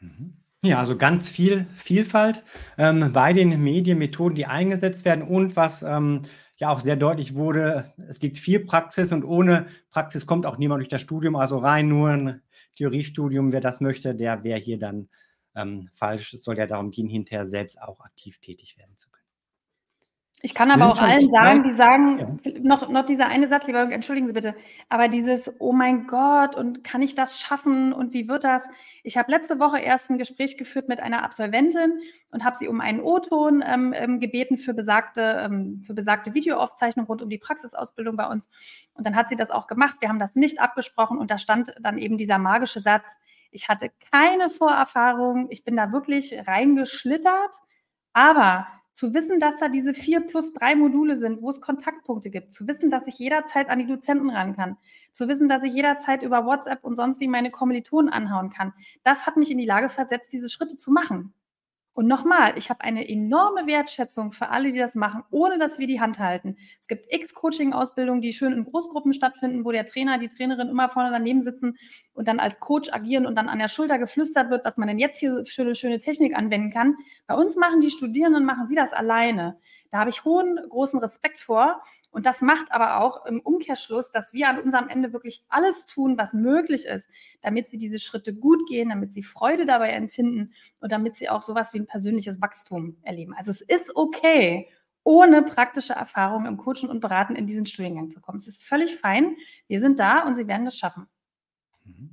Mhm. 0.00 0.34
Ja, 0.62 0.78
also 0.78 0.96
ganz 0.96 1.28
viel 1.28 1.66
Vielfalt 1.74 2.42
ähm, 2.78 3.12
bei 3.12 3.34
den 3.34 3.62
Medienmethoden, 3.62 4.34
die 4.34 4.46
eingesetzt 4.46 5.04
werden 5.04 5.22
und 5.22 5.56
was 5.56 5.82
ähm, 5.82 6.22
ja 6.64 6.70
auch 6.70 6.80
sehr 6.80 6.96
deutlich 6.96 7.34
wurde, 7.34 7.92
es 8.08 8.20
gibt 8.20 8.38
viel 8.38 8.60
Praxis 8.60 9.12
und 9.12 9.22
ohne 9.22 9.66
Praxis 9.90 10.24
kommt 10.24 10.46
auch 10.46 10.56
niemand 10.56 10.80
durch 10.80 10.88
das 10.88 11.02
Studium, 11.02 11.36
also 11.36 11.58
rein 11.58 11.88
nur 11.88 12.08
ein 12.08 12.42
Theoriestudium, 12.76 13.52
wer 13.52 13.60
das 13.60 13.82
möchte, 13.82 14.14
der 14.14 14.44
wäre 14.44 14.58
hier 14.58 14.78
dann 14.78 15.10
ähm, 15.54 15.90
falsch. 15.94 16.32
Es 16.32 16.42
soll 16.42 16.56
ja 16.56 16.66
darum 16.66 16.90
gehen, 16.90 17.06
hinterher 17.06 17.44
selbst 17.44 17.80
auch 17.82 18.00
aktiv 18.00 18.38
tätig 18.38 18.78
werden 18.78 18.96
zu 18.96 19.10
können. 19.10 19.13
Ich 20.42 20.54
kann 20.54 20.70
aber 20.70 20.92
auch 20.92 21.00
allen 21.00 21.30
sagen, 21.30 21.62
die 21.62 21.72
sagen, 21.72 22.38
ja. 22.44 22.52
noch, 22.60 22.90
noch 22.90 23.06
dieser 23.06 23.28
eine 23.28 23.48
Satz, 23.48 23.66
lieber, 23.66 23.90
entschuldigen 23.90 24.26
Sie 24.26 24.34
bitte, 24.34 24.54
aber 24.90 25.08
dieses, 25.08 25.50
oh 25.58 25.72
mein 25.72 26.06
Gott, 26.06 26.54
und 26.54 26.84
kann 26.84 27.00
ich 27.00 27.14
das 27.14 27.40
schaffen 27.40 27.94
und 27.94 28.12
wie 28.12 28.28
wird 28.28 28.44
das? 28.44 28.68
Ich 29.04 29.16
habe 29.16 29.30
letzte 29.30 29.58
Woche 29.58 29.78
erst 29.78 30.10
ein 30.10 30.18
Gespräch 30.18 30.58
geführt 30.58 30.86
mit 30.86 31.00
einer 31.00 31.22
Absolventin 31.22 31.98
und 32.30 32.44
habe 32.44 32.58
sie 32.58 32.68
um 32.68 32.82
einen 32.82 33.00
O-Ton 33.00 33.64
ähm, 33.66 33.94
ähm, 33.96 34.20
gebeten 34.20 34.58
für 34.58 34.74
besagte, 34.74 35.38
ähm, 35.40 35.82
für 35.86 35.94
besagte 35.94 36.34
Videoaufzeichnung 36.34 37.06
rund 37.06 37.22
um 37.22 37.30
die 37.30 37.38
Praxisausbildung 37.38 38.16
bei 38.16 38.26
uns. 38.26 38.50
Und 38.92 39.06
dann 39.06 39.16
hat 39.16 39.28
sie 39.28 39.36
das 39.36 39.50
auch 39.50 39.66
gemacht. 39.66 39.96
Wir 40.00 40.10
haben 40.10 40.18
das 40.18 40.36
nicht 40.36 40.60
abgesprochen 40.60 41.16
und 41.16 41.30
da 41.30 41.38
stand 41.38 41.74
dann 41.80 41.96
eben 41.96 42.18
dieser 42.18 42.36
magische 42.36 42.80
Satz, 42.80 43.16
ich 43.50 43.70
hatte 43.70 43.90
keine 44.12 44.50
Vorerfahrung, 44.50 45.46
ich 45.48 45.64
bin 45.64 45.76
da 45.76 45.90
wirklich 45.90 46.34
reingeschlittert, 46.46 47.62
aber 48.12 48.66
zu 48.94 49.12
wissen, 49.12 49.40
dass 49.40 49.58
da 49.58 49.68
diese 49.68 49.92
vier 49.92 50.20
plus 50.20 50.52
drei 50.52 50.76
Module 50.76 51.16
sind, 51.16 51.42
wo 51.42 51.50
es 51.50 51.60
Kontaktpunkte 51.60 52.30
gibt, 52.30 52.52
zu 52.52 52.66
wissen, 52.68 52.90
dass 52.90 53.08
ich 53.08 53.18
jederzeit 53.18 53.68
an 53.68 53.80
die 53.80 53.86
Dozenten 53.86 54.30
ran 54.30 54.54
kann, 54.54 54.76
zu 55.10 55.28
wissen, 55.28 55.48
dass 55.48 55.64
ich 55.64 55.74
jederzeit 55.74 56.22
über 56.22 56.46
WhatsApp 56.46 56.84
und 56.84 56.94
sonst 56.94 57.20
wie 57.20 57.28
meine 57.28 57.50
Kommilitonen 57.50 58.10
anhauen 58.10 58.50
kann, 58.50 58.72
das 59.02 59.26
hat 59.26 59.36
mich 59.36 59.50
in 59.50 59.58
die 59.58 59.66
Lage 59.66 59.88
versetzt, 59.88 60.32
diese 60.32 60.48
Schritte 60.48 60.76
zu 60.76 60.92
machen. 60.92 61.34
Und 61.94 62.08
nochmal, 62.08 62.54
ich 62.58 62.70
habe 62.70 62.80
eine 62.80 63.08
enorme 63.08 63.68
Wertschätzung 63.68 64.32
für 64.32 64.48
alle, 64.48 64.72
die 64.72 64.78
das 64.78 64.96
machen, 64.96 65.22
ohne 65.30 65.58
dass 65.58 65.78
wir 65.78 65.86
die 65.86 66.00
Hand 66.00 66.18
halten. 66.18 66.56
Es 66.80 66.88
gibt 66.88 67.06
x 67.08 67.34
Coaching-Ausbildungen, 67.34 68.20
die 68.20 68.32
schön 68.32 68.52
in 68.52 68.64
Großgruppen 68.64 69.12
stattfinden, 69.12 69.64
wo 69.64 69.70
der 69.70 69.86
Trainer, 69.86 70.18
die 70.18 70.28
Trainerin 70.28 70.68
immer 70.68 70.88
vorne 70.88 71.12
daneben 71.12 71.40
sitzen 71.40 71.78
und 72.12 72.26
dann 72.26 72.40
als 72.40 72.58
Coach 72.58 72.92
agieren 72.92 73.26
und 73.26 73.36
dann 73.36 73.48
an 73.48 73.60
der 73.60 73.68
Schulter 73.68 73.98
geflüstert 73.98 74.50
wird, 74.50 74.64
was 74.64 74.76
man 74.76 74.88
denn 74.88 74.98
jetzt 74.98 75.20
hier 75.20 75.44
für 75.46 75.62
eine 75.62 75.76
schöne 75.76 76.00
Technik 76.00 76.36
anwenden 76.36 76.72
kann. 76.72 76.96
Bei 77.28 77.36
uns 77.36 77.54
machen 77.54 77.80
die 77.80 77.90
Studierenden, 77.90 78.44
machen 78.44 78.66
sie 78.66 78.74
das 78.74 78.92
alleine. 78.92 79.56
Da 79.92 80.00
habe 80.00 80.10
ich 80.10 80.24
hohen, 80.24 80.58
großen 80.68 80.98
Respekt 80.98 81.38
vor. 81.38 81.80
Und 82.14 82.26
das 82.26 82.42
macht 82.42 82.70
aber 82.70 83.00
auch 83.00 83.26
im 83.26 83.40
Umkehrschluss, 83.40 84.12
dass 84.12 84.32
wir 84.32 84.48
an 84.48 84.60
unserem 84.60 84.88
Ende 84.88 85.12
wirklich 85.12 85.42
alles 85.48 85.84
tun, 85.84 86.16
was 86.16 86.32
möglich 86.32 86.86
ist, 86.86 87.10
damit 87.42 87.68
sie 87.68 87.76
diese 87.76 87.98
Schritte 87.98 88.32
gut 88.32 88.68
gehen, 88.68 88.90
damit 88.90 89.12
sie 89.12 89.24
Freude 89.24 89.66
dabei 89.66 89.90
empfinden 89.90 90.52
und 90.78 90.92
damit 90.92 91.16
sie 91.16 91.28
auch 91.28 91.42
sowas 91.42 91.74
wie 91.74 91.80
ein 91.80 91.86
persönliches 91.86 92.40
Wachstum 92.40 92.98
erleben. 93.02 93.34
Also 93.34 93.50
es 93.50 93.62
ist 93.62 93.96
okay, 93.96 94.68
ohne 95.02 95.42
praktische 95.42 95.94
Erfahrung 95.94 96.46
im 96.46 96.56
Coachen 96.56 96.88
und 96.88 97.00
Beraten 97.00 97.34
in 97.34 97.48
diesen 97.48 97.66
Studiengang 97.66 98.10
zu 98.10 98.20
kommen. 98.20 98.38
Es 98.38 98.46
ist 98.46 98.62
völlig 98.62 98.94
fein. 98.94 99.34
Wir 99.66 99.80
sind 99.80 99.98
da 99.98 100.20
und 100.24 100.36
Sie 100.36 100.46
werden 100.46 100.64
das 100.64 100.78
schaffen. 100.78 101.08
Mhm. 101.84 102.10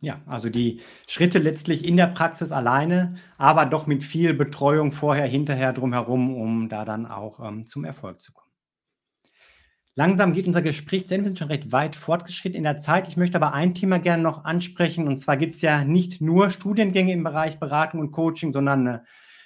Ja, 0.00 0.20
also 0.26 0.48
die 0.48 0.80
Schritte 1.08 1.40
letztlich 1.40 1.84
in 1.84 1.96
der 1.96 2.06
Praxis 2.06 2.52
alleine, 2.52 3.16
aber 3.38 3.66
doch 3.66 3.88
mit 3.88 4.04
viel 4.04 4.34
Betreuung 4.34 4.92
vorher, 4.92 5.26
hinterher 5.26 5.72
drumherum, 5.72 6.36
um 6.36 6.68
da 6.68 6.84
dann 6.84 7.06
auch 7.06 7.40
ähm, 7.40 7.66
zum 7.66 7.84
Erfolg 7.84 8.20
zu 8.20 8.32
kommen. 8.32 8.45
Langsam 9.98 10.34
geht 10.34 10.46
unser 10.46 10.60
Gespräch 10.60 11.06
zu 11.06 11.14
Ende, 11.14 11.24
wir 11.24 11.28
sind 11.30 11.38
schon 11.38 11.48
recht 11.48 11.72
weit 11.72 11.96
fortgeschritten 11.96 12.58
in 12.58 12.64
der 12.64 12.76
Zeit. 12.76 13.08
Ich 13.08 13.16
möchte 13.16 13.38
aber 13.38 13.54
ein 13.54 13.74
Thema 13.74 13.98
gerne 13.98 14.22
noch 14.22 14.44
ansprechen. 14.44 15.08
Und 15.08 15.16
zwar 15.16 15.38
gibt 15.38 15.54
es 15.54 15.62
ja 15.62 15.84
nicht 15.84 16.20
nur 16.20 16.50
Studiengänge 16.50 17.14
im 17.14 17.24
Bereich 17.24 17.58
Beratung 17.58 18.00
und 18.00 18.12
Coaching, 18.12 18.52
sondern 18.52 18.86
eine 18.86 19.04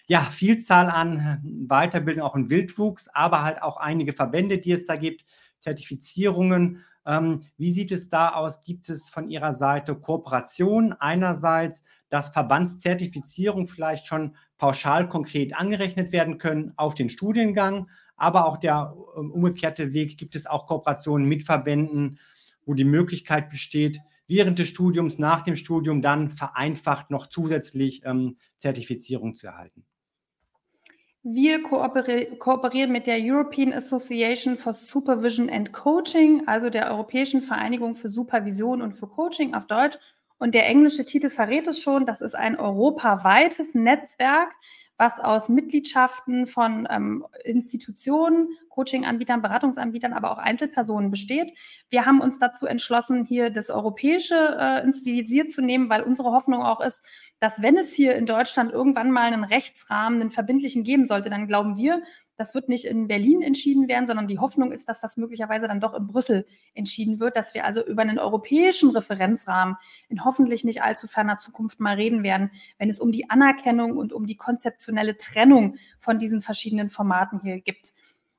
ja, 0.09 0.22
Vielzahl 0.22 0.90
an 0.90 1.40
Weiterbildung, 1.68 2.24
auch 2.24 2.34
in 2.34 2.51
Wildwuchs, 2.51 3.07
aber 3.12 3.44
halt 3.44 3.62
auch 3.62 3.76
einige 3.76 4.12
Verbände, 4.12 4.59
die 4.59 4.72
es 4.72 4.84
da 4.84 4.96
gibt, 4.96 5.24
Zertifizierungen, 5.59 6.84
Ähm, 7.07 7.44
wie 7.57 7.70
sieht 7.70 7.92
es 7.92 8.09
da 8.09 8.30
aus? 8.34 8.62
Gibt 8.62 8.90
es 8.90 9.09
von 9.09 9.28
Ihrer 9.30 9.55
Seite 9.55 9.94
Kooperation 9.94 10.92
einerseits, 10.92 11.82
dass 12.11 12.30
Verbandszertifizierung 12.30 13.66
vielleicht 13.68 14.07
schon 14.07 14.36
pauschal 14.59 15.09
konkret 15.09 15.55
angerechnet 15.55 16.12
werden 16.12 16.38
können 16.38 16.72
auf 16.76 16.94
den 16.94 17.09
Studiengang, 17.09 17.88
aber 18.21 18.47
auch 18.47 18.59
der 18.59 18.95
ähm, 19.16 19.33
umgekehrte 19.33 19.93
Weg, 19.93 20.18
gibt 20.18 20.37
es 20.37 20.47
auch 20.47 20.66
Kooperationen 20.66 21.27
mit 21.27 21.43
Verbänden, 21.43 22.21
wo 22.66 22.75
die 22.75 22.85
Möglichkeit 22.85 23.49
besteht, 23.49 23.99
während 24.29 24.59
des 24.59 24.68
Studiums, 24.68 25.18
nach 25.18 25.43
dem 25.43 25.57
Studium 25.57 26.03
dann 26.03 26.31
vereinfacht 26.31 27.11
noch 27.11 27.27
zusätzlich 27.29 28.03
ähm, 28.05 28.37
Zertifizierung 28.59 29.35
zu 29.35 29.47
erhalten. 29.47 29.85
Wir 31.23 31.62
kooperieren 31.62 32.93
mit 32.93 33.07
der 33.07 33.18
European 33.21 33.73
Association 33.73 34.57
for 34.57 34.73
Supervision 34.73 35.51
and 35.51 35.73
Coaching, 35.73 36.47
also 36.47 36.71
der 36.71 36.91
Europäischen 36.91 37.43
Vereinigung 37.43 37.95
für 37.95 38.09
Supervision 38.09 38.81
und 38.81 38.93
für 38.93 39.07
Coaching 39.07 39.55
auf 39.55 39.66
Deutsch. 39.66 39.99
Und 40.39 40.55
der 40.55 40.66
englische 40.66 41.05
Titel 41.05 41.29
verrät 41.29 41.66
es 41.66 41.81
schon, 41.81 42.07
das 42.07 42.21
ist 42.23 42.35
ein 42.35 42.57
europaweites 42.59 43.75
Netzwerk, 43.75 44.55
was 45.01 45.18
aus 45.18 45.48
Mitgliedschaften 45.48 46.46
von 46.46 46.86
ähm, 46.90 47.26
Institutionen, 47.42 48.51
Coaching-Anbietern, 48.68 49.40
Beratungsanbietern, 49.40 50.12
aber 50.12 50.30
auch 50.30 50.36
Einzelpersonen 50.36 51.11
besteht. 51.11 51.53
Wir 51.88 52.05
haben 52.05 52.20
uns 52.20 52.38
dazu 52.38 52.66
entschlossen, 52.66 53.24
hier 53.24 53.48
das 53.48 53.70
Europäische 53.70 54.59
äh, 54.61 54.84
ins 54.84 55.07
Visier 55.07 55.46
zu 55.46 55.62
nehmen, 55.62 55.88
weil 55.88 56.03
unsere 56.03 56.32
Hoffnung 56.32 56.62
auch 56.62 56.82
ist, 56.82 57.03
dass 57.40 57.62
wenn 57.62 57.78
es 57.78 57.94
hier 57.94 58.14
in 58.14 58.26
Deutschland 58.26 58.72
irgendwann 58.72 59.11
mal 59.11 59.32
einen 59.32 59.44
Rechtsrahmen, 59.44 60.20
einen 60.20 60.30
verbindlichen 60.30 60.84
geben 60.84 61.07
sollte, 61.07 61.30
dann 61.30 61.48
glauben 61.48 61.78
wir, 61.78 62.03
das 62.41 62.55
wird 62.55 62.70
nicht 62.70 62.86
in 62.86 63.07
Berlin 63.07 63.43
entschieden 63.43 63.86
werden, 63.86 64.07
sondern 64.07 64.26
die 64.26 64.38
Hoffnung 64.38 64.72
ist, 64.72 64.88
dass 64.88 64.99
das 64.99 65.18
möglicherweise 65.18 65.68
dann 65.68 65.78
doch 65.78 65.93
in 65.93 66.07
Brüssel 66.07 66.47
entschieden 66.72 67.20
wird, 67.20 67.36
dass 67.36 67.53
wir 67.53 67.66
also 67.66 67.84
über 67.84 68.01
einen 68.01 68.18
europäischen 68.18 68.88
Referenzrahmen 68.91 69.76
in 70.09 70.24
hoffentlich 70.24 70.64
nicht 70.64 70.82
allzu 70.82 71.07
ferner 71.07 71.36
Zukunft 71.36 71.80
mal 71.80 71.97
reden 71.97 72.22
werden, 72.22 72.51
wenn 72.78 72.88
es 72.88 72.99
um 72.99 73.12
die 73.12 73.28
Anerkennung 73.28 73.95
und 73.99 74.14
um 74.14 74.24
die 74.24 74.36
konzeptionelle 74.36 75.18
Trennung 75.18 75.76
von 75.99 76.18
diesen 76.18 76.41
verschiedenen 76.41 76.88
Formaten 76.88 77.41
hier 77.43 77.61
gibt. 77.61 77.93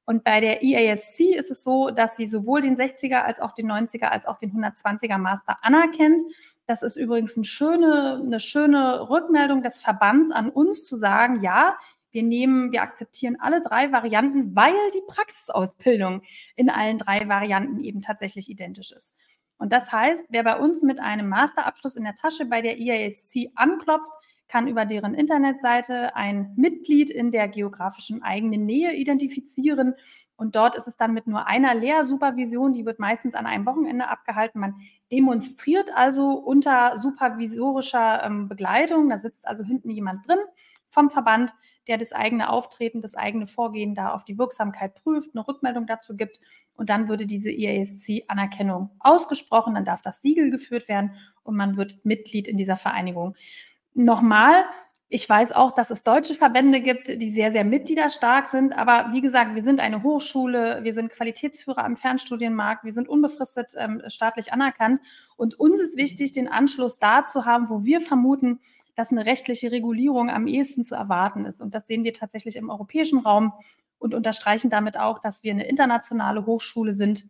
Und 0.05 0.23
bei 0.23 0.41
der 0.41 0.63
EASC 0.63 1.35
ist 1.35 1.51
es 1.51 1.63
so, 1.63 1.91
dass 1.91 2.17
sie 2.17 2.25
sowohl 2.25 2.63
den 2.63 2.75
60er 2.75 3.21
als 3.21 3.39
auch 3.39 3.51
den 3.51 3.71
90er 3.71 4.05
als 4.05 4.25
auch 4.25 4.39
den 4.39 4.51
120er 4.51 5.19
Master 5.19 5.63
anerkennt. 5.63 6.23
Das 6.65 6.81
ist 6.81 6.95
übrigens 6.95 7.35
eine 7.35 7.45
schöne, 7.45 8.19
eine 8.25 8.39
schöne 8.39 9.11
Rückmeldung 9.11 9.61
des 9.61 9.79
Verbands 9.79 10.31
an 10.31 10.49
uns 10.49 10.85
zu 10.85 10.95
sagen, 10.95 11.41
ja, 11.43 11.77
wir 12.11 12.23
nehmen, 12.23 12.71
wir 12.71 12.81
akzeptieren 12.81 13.37
alle 13.39 13.61
drei 13.61 13.91
Varianten, 13.91 14.55
weil 14.55 14.75
die 14.93 15.03
Praxisausbildung 15.07 16.21
in 16.55 16.69
allen 16.69 16.97
drei 16.97 17.27
Varianten 17.27 17.79
eben 17.79 18.01
tatsächlich 18.01 18.49
identisch 18.49 18.91
ist. 18.91 19.15
Und 19.57 19.71
das 19.71 19.91
heißt, 19.91 20.27
wer 20.29 20.43
bei 20.43 20.57
uns 20.57 20.81
mit 20.81 20.99
einem 20.99 21.29
Masterabschluss 21.29 21.95
in 21.95 22.03
der 22.03 22.15
Tasche 22.15 22.45
bei 22.45 22.61
der 22.61 22.79
IASC 22.79 23.51
anklopft, 23.55 24.09
kann 24.51 24.67
über 24.67 24.85
deren 24.85 25.13
Internetseite 25.13 26.13
ein 26.15 26.51
Mitglied 26.57 27.09
in 27.09 27.31
der 27.31 27.47
geografischen 27.47 28.21
eigenen 28.21 28.65
Nähe 28.65 28.93
identifizieren. 28.93 29.93
Und 30.35 30.57
dort 30.57 30.75
ist 30.75 30.87
es 30.87 30.97
dann 30.97 31.13
mit 31.13 31.25
nur 31.25 31.47
einer 31.47 31.73
Lehrsupervision, 31.73 32.73
die 32.73 32.85
wird 32.85 32.99
meistens 32.99 33.33
an 33.33 33.45
einem 33.45 33.65
Wochenende 33.65 34.09
abgehalten. 34.09 34.59
Man 34.59 34.75
demonstriert 35.09 35.95
also 35.95 36.31
unter 36.33 36.99
supervisorischer 36.99 38.25
ähm, 38.25 38.49
Begleitung. 38.49 39.09
Da 39.09 39.17
sitzt 39.17 39.47
also 39.47 39.63
hinten 39.63 39.89
jemand 39.89 40.27
drin 40.27 40.39
vom 40.89 41.09
Verband, 41.09 41.53
der 41.87 41.97
das 41.97 42.13
eigene 42.13 42.49
Auftreten, 42.49 43.01
das 43.01 43.15
eigene 43.15 43.47
Vorgehen 43.47 43.95
da 43.95 44.13
auf 44.13 44.23
die 44.23 44.37
Wirksamkeit 44.37 44.95
prüft, 44.95 45.31
eine 45.33 45.47
Rückmeldung 45.47 45.87
dazu 45.87 46.15
gibt. 46.15 46.39
Und 46.75 46.89
dann 46.89 47.07
würde 47.07 47.25
diese 47.25 47.49
IASC-Anerkennung 47.49 48.91
ausgesprochen, 48.99 49.75
dann 49.75 49.85
darf 49.85 50.01
das 50.01 50.21
Siegel 50.21 50.51
geführt 50.51 50.87
werden 50.87 51.15
und 51.43 51.55
man 51.55 51.77
wird 51.77 52.05
Mitglied 52.05 52.47
in 52.47 52.57
dieser 52.57 52.77
Vereinigung. 52.77 53.35
Nochmal, 53.93 54.65
ich 55.13 55.27
weiß 55.27 55.51
auch, 55.51 55.73
dass 55.73 55.89
es 55.89 56.03
deutsche 56.03 56.35
Verbände 56.35 56.79
gibt, 56.79 57.09
die 57.09 57.29
sehr, 57.29 57.51
sehr 57.51 57.65
mitgliederstark 57.65 58.47
sind. 58.47 58.71
Aber 58.77 59.11
wie 59.11 59.19
gesagt, 59.19 59.55
wir 59.55 59.61
sind 59.61 59.81
eine 59.81 60.03
Hochschule, 60.03 60.79
wir 60.83 60.93
sind 60.93 61.11
Qualitätsführer 61.11 61.83
am 61.83 61.97
Fernstudienmarkt, 61.97 62.85
wir 62.85 62.93
sind 62.93 63.09
unbefristet 63.09 63.73
ähm, 63.77 64.01
staatlich 64.07 64.53
anerkannt. 64.53 65.01
Und 65.35 65.59
uns 65.59 65.81
ist 65.81 65.97
wichtig, 65.97 66.31
den 66.31 66.47
Anschluss 66.47 66.97
da 66.97 67.25
zu 67.25 67.43
haben, 67.43 67.69
wo 67.69 67.83
wir 67.83 67.99
vermuten, 67.99 68.61
dass 68.95 69.11
eine 69.11 69.25
rechtliche 69.25 69.71
Regulierung 69.71 70.29
am 70.29 70.47
ehesten 70.47 70.83
zu 70.83 70.95
erwarten 70.95 71.45
ist. 71.45 71.61
Und 71.61 71.73
das 71.73 71.87
sehen 71.87 72.03
wir 72.03 72.13
tatsächlich 72.13 72.55
im 72.55 72.69
europäischen 72.69 73.19
Raum 73.19 73.53
und 73.99 74.13
unterstreichen 74.13 74.69
damit 74.69 74.97
auch, 74.97 75.19
dass 75.19 75.43
wir 75.43 75.51
eine 75.51 75.67
internationale 75.67 76.45
Hochschule 76.45 76.93
sind, 76.93 77.25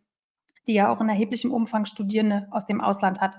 die 0.68 0.74
ja 0.74 0.93
auch 0.93 1.01
in 1.01 1.09
erheblichem 1.09 1.51
Umfang 1.51 1.86
Studierende 1.86 2.47
aus 2.51 2.66
dem 2.66 2.82
Ausland 2.82 3.20
hat. 3.20 3.36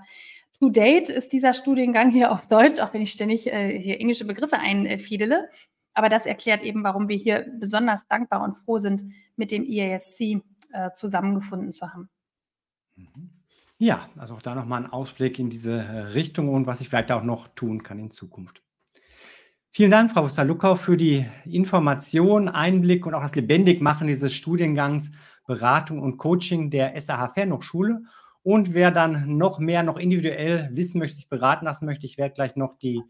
To 0.59 0.69
date 0.69 1.09
ist 1.09 1.33
dieser 1.33 1.53
Studiengang 1.53 2.09
hier 2.09 2.31
auf 2.31 2.47
Deutsch, 2.47 2.79
auch 2.79 2.93
wenn 2.93 3.01
ich 3.01 3.11
ständig 3.11 3.51
äh, 3.51 3.77
hier 3.79 3.99
englische 3.99 4.25
Begriffe 4.25 4.59
einfiedele. 4.59 5.49
Aber 5.93 6.09
das 6.09 6.25
erklärt 6.25 6.63
eben, 6.63 6.83
warum 6.83 7.07
wir 7.07 7.17
hier 7.17 7.47
besonders 7.59 8.07
dankbar 8.07 8.43
und 8.43 8.53
froh 8.53 8.77
sind, 8.77 9.03
mit 9.35 9.51
dem 9.51 9.63
IASC 9.63 10.41
äh, 10.71 10.89
zusammengefunden 10.93 11.71
zu 11.71 11.91
haben. 11.91 12.09
Mhm. 12.95 13.32
Ja, 13.83 14.07
also 14.15 14.35
auch 14.35 14.41
da 14.41 14.55
nochmal 14.55 14.85
ein 14.85 14.89
Ausblick 14.89 15.39
in 15.39 15.49
diese 15.49 15.73
äh, 15.73 15.99
Richtung 16.13 16.47
und 16.47 16.67
was 16.67 16.79
ich 16.79 16.87
vielleicht 16.87 17.11
auch 17.11 17.21
noch 17.21 17.49
tun 17.49 17.83
kann 17.83 17.99
in 17.99 18.11
Zukunft. 18.11 18.61
Vielen 19.71 19.91
Dank, 19.91 20.09
Frau 20.09 20.23
Wuster-Luckau, 20.23 20.77
für 20.77 20.95
die 20.95 21.25
Information, 21.43 22.47
Einblick 22.47 23.05
und 23.05 23.13
auch 23.13 23.21
das 23.21 23.35
Lebendigmachen 23.35 24.07
dieses 24.07 24.33
Studiengangs 24.33 25.11
Beratung 25.47 26.01
und 26.01 26.15
Coaching 26.17 26.69
der 26.69 26.97
SAH 27.01 27.33
Fernhochschule. 27.33 28.03
Und 28.41 28.73
wer 28.73 28.89
dann 28.89 29.35
noch 29.35 29.59
mehr, 29.59 29.83
noch 29.83 29.97
individuell 29.97 30.69
wissen 30.71 30.99
möchte, 30.99 31.17
sich 31.17 31.27
beraten 31.27 31.65
lassen 31.65 31.85
möchte, 31.85 32.05
ich 32.05 32.17
werde 32.17 32.35
gleich 32.35 32.55
noch 32.55 32.77
die 32.77 33.01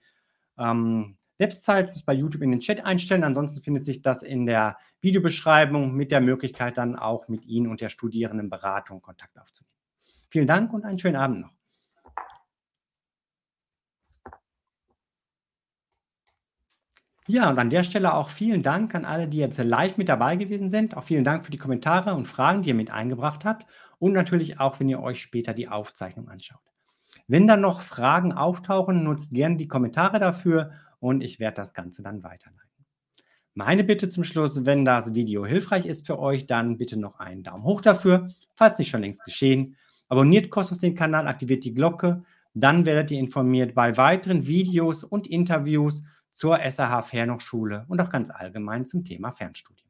ähm, 0.58 1.18
Website 1.38 2.04
bei 2.08 2.14
YouTube 2.14 2.42
in 2.42 2.50
den 2.50 2.62
Chat 2.62 2.84
einstellen. 2.84 3.24
Ansonsten 3.24 3.62
findet 3.62 3.86
sich 3.86 4.02
das 4.02 4.24
in 4.24 4.48
der 4.48 4.78
Videobeschreibung 5.02 5.94
mit 5.94 6.10
der 6.10 6.22
Möglichkeit, 6.22 6.80
dann 6.80 6.96
auch 6.96 7.28
mit 7.28 7.46
Ihnen 7.46 7.68
und 7.68 7.80
der 7.80 7.90
Studierendenberatung 7.90 9.04
Kontakt 9.04 9.38
aufzunehmen. 9.38 9.73
Vielen 10.34 10.48
Dank 10.48 10.74
und 10.74 10.84
einen 10.84 10.98
schönen 10.98 11.16
Abend 11.16 11.42
noch. 11.42 11.52
Ja, 17.28 17.52
und 17.52 17.60
an 17.60 17.70
der 17.70 17.84
Stelle 17.84 18.16
auch 18.16 18.30
vielen 18.30 18.64
Dank 18.64 18.96
an 18.96 19.06
alle, 19.06 19.28
die 19.28 19.38
jetzt 19.38 19.60
live 19.60 19.98
mit 19.98 20.10
dabei 20.10 20.36
gewesen 20.36 20.70
sind. 20.70 20.98
Auch 20.98 21.04
vielen 21.04 21.24
Dank 21.24 21.46
für 21.46 21.52
die 21.52 21.60
Kommentare 21.60 22.16
und 22.16 22.28
Fragen, 22.28 22.64
die 22.64 22.70
ihr 22.70 22.74
mit 22.74 22.90
eingebracht 22.90 23.46
habt. 23.46 23.68
Und 24.00 24.14
natürlich 24.14 24.60
auch, 24.60 24.80
wenn 24.80 24.90
ihr 24.90 25.04
euch 25.04 25.22
später 25.22 25.54
die 25.54 25.68
Aufzeichnung 25.68 26.28
anschaut. 26.30 26.64
Wenn 27.28 27.46
dann 27.46 27.62
noch 27.62 27.82
Fragen 27.82 28.32
auftauchen, 28.32 29.04
nutzt 29.04 29.36
gerne 29.36 29.58
die 29.58 29.68
Kommentare 29.68 30.20
dafür 30.20 30.72
und 31.00 31.22
ich 31.22 31.40
werde 31.40 31.58
das 31.58 31.76
Ganze 31.76 32.02
dann 32.02 32.24
weiterleiten. 32.24 32.72
Meine 33.54 33.84
Bitte 33.84 34.10
zum 34.10 34.24
Schluss, 34.24 34.66
wenn 34.66 34.84
das 34.84 35.14
Video 35.14 35.46
hilfreich 35.46 35.86
ist 35.86 36.08
für 36.08 36.18
euch, 36.18 36.48
dann 36.48 36.80
bitte 36.80 37.00
noch 37.00 37.20
einen 37.20 37.44
Daumen 37.44 37.64
hoch 37.64 37.82
dafür, 37.82 38.30
falls 38.56 38.80
nicht 38.80 38.90
schon 38.90 39.02
längst 39.02 39.24
geschehen. 39.26 39.78
Abonniert 40.14 40.52
kostenlos 40.52 40.80
den 40.80 40.94
Kanal, 40.94 41.28
aktiviert 41.28 41.64
die 41.64 41.74
Glocke, 41.74 42.24
dann 42.54 42.86
werdet 42.86 43.10
ihr 43.10 43.18
informiert 43.18 43.74
bei 43.74 43.98
weiteren 43.98 44.46
Videos 44.46 45.04
und 45.04 45.26
Interviews 45.26 46.04
zur 46.30 46.60
SAH 46.60 47.02
Fernhochschule 47.02 47.86
und 47.88 48.00
auch 48.00 48.12
ganz 48.12 48.30
allgemein 48.30 48.86
zum 48.86 49.04
Thema 49.04 49.32
Fernstudium. 49.32 49.83